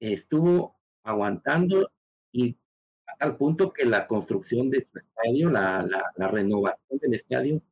Estuvo 0.00 0.76
aguantando 1.02 1.90
y 2.32 2.56
a 3.06 3.16
tal 3.16 3.36
punto 3.36 3.72
que 3.72 3.84
la 3.84 4.06
construcción 4.06 4.70
de 4.70 4.82
su 4.82 4.98
estadio, 4.98 5.50
la, 5.50 5.82
la, 5.82 6.02
la 6.16 6.28
renovación 6.28 6.98
del 7.00 7.14
estadio, 7.14 7.62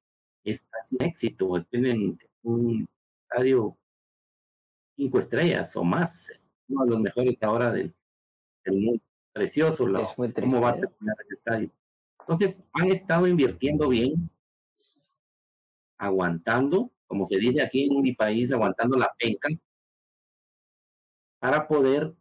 es 0.45 0.65
casi 0.65 0.97
un 0.97 1.05
éxito. 1.05 1.65
Tienen 1.71 2.19
un 2.43 2.89
estadio 3.23 3.77
cinco 4.97 5.19
estrellas 5.19 5.77
o 5.77 5.85
más. 5.85 6.29
Es 6.31 6.51
uno 6.69 6.85
de 6.85 6.91
los 6.91 7.01
mejores 7.01 7.43
ahora 7.43 7.73
del, 7.73 7.95
del 8.65 8.81
mundo. 8.81 9.03
Precioso 9.33 9.85
Es 9.97 10.19
muy 10.19 10.29
triste, 10.31 10.43
cómo 10.43 10.61
va 10.61 10.73
a 10.73 10.77
¿eh? 10.77 10.81
terminar 10.81 11.17
el 11.27 11.37
estadio. 11.37 11.71
Entonces, 12.21 12.63
han 12.75 12.91
estado 12.91 13.27
invirtiendo 13.27 13.89
bien, 13.89 14.31
aguantando, 15.99 16.91
como 17.07 17.27
se 17.27 17.39
dice 17.39 17.63
aquí 17.63 17.85
en 17.91 18.03
mi 18.03 18.13
país, 18.13 18.53
aguantando 18.53 18.99
la 18.99 19.11
penca, 19.19 19.49
para 21.41 21.67
poder 21.67 22.15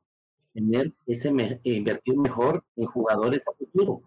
tener 0.53 0.93
ese 1.07 1.29
invertir 1.63 2.17
mejor 2.17 2.63
en 2.75 2.85
jugadores 2.85 3.47
a 3.47 3.53
futuro. 3.53 4.01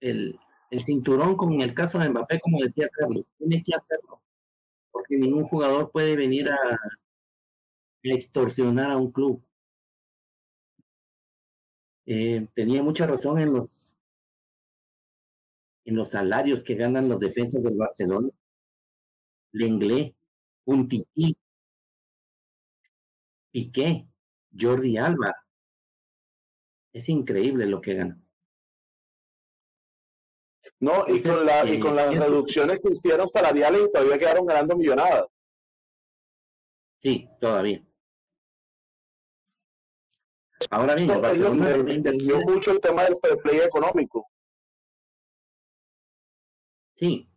El, 0.00 0.38
el 0.70 0.82
cinturón, 0.82 1.36
como 1.36 1.54
en 1.54 1.62
el 1.62 1.74
caso 1.74 1.98
de 1.98 2.08
Mbappé, 2.08 2.40
como 2.40 2.60
decía 2.60 2.88
Carlos, 2.92 3.26
tiene 3.38 3.62
que 3.62 3.74
hacerlo, 3.74 4.20
porque 4.90 5.16
ningún 5.16 5.44
jugador 5.48 5.90
puede 5.90 6.16
venir 6.16 6.50
a, 6.50 6.58
extorsionar 8.02 8.90
a 8.90 8.96
un 8.96 9.10
club. 9.10 9.42
Eh, 12.06 12.46
tenía 12.54 12.82
mucha 12.82 13.06
razón 13.06 13.38
en 13.40 13.52
los 13.52 13.96
en 15.84 15.96
los 15.96 16.10
salarios 16.10 16.62
que 16.62 16.74
ganan 16.74 17.08
los 17.08 17.20
defensas 17.20 17.62
del 17.62 17.76
Barcelona. 17.76 18.28
Lenglet, 19.52 20.14
Untiti, 20.64 21.36
Piqué, 23.52 24.06
Jordi 24.58 24.98
Alba. 24.98 25.45
Es 26.96 27.10
increíble 27.10 27.66
lo 27.66 27.82
que 27.82 27.92
ganan. 27.92 28.26
No, 30.80 31.04
y 31.06 31.22
con, 31.22 31.44
la, 31.44 31.66
y 31.68 31.78
con 31.78 31.94
las 31.94 32.08
reducciones 32.16 32.80
que 32.80 32.92
hicieron 32.92 33.28
salariales 33.28 33.92
todavía 33.92 34.18
quedaron 34.18 34.46
ganando 34.46 34.78
millonadas. 34.78 35.26
Sí, 36.98 37.28
todavía. 37.38 37.84
Ahora 40.70 40.94
bien, 40.94 41.08
no, 41.08 41.20
Barcelona 41.20 41.84
mucho 42.46 42.70
el 42.70 42.80
tema 42.80 43.04
del 43.04 43.16
fair 43.16 43.36
play 43.42 43.58
económico. 43.58 44.30
Sí. 46.94 47.28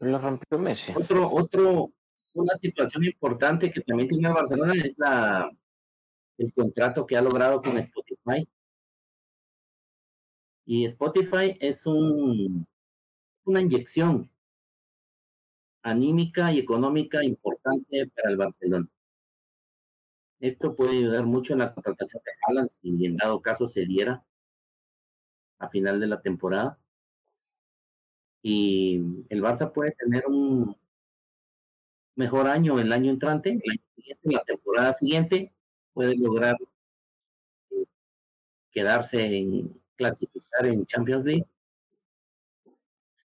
lo 0.00 0.18
rompió 0.18 0.58
Messi. 0.58 0.92
Otro, 0.96 1.30
otro, 1.30 1.92
una 2.34 2.56
situación 2.56 3.04
importante 3.04 3.70
que 3.70 3.82
también 3.82 4.08
tiene 4.08 4.30
Barcelona 4.30 4.74
es 4.74 4.94
la 4.96 5.48
el 6.38 6.52
contrato 6.52 7.06
que 7.06 7.16
ha 7.16 7.22
logrado 7.22 7.62
con 7.62 7.76
Spotify 7.76 8.48
y 10.70 10.84
Spotify 10.84 11.56
es 11.58 11.84
un, 11.84 12.64
una 13.44 13.60
inyección 13.60 14.30
anímica 15.82 16.52
y 16.52 16.60
económica 16.60 17.24
importante 17.24 18.06
para 18.14 18.30
el 18.30 18.36
Barcelona. 18.36 18.88
Esto 20.38 20.76
puede 20.76 20.98
ayudar 20.98 21.26
mucho 21.26 21.54
en 21.54 21.58
la 21.58 21.74
contratación 21.74 22.22
de 22.24 22.30
Haaland 22.46 22.70
si 22.80 23.04
en 23.04 23.16
dado 23.16 23.42
caso 23.42 23.66
se 23.66 23.84
diera 23.84 24.24
a 25.58 25.68
final 25.68 25.98
de 25.98 26.06
la 26.06 26.20
temporada. 26.20 26.78
Y 28.40 29.00
el 29.28 29.42
Barça 29.42 29.72
puede 29.72 29.90
tener 29.90 30.24
un 30.28 30.76
mejor 32.14 32.46
año 32.46 32.78
el 32.78 32.92
año 32.92 33.10
entrante, 33.10 33.60
el 33.60 33.80
la 34.22 34.44
temporada 34.44 34.92
siguiente, 34.94 35.52
puede 35.94 36.16
lograr 36.16 36.56
eh, 37.70 37.86
quedarse 38.70 39.36
en, 39.36 39.80
clasificar 40.00 40.66
en 40.66 40.86
Champions 40.86 41.24
League. 41.26 41.46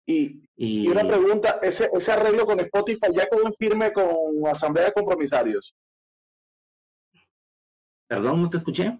Y, 0.05 0.47
y, 0.55 0.88
una 0.88 1.01
pregunta, 1.01 1.59
¿ese, 1.61 1.89
¿ese 1.93 2.11
arreglo 2.11 2.45
con 2.45 2.59
Spotify 2.59 3.07
ya 3.13 3.28
quedó 3.28 3.45
en 3.45 3.53
firme 3.53 3.91
con 3.91 4.05
Asamblea 4.47 4.86
de 4.86 4.93
Compromisarios? 4.93 5.76
Perdón, 8.07 8.41
no 8.41 8.49
te 8.49 8.57
escuché. 8.57 8.99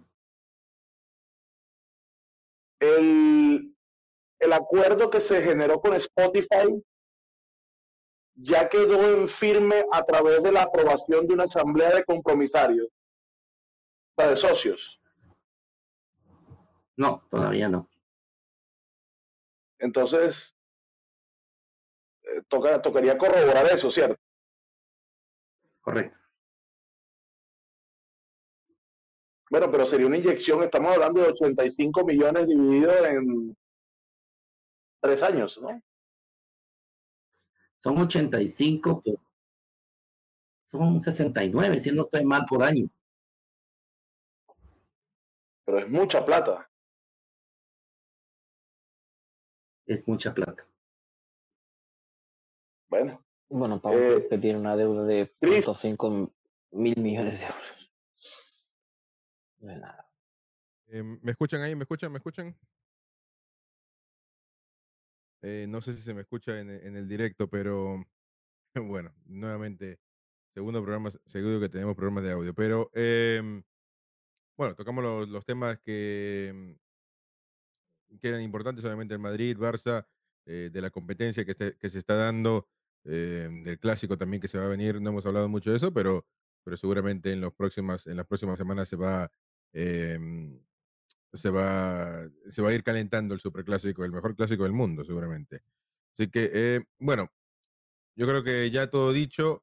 El, 2.80 3.74
el 4.38 4.52
acuerdo 4.52 5.10
que 5.10 5.20
se 5.20 5.42
generó 5.42 5.80
con 5.80 5.94
Spotify 5.94 6.82
ya 8.34 8.68
quedó 8.68 9.14
en 9.14 9.28
firme 9.28 9.84
a 9.92 10.02
través 10.04 10.42
de 10.42 10.52
la 10.52 10.62
aprobación 10.62 11.26
de 11.26 11.34
una 11.34 11.44
asamblea 11.44 11.94
de 11.94 12.04
compromisarios, 12.04 12.88
de 14.16 14.36
socios. 14.36 14.99
No, 17.00 17.26
todavía 17.30 17.66
no. 17.66 17.88
Entonces, 19.78 20.54
eh, 22.24 22.42
toca, 22.46 22.82
tocaría 22.82 23.16
corroborar 23.16 23.64
eso, 23.72 23.90
¿cierto? 23.90 24.20
Correcto. 25.80 26.18
Bueno, 29.48 29.70
pero 29.70 29.86
sería 29.86 30.06
una 30.06 30.18
inyección, 30.18 30.62
estamos 30.62 30.92
hablando 30.92 31.22
de 31.22 31.28
85 31.28 32.04
millones 32.04 32.46
divididos 32.46 33.06
en 33.06 33.56
tres 35.00 35.22
años, 35.22 35.58
¿no? 35.62 35.80
Son 37.78 37.96
85, 37.96 39.02
son 40.66 41.00
69, 41.00 41.80
si 41.80 41.92
no 41.92 42.02
estoy 42.02 42.26
mal 42.26 42.44
por 42.44 42.62
año. 42.62 42.90
Pero 45.64 45.78
es 45.78 45.88
mucha 45.88 46.22
plata 46.26 46.69
es 49.92 50.06
mucha 50.06 50.32
plata. 50.32 50.66
Bueno. 52.88 53.24
Bueno, 53.48 53.80
Pablo 53.82 54.18
eh, 54.18 54.28
que 54.28 54.38
tiene 54.38 54.60
una 54.60 54.76
deuda 54.76 55.04
de 55.04 55.32
5 55.40 56.32
mil 56.72 56.96
millones 56.96 57.40
de 57.40 57.46
euros. 57.46 57.90
No 59.58 59.72
es 59.72 59.80
nada. 59.80 60.08
Eh, 60.86 61.02
¿Me 61.02 61.32
escuchan 61.32 61.62
ahí? 61.62 61.74
¿Me 61.74 61.82
escuchan? 61.82 62.12
¿Me 62.12 62.18
escuchan? 62.18 62.56
Eh, 65.42 65.66
no 65.68 65.80
sé 65.80 65.94
si 65.94 66.02
se 66.02 66.14
me 66.14 66.20
escucha 66.20 66.60
en, 66.60 66.70
en, 66.70 66.96
el 66.96 67.08
directo, 67.08 67.48
pero 67.48 68.04
bueno, 68.74 69.12
nuevamente, 69.24 69.98
segundo 70.54 70.82
programa, 70.82 71.10
seguro 71.26 71.58
que 71.58 71.68
tenemos 71.68 71.96
problemas 71.96 72.22
de 72.22 72.32
audio, 72.32 72.54
pero 72.54 72.90
em, 72.94 73.62
bueno, 74.56 74.76
tocamos 74.76 75.02
los, 75.02 75.28
los 75.28 75.44
temas 75.44 75.80
que 75.80 76.76
que 78.18 78.28
eran 78.28 78.42
importantes, 78.42 78.84
obviamente 78.84 79.14
el 79.14 79.20
Madrid, 79.20 79.56
Barça, 79.56 80.06
eh, 80.46 80.70
de 80.72 80.80
la 80.80 80.90
competencia 80.90 81.44
que, 81.44 81.54
que 81.54 81.88
se 81.88 81.98
está 81.98 82.14
dando, 82.14 82.68
eh, 83.04 83.48
del 83.64 83.78
clásico 83.78 84.18
también 84.18 84.40
que 84.40 84.48
se 84.48 84.58
va 84.58 84.64
a 84.64 84.68
venir. 84.68 85.00
No 85.00 85.10
hemos 85.10 85.26
hablado 85.26 85.48
mucho 85.48 85.70
de 85.70 85.76
eso, 85.76 85.92
pero, 85.92 86.26
pero 86.64 86.76
seguramente 86.76 87.32
en, 87.32 87.40
los 87.40 87.54
próximas, 87.54 88.06
en 88.06 88.16
las 88.16 88.26
próximas 88.26 88.58
semanas 88.58 88.88
se 88.88 88.96
va, 88.96 89.30
em, 89.72 90.58
se, 91.32 91.50
va, 91.50 92.28
se 92.48 92.62
va 92.62 92.70
a 92.70 92.74
ir 92.74 92.82
calentando 92.82 93.34
el 93.34 93.40
superclásico, 93.40 94.04
el 94.04 94.12
mejor 94.12 94.34
clásico 94.34 94.64
del 94.64 94.72
mundo, 94.72 95.04
seguramente. 95.04 95.62
Así 96.14 96.28
que, 96.28 96.50
eh, 96.52 96.80
bueno, 96.98 97.30
yo 98.16 98.26
creo 98.26 98.42
que 98.42 98.70
ya 98.70 98.90
todo 98.90 99.12
dicho, 99.12 99.62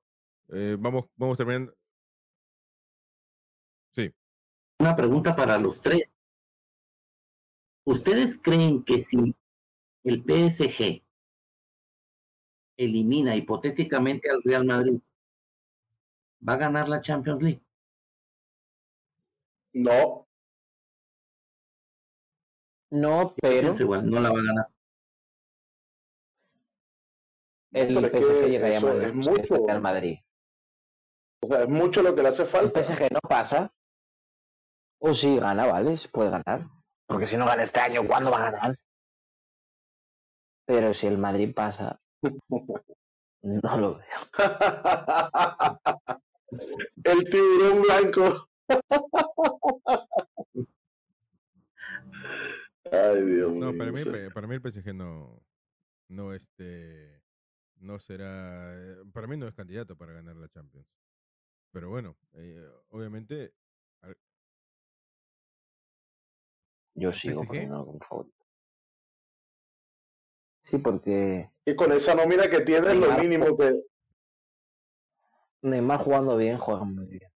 vamos, 0.80 1.06
vamos 1.18 1.38
terminando. 1.38 1.76
Sí. 3.94 4.14
Una 4.80 4.96
pregunta 4.96 5.36
para 5.36 5.58
los 5.58 5.82
tres. 5.82 6.17
¿Ustedes 7.88 8.38
creen 8.38 8.84
que 8.84 9.00
si 9.00 9.34
el 10.04 10.22
PSG 10.22 11.02
elimina 12.76 13.34
hipotéticamente 13.34 14.30
al 14.30 14.44
Real 14.44 14.66
Madrid, 14.66 15.00
va 16.46 16.54
a 16.56 16.58
ganar 16.58 16.90
la 16.90 17.00
Champions 17.00 17.42
League? 17.42 17.62
No. 19.72 20.28
No, 22.92 23.34
pero. 23.42 23.74
no 24.02 24.20
la 24.20 24.32
va 24.32 24.40
a 24.40 24.44
ganar. 24.44 24.68
El 27.72 28.12
PSG 28.12 28.50
llegaría 28.50 28.82
más 28.82 28.96
es 28.98 29.14
mucho. 29.14 29.66
Real 29.66 29.82
Madrid. 29.82 30.18
O 31.40 31.48
sea, 31.48 31.64
es 31.64 31.70
mucho 31.70 32.04
lo 32.04 32.14
que 32.14 32.22
le 32.22 32.28
hace 32.28 32.46
falta. 32.46 32.82
El 32.82 32.86
PSG 32.86 33.14
no 33.14 33.22
pasa. 33.22 33.74
O 35.00 35.14
si 35.14 35.38
gana, 35.38 35.68
¿vale? 35.68 35.96
Se 35.96 36.10
puede 36.10 36.32
ganar. 36.32 36.77
Porque 37.08 37.26
si 37.26 37.38
no 37.38 37.46
gana 37.46 37.64
este 37.64 37.80
año, 37.80 38.06
¿cuándo 38.06 38.30
va 38.30 38.48
a 38.48 38.52
ganar? 38.52 38.76
Pero 40.66 40.94
si 40.94 41.08
el 41.08 41.18
Madrid 41.18 41.54
pasa, 41.56 42.00
no 43.42 43.78
lo 43.78 43.98
veo. 43.98 44.20
el 47.06 47.30
tiburón 47.30 47.82
blanco. 47.82 48.50
Ay, 52.92 53.26
Dios 53.26 53.52
mío. 53.52 53.72
No, 53.72 53.78
para 53.78 53.92
mí, 53.92 54.04
para 54.34 54.48
mí 54.48 54.56
el 54.56 54.62
PSG 54.62 54.94
no, 54.94 55.42
no, 56.10 56.34
este, 56.34 57.22
no 57.78 58.00
será, 58.00 58.76
para 59.14 59.28
mí 59.28 59.38
no 59.38 59.48
es 59.48 59.56
candidato 59.56 59.96
para 59.96 60.12
ganar 60.14 60.36
la 60.36 60.50
Champions. 60.50 60.88
Pero 61.72 61.90
bueno, 61.90 62.18
eh, 62.34 62.68
obviamente 62.90 63.54
Yo 66.98 67.14
sigo 67.14 67.44
poniendo 67.46 67.86
como 67.86 68.00
favorito. 68.00 68.46
Sí, 70.62 70.80
porque. 70.80 71.50
Y 71.64 71.76
con 71.76 71.92
esa 71.92 72.16
nómina 72.16 72.50
que 72.50 72.62
tiene 72.62 72.88
es 72.90 72.98
lo 72.98 73.12
mínimo 73.18 73.56
que. 73.56 73.84
Neymar 75.62 76.00
jugando 76.00 76.36
bien, 76.36 76.58
juega 76.58 76.84
muy 76.84 77.06
bien. 77.06 77.32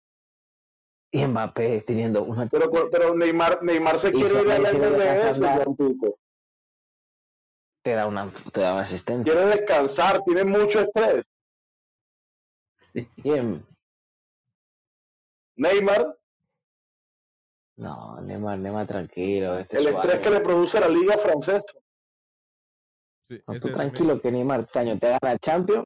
Y 1.11 1.25
Mbappé 1.25 1.81
teniendo 1.81 2.23
una. 2.23 2.47
Pero, 2.47 2.71
pero 2.89 3.15
Neymar, 3.15 3.63
Neymar 3.63 3.99
se 3.99 4.11
quiere 4.11 4.41
ir 4.41 4.51
a 4.51 4.59
la 4.59 5.65
te 7.83 7.93
da 7.93 8.07
una 8.07 8.29
te 8.51 8.61
da 8.61 8.73
una 8.73 8.81
asistencia. 8.81 9.31
Quiere 9.31 9.47
descansar, 9.47 10.23
tiene 10.23 10.43
mucho 10.43 10.81
estrés. 10.81 11.25
Bien. 13.17 13.65
Neymar 15.55 16.17
No, 17.81 18.21
Neymar, 18.21 18.59
Neymar 18.59 18.85
tranquilo. 18.85 19.57
Este 19.57 19.77
El 19.77 19.87
suave. 19.89 19.99
estrés 20.07 20.19
que 20.21 20.29
le 20.29 20.41
produce 20.41 20.79
la 20.79 20.87
liga 20.87 21.17
francesa. 21.17 21.73
Sí, 23.27 23.35
No, 23.47 23.53
tú 23.55 23.59
también- 23.59 23.73
tranquilo 23.73 24.21
que 24.21 24.31
Neymar 24.31 24.59
este 24.61 24.79
año 24.79 24.99
te 24.99 25.09
gana 25.09 25.31
el 25.31 25.39
Champions, 25.39 25.85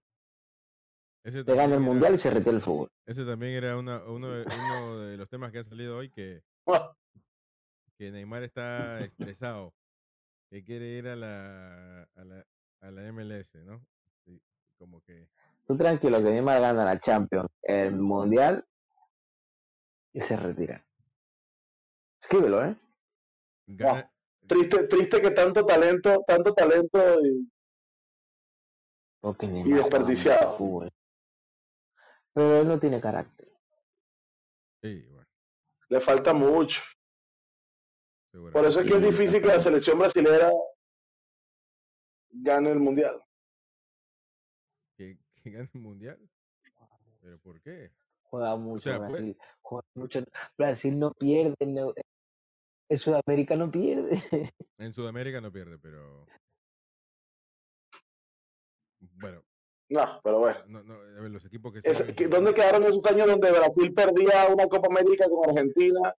ese 1.24 1.44
te 1.46 1.52
gana 1.54 1.64
el 1.66 1.72
era- 1.74 1.80
Mundial 1.80 2.14
y 2.16 2.18
se 2.18 2.30
retira 2.32 2.52
el 2.56 2.62
fútbol. 2.62 2.90
Ese 3.06 3.24
también 3.26 3.54
era 3.54 3.78
una- 3.78 4.04
uno, 4.04 4.30
de, 4.30 4.44
uno 4.46 4.98
de 5.00 5.18
los 5.18 5.30
temas 5.30 5.52
que 5.54 5.60
han 5.60 5.66
salido 5.66 5.98
hoy, 5.98 6.10
que, 6.12 6.44
que 7.98 8.12
Neymar 8.12 8.44
está 8.44 9.00
estresado, 9.00 9.74
que 10.50 10.64
quiere 10.66 10.86
ir 10.88 11.08
a 11.08 11.16
la, 11.16 12.04
a 12.16 12.24
la, 12.26 12.46
a 12.82 12.92
la 12.92 13.04
MLS, 13.14 13.56
¿no? 13.64 13.86
Sí, 14.26 14.42
como 14.78 15.02
que... 15.02 15.30
Tú 15.66 15.78
tranquilo 15.78 16.18
que 16.18 16.26
Neymar 16.30 16.60
gana 16.60 16.84
la 16.84 17.00
Champions, 17.00 17.50
el 17.64 17.96
Mundial 17.96 18.66
y 20.14 20.20
se 20.20 20.36
retira. 20.36 20.85
Escríbelo, 22.26 22.66
¿eh? 22.66 22.76
gana- 23.68 24.12
Triste, 24.48 24.84
triste 24.88 25.22
que 25.22 25.32
tanto 25.32 25.66
talento, 25.66 26.24
tanto 26.28 26.54
talento 26.54 27.00
y 27.24 27.50
mucho 29.48 29.76
desperdiciado. 29.76 30.90
Pero 32.34 32.62
él 32.62 32.68
no 32.68 32.80
tiene 32.80 33.00
carácter. 33.02 33.48
sí, 34.84 35.02
bueno, 35.08 35.28
le 35.90 36.00
falta 36.00 36.34
mucho. 36.34 36.82
Por 38.52 38.66
eso 38.66 38.82
es 38.82 38.88
que 38.92 38.98
es 38.98 39.04
difícil 39.04 39.42
que 39.42 39.48
la 39.48 39.60
selección 39.60 39.98
brasilera 39.98 40.52
gane 42.30 42.72
el 42.72 42.80
mundial. 42.80 43.24
que, 44.98 45.18
que 45.44 45.50
gane 45.52 45.70
el 45.74 45.82
Mundial. 45.82 46.20
¿Pero 47.22 47.40
por 47.40 47.60
qué? 47.62 47.92
Juega 48.24 48.56
mucho 48.58 48.82
sea, 48.84 48.98
pues- 49.00 49.10
Brasil. 49.12 49.38
Juega 49.62 49.88
mucho. 49.96 50.20
Brasil 50.58 51.00
no 51.00 51.12
pierde. 51.14 51.56
no- 51.66 51.94
En 52.90 53.00
Sudamérica 53.00 53.56
no 53.56 53.72
pierde. 53.72 54.22
En 54.78 54.94
Sudamérica 54.94 55.42
no 55.42 55.52
pierde, 55.52 55.80
pero... 55.80 56.26
Bueno, 59.00 59.44
No, 59.90 60.20
pero 60.24 60.40
bueno. 60.40 60.60
no, 60.68 60.84
no, 60.84 60.94
a 60.96 61.22
ver, 61.22 61.32
los 61.32 61.46
equipos 61.46 61.74
que... 61.74 61.80
Es- 61.84 62.04
que- 62.14 62.28
¿Dónde 62.28 62.54
quedaron 62.54 62.84
esos 62.84 63.06
años 63.06 63.28
donde 63.28 63.52
Brasil 63.52 63.94
perdía 63.94 64.48
una 64.54 64.68
Copa 64.68 64.88
América 64.88 65.26
con 65.30 65.50
Argentina 65.50 66.14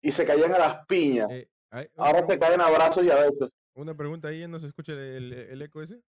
y 0.00 0.10
se 0.12 0.24
caían 0.24 0.52
a 0.54 0.58
las 0.58 0.86
piñas? 0.86 1.28
Eh, 1.30 1.48
hay- 1.70 1.88
Ahora 1.96 2.18
una- 2.18 2.26
se 2.26 2.38
caen 2.38 2.60
a 2.60 2.70
brazos 2.70 3.04
y 3.04 3.10
a 3.10 3.16
veces. 3.16 3.54
Una 3.74 3.94
pregunta 3.96 4.28
ahí, 4.28 4.46
¿no 4.48 4.58
se 4.60 4.66
escucha 4.68 4.92
el, 4.92 4.98
el- 4.98 5.32
el 5.32 5.62
eco 5.62 5.82
ese? 5.82 6.02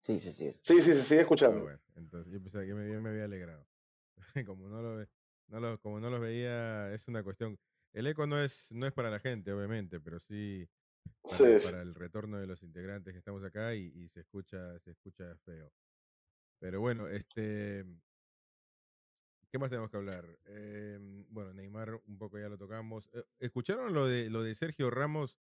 Sí, 0.00 0.18
sí, 0.18 0.32
sí. 0.32 0.56
Sí, 0.62 0.82
sí, 0.82 0.94
se 0.94 1.02
sigue 1.02 1.20
Ah, 1.20 1.22
escuchando. 1.22 1.62
bueno, 1.62 1.80
entonces 1.94 2.32
yo 2.32 2.40
pensaba 2.42 2.64
que 2.64 2.74
me, 2.74 3.00
me 3.00 3.10
había 3.10 3.24
alegrado. 3.24 3.66
como 4.46 4.68
no 4.68 4.82
lo, 4.82 4.96
ve- 4.96 5.08
no 5.60 5.78
como 5.80 6.00
no 6.00 6.10
los 6.10 6.20
veía, 6.20 6.92
es 6.94 7.08
una 7.08 7.22
cuestión. 7.22 7.58
El 7.92 8.06
eco 8.06 8.26
no 8.26 8.42
es, 8.42 8.66
no 8.70 8.86
es 8.86 8.92
para 8.92 9.10
la 9.10 9.20
gente, 9.20 9.52
obviamente, 9.52 10.00
pero 10.00 10.18
sí 10.20 10.68
para, 11.22 11.36
Sí, 11.36 11.60
sí. 11.60 11.64
para 11.66 11.82
el 11.82 11.94
retorno 11.94 12.38
de 12.38 12.46
los 12.46 12.62
integrantes 12.62 13.12
que 13.12 13.18
estamos 13.18 13.44
acá 13.44 13.74
y, 13.74 13.86
y 13.94 14.08
se 14.08 14.20
escucha, 14.20 14.78
se 14.80 14.92
escucha 14.92 15.36
feo. 15.44 15.72
Pero 16.60 16.80
bueno, 16.80 17.08
este 17.08 17.84
¿qué 19.50 19.58
más 19.58 19.68
tenemos 19.70 19.90
que 19.90 19.96
hablar? 19.98 20.38
Em, 20.46 21.26
bueno, 21.28 21.52
Neymar 21.52 21.94
un 22.06 22.18
poco 22.18 22.38
ya 22.38 22.48
lo 22.48 22.56
tocamos. 22.58 23.08
Eh, 23.12 23.24
¿Escucharon 23.38 23.92
lo 23.92 24.06
de 24.06 24.30
lo 24.30 24.42
de 24.42 24.54
Sergio 24.54 24.90
Ramos? 24.90 25.38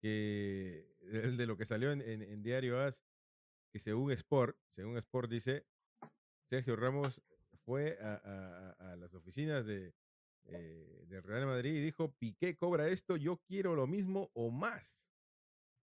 Que 0.00 0.96
de 1.00 1.46
lo 1.46 1.56
que 1.56 1.64
salió 1.64 1.92
en, 1.92 2.02
en- 2.02 2.22
en 2.22 2.42
Diario 2.42 2.80
AS, 2.80 3.04
que 3.72 3.78
según 3.78 4.10
Sport, 4.12 4.56
según 4.70 4.96
Sport 4.96 5.30
dice, 5.30 5.64
Sergio 6.48 6.74
Ramos 6.74 7.22
fue 7.64 7.98
a, 8.00 8.14
a- 8.78 8.92
a- 8.92 8.96
las 8.96 9.14
oficinas 9.14 9.64
de, 9.66 9.94
eh, 10.44 11.04
del 11.08 11.22
Real 11.22 11.46
Madrid 11.46 11.74
y 11.74 11.80
dijo, 11.84 12.12
Piqué 12.18 12.56
cobra 12.56 12.88
esto, 12.88 13.16
yo 13.16 13.38
quiero 13.46 13.74
lo 13.74 13.86
mismo 13.86 14.30
o 14.34 14.50
más. 14.50 15.02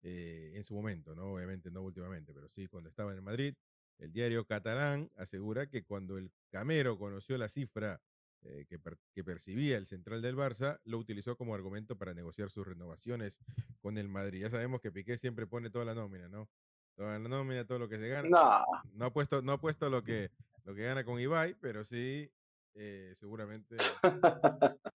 Eh, 0.02 0.52
en 0.54 0.62
su 0.64 0.74
momento, 0.74 1.14
¿no? 1.14 1.34
Obviamente 1.34 1.70
no 1.70 1.82
últimamente, 1.82 2.32
pero 2.32 2.48
sí 2.48 2.66
cuando 2.68 2.88
estaba 2.88 3.12
en 3.12 3.22
Madrid. 3.24 3.54
El 3.98 4.12
diario 4.12 4.44
catalán 4.46 5.10
asegura 5.16 5.66
que 5.68 5.82
cuando 5.84 6.18
el 6.18 6.30
Camero 6.50 6.96
conoció 6.98 7.36
la 7.36 7.48
cifra 7.48 8.00
eh, 8.42 8.64
que, 8.68 8.78
per- 8.78 8.96
que 9.12 9.24
percibía 9.24 9.76
el 9.76 9.86
central 9.88 10.22
del 10.22 10.36
Barça, 10.36 10.78
lo 10.84 10.98
utilizó 10.98 11.36
como 11.36 11.52
argumento 11.56 11.98
para 11.98 12.14
negociar 12.14 12.48
sus 12.50 12.64
renovaciones 12.64 13.40
con 13.80 13.98
el 13.98 14.08
Madrid. 14.08 14.42
Ya 14.42 14.50
sabemos 14.50 14.80
que 14.80 14.92
Piqué 14.92 15.18
siempre 15.18 15.48
pone 15.48 15.68
toda 15.68 15.84
la 15.84 15.96
nómina, 15.96 16.28
¿no? 16.28 16.48
Toda 16.94 17.18
la 17.18 17.28
nómina, 17.28 17.64
todo 17.66 17.80
lo 17.80 17.88
que 17.88 17.98
se 17.98 18.08
gana. 18.08 18.28
No, 18.28 18.64
No 18.94 19.04
ha 19.06 19.12
puesto, 19.12 19.42
no 19.42 19.52
ha 19.54 19.60
puesto 19.60 19.90
lo 19.90 20.04
que, 20.04 20.30
lo 20.68 20.74
que 20.74 20.82
gana 20.82 21.02
con 21.02 21.18
Ibai, 21.18 21.54
pero 21.54 21.82
sí, 21.82 22.30
eh, 22.74 23.14
seguramente. 23.18 23.76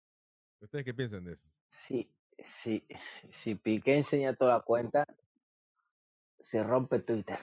¿Ustedes 0.61 0.85
qué 0.85 0.93
piensan 0.93 1.23
de 1.23 1.35
eso? 1.35 1.49
Sí, 1.68 2.11
sí. 2.41 2.85
Si 3.31 3.55
Piqué 3.55 3.95
enseña 3.99 4.35
toda 4.35 4.55
la 4.55 4.62
cuenta, 4.62 5.07
se 6.41 6.64
rompe 6.64 6.99
Twitter. 6.99 7.39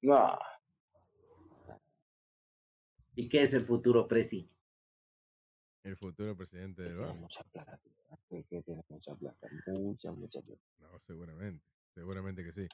no. 0.00 0.38
¿Y 3.16 3.28
qué 3.28 3.42
es 3.42 3.52
el 3.52 3.66
futuro 3.66 4.08
Presi? 4.08 4.48
El 5.84 5.96
futuro 5.98 6.34
presidente 6.34 6.80
del 6.82 6.96
Tiene 6.96 7.12
Barça. 7.12 7.20
mucha 7.20 7.44
plata, 7.44 7.78
tiene 8.28 8.82
mucha 8.88 9.14
plata. 9.14 9.48
Mucha, 9.66 10.12
mucha 10.12 10.40
plata. 10.40 10.62
No, 10.78 10.98
seguramente. 11.00 11.66
Seguramente 11.92 12.42
que 12.44 12.52
sí. 12.52 12.68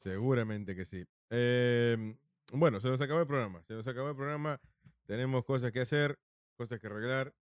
Seguramente 0.00 0.76
que 0.76 0.84
sí. 0.84 1.04
Em, 1.30 2.16
bueno, 2.52 2.80
se 2.80 2.88
nos 2.88 3.00
acabó 3.00 3.20
el 3.20 3.26
programa. 3.26 3.62
Se 3.64 3.74
nos 3.74 3.86
acabó 3.86 4.10
el 4.10 4.16
programa. 4.16 4.60
Tenemos 5.06 5.44
cosas 5.44 5.72
que 5.72 5.80
hacer, 5.80 6.18
cosas 6.56 6.80
que 6.80 6.86
arreglar. 6.86 7.34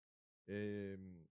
em, 0.47 1.25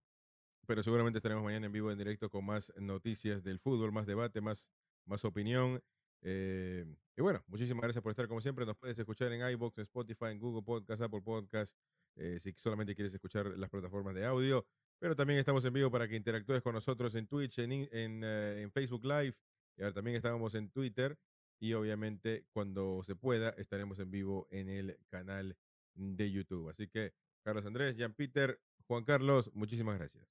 pero 0.67 0.81
seguramente 0.83 1.19
estaremos 1.19 1.43
mañana 1.43 1.65
en 1.67 1.71
vivo, 1.71 1.91
en 1.91 1.97
directo, 1.97 2.29
con 2.29 2.45
más 2.45 2.71
noticias 2.77 3.43
del 3.43 3.59
fútbol, 3.59 3.91
más 3.91 4.05
debate, 4.07 4.41
más, 4.41 4.69
más 5.05 5.25
opinión. 5.25 5.81
em, 6.21 6.95
y 7.17 7.21
bueno, 7.21 7.43
muchísimas 7.47 7.83
gracias 7.83 8.01
por 8.01 8.11
estar 8.11 8.27
como 8.27 8.41
siempre. 8.41 8.65
Nos 8.65 8.77
puedes 8.77 8.97
escuchar 8.97 9.31
en 9.33 9.47
iBox, 9.51 9.77
en 9.79 9.81
Spotify, 9.83 10.25
en 10.31 10.39
Google 10.39 10.63
Podcast, 10.63 11.01
Apple 11.01 11.21
Podcast, 11.21 11.75
eh, 12.15 12.39
si 12.39 12.53
solamente 12.53 12.95
quieres 12.95 13.13
escuchar 13.13 13.47
las 13.57 13.69
plataformas 13.69 14.15
de 14.15 14.25
audio. 14.25 14.65
Pero 14.99 15.15
también 15.15 15.39
estamos 15.39 15.65
en 15.65 15.73
vivo 15.73 15.91
para 15.91 16.07
que 16.07 16.15
interactúes 16.15 16.61
con 16.61 16.73
nosotros 16.73 17.13
en 17.15 17.27
Twitch, 17.27 17.59
en, 17.59 17.71
eh, 17.91 18.61
en 18.61 18.71
Facebook 18.71 19.03
Live. 19.05 19.35
Y 19.77 19.81
ahora 19.81 19.93
también 19.93 20.17
estamos 20.17 20.53
en 20.55 20.69
Twitter. 20.69 21.17
Y 21.59 21.73
obviamente 21.73 22.45
cuando 22.51 23.03
se 23.03 23.15
pueda 23.15 23.49
estaremos 23.51 23.99
en 23.99 24.11
vivo 24.11 24.47
en 24.51 24.69
el 24.69 24.97
canal 25.09 25.57
de 25.95 26.31
YouTube. 26.31 26.69
Así 26.69 26.87
que 26.87 27.13
Carlos 27.43 27.65
Andrés, 27.65 27.95
Jean 27.95 28.13
Peter, 28.13 28.59
Juan 28.87 29.05
Carlos, 29.05 29.51
muchísimas 29.53 29.97
gracias. 29.97 30.27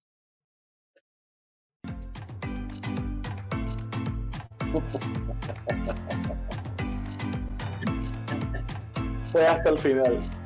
Fue 9.32 9.46
hasta 9.46 9.70
el 9.70 9.78
final. 9.78 10.41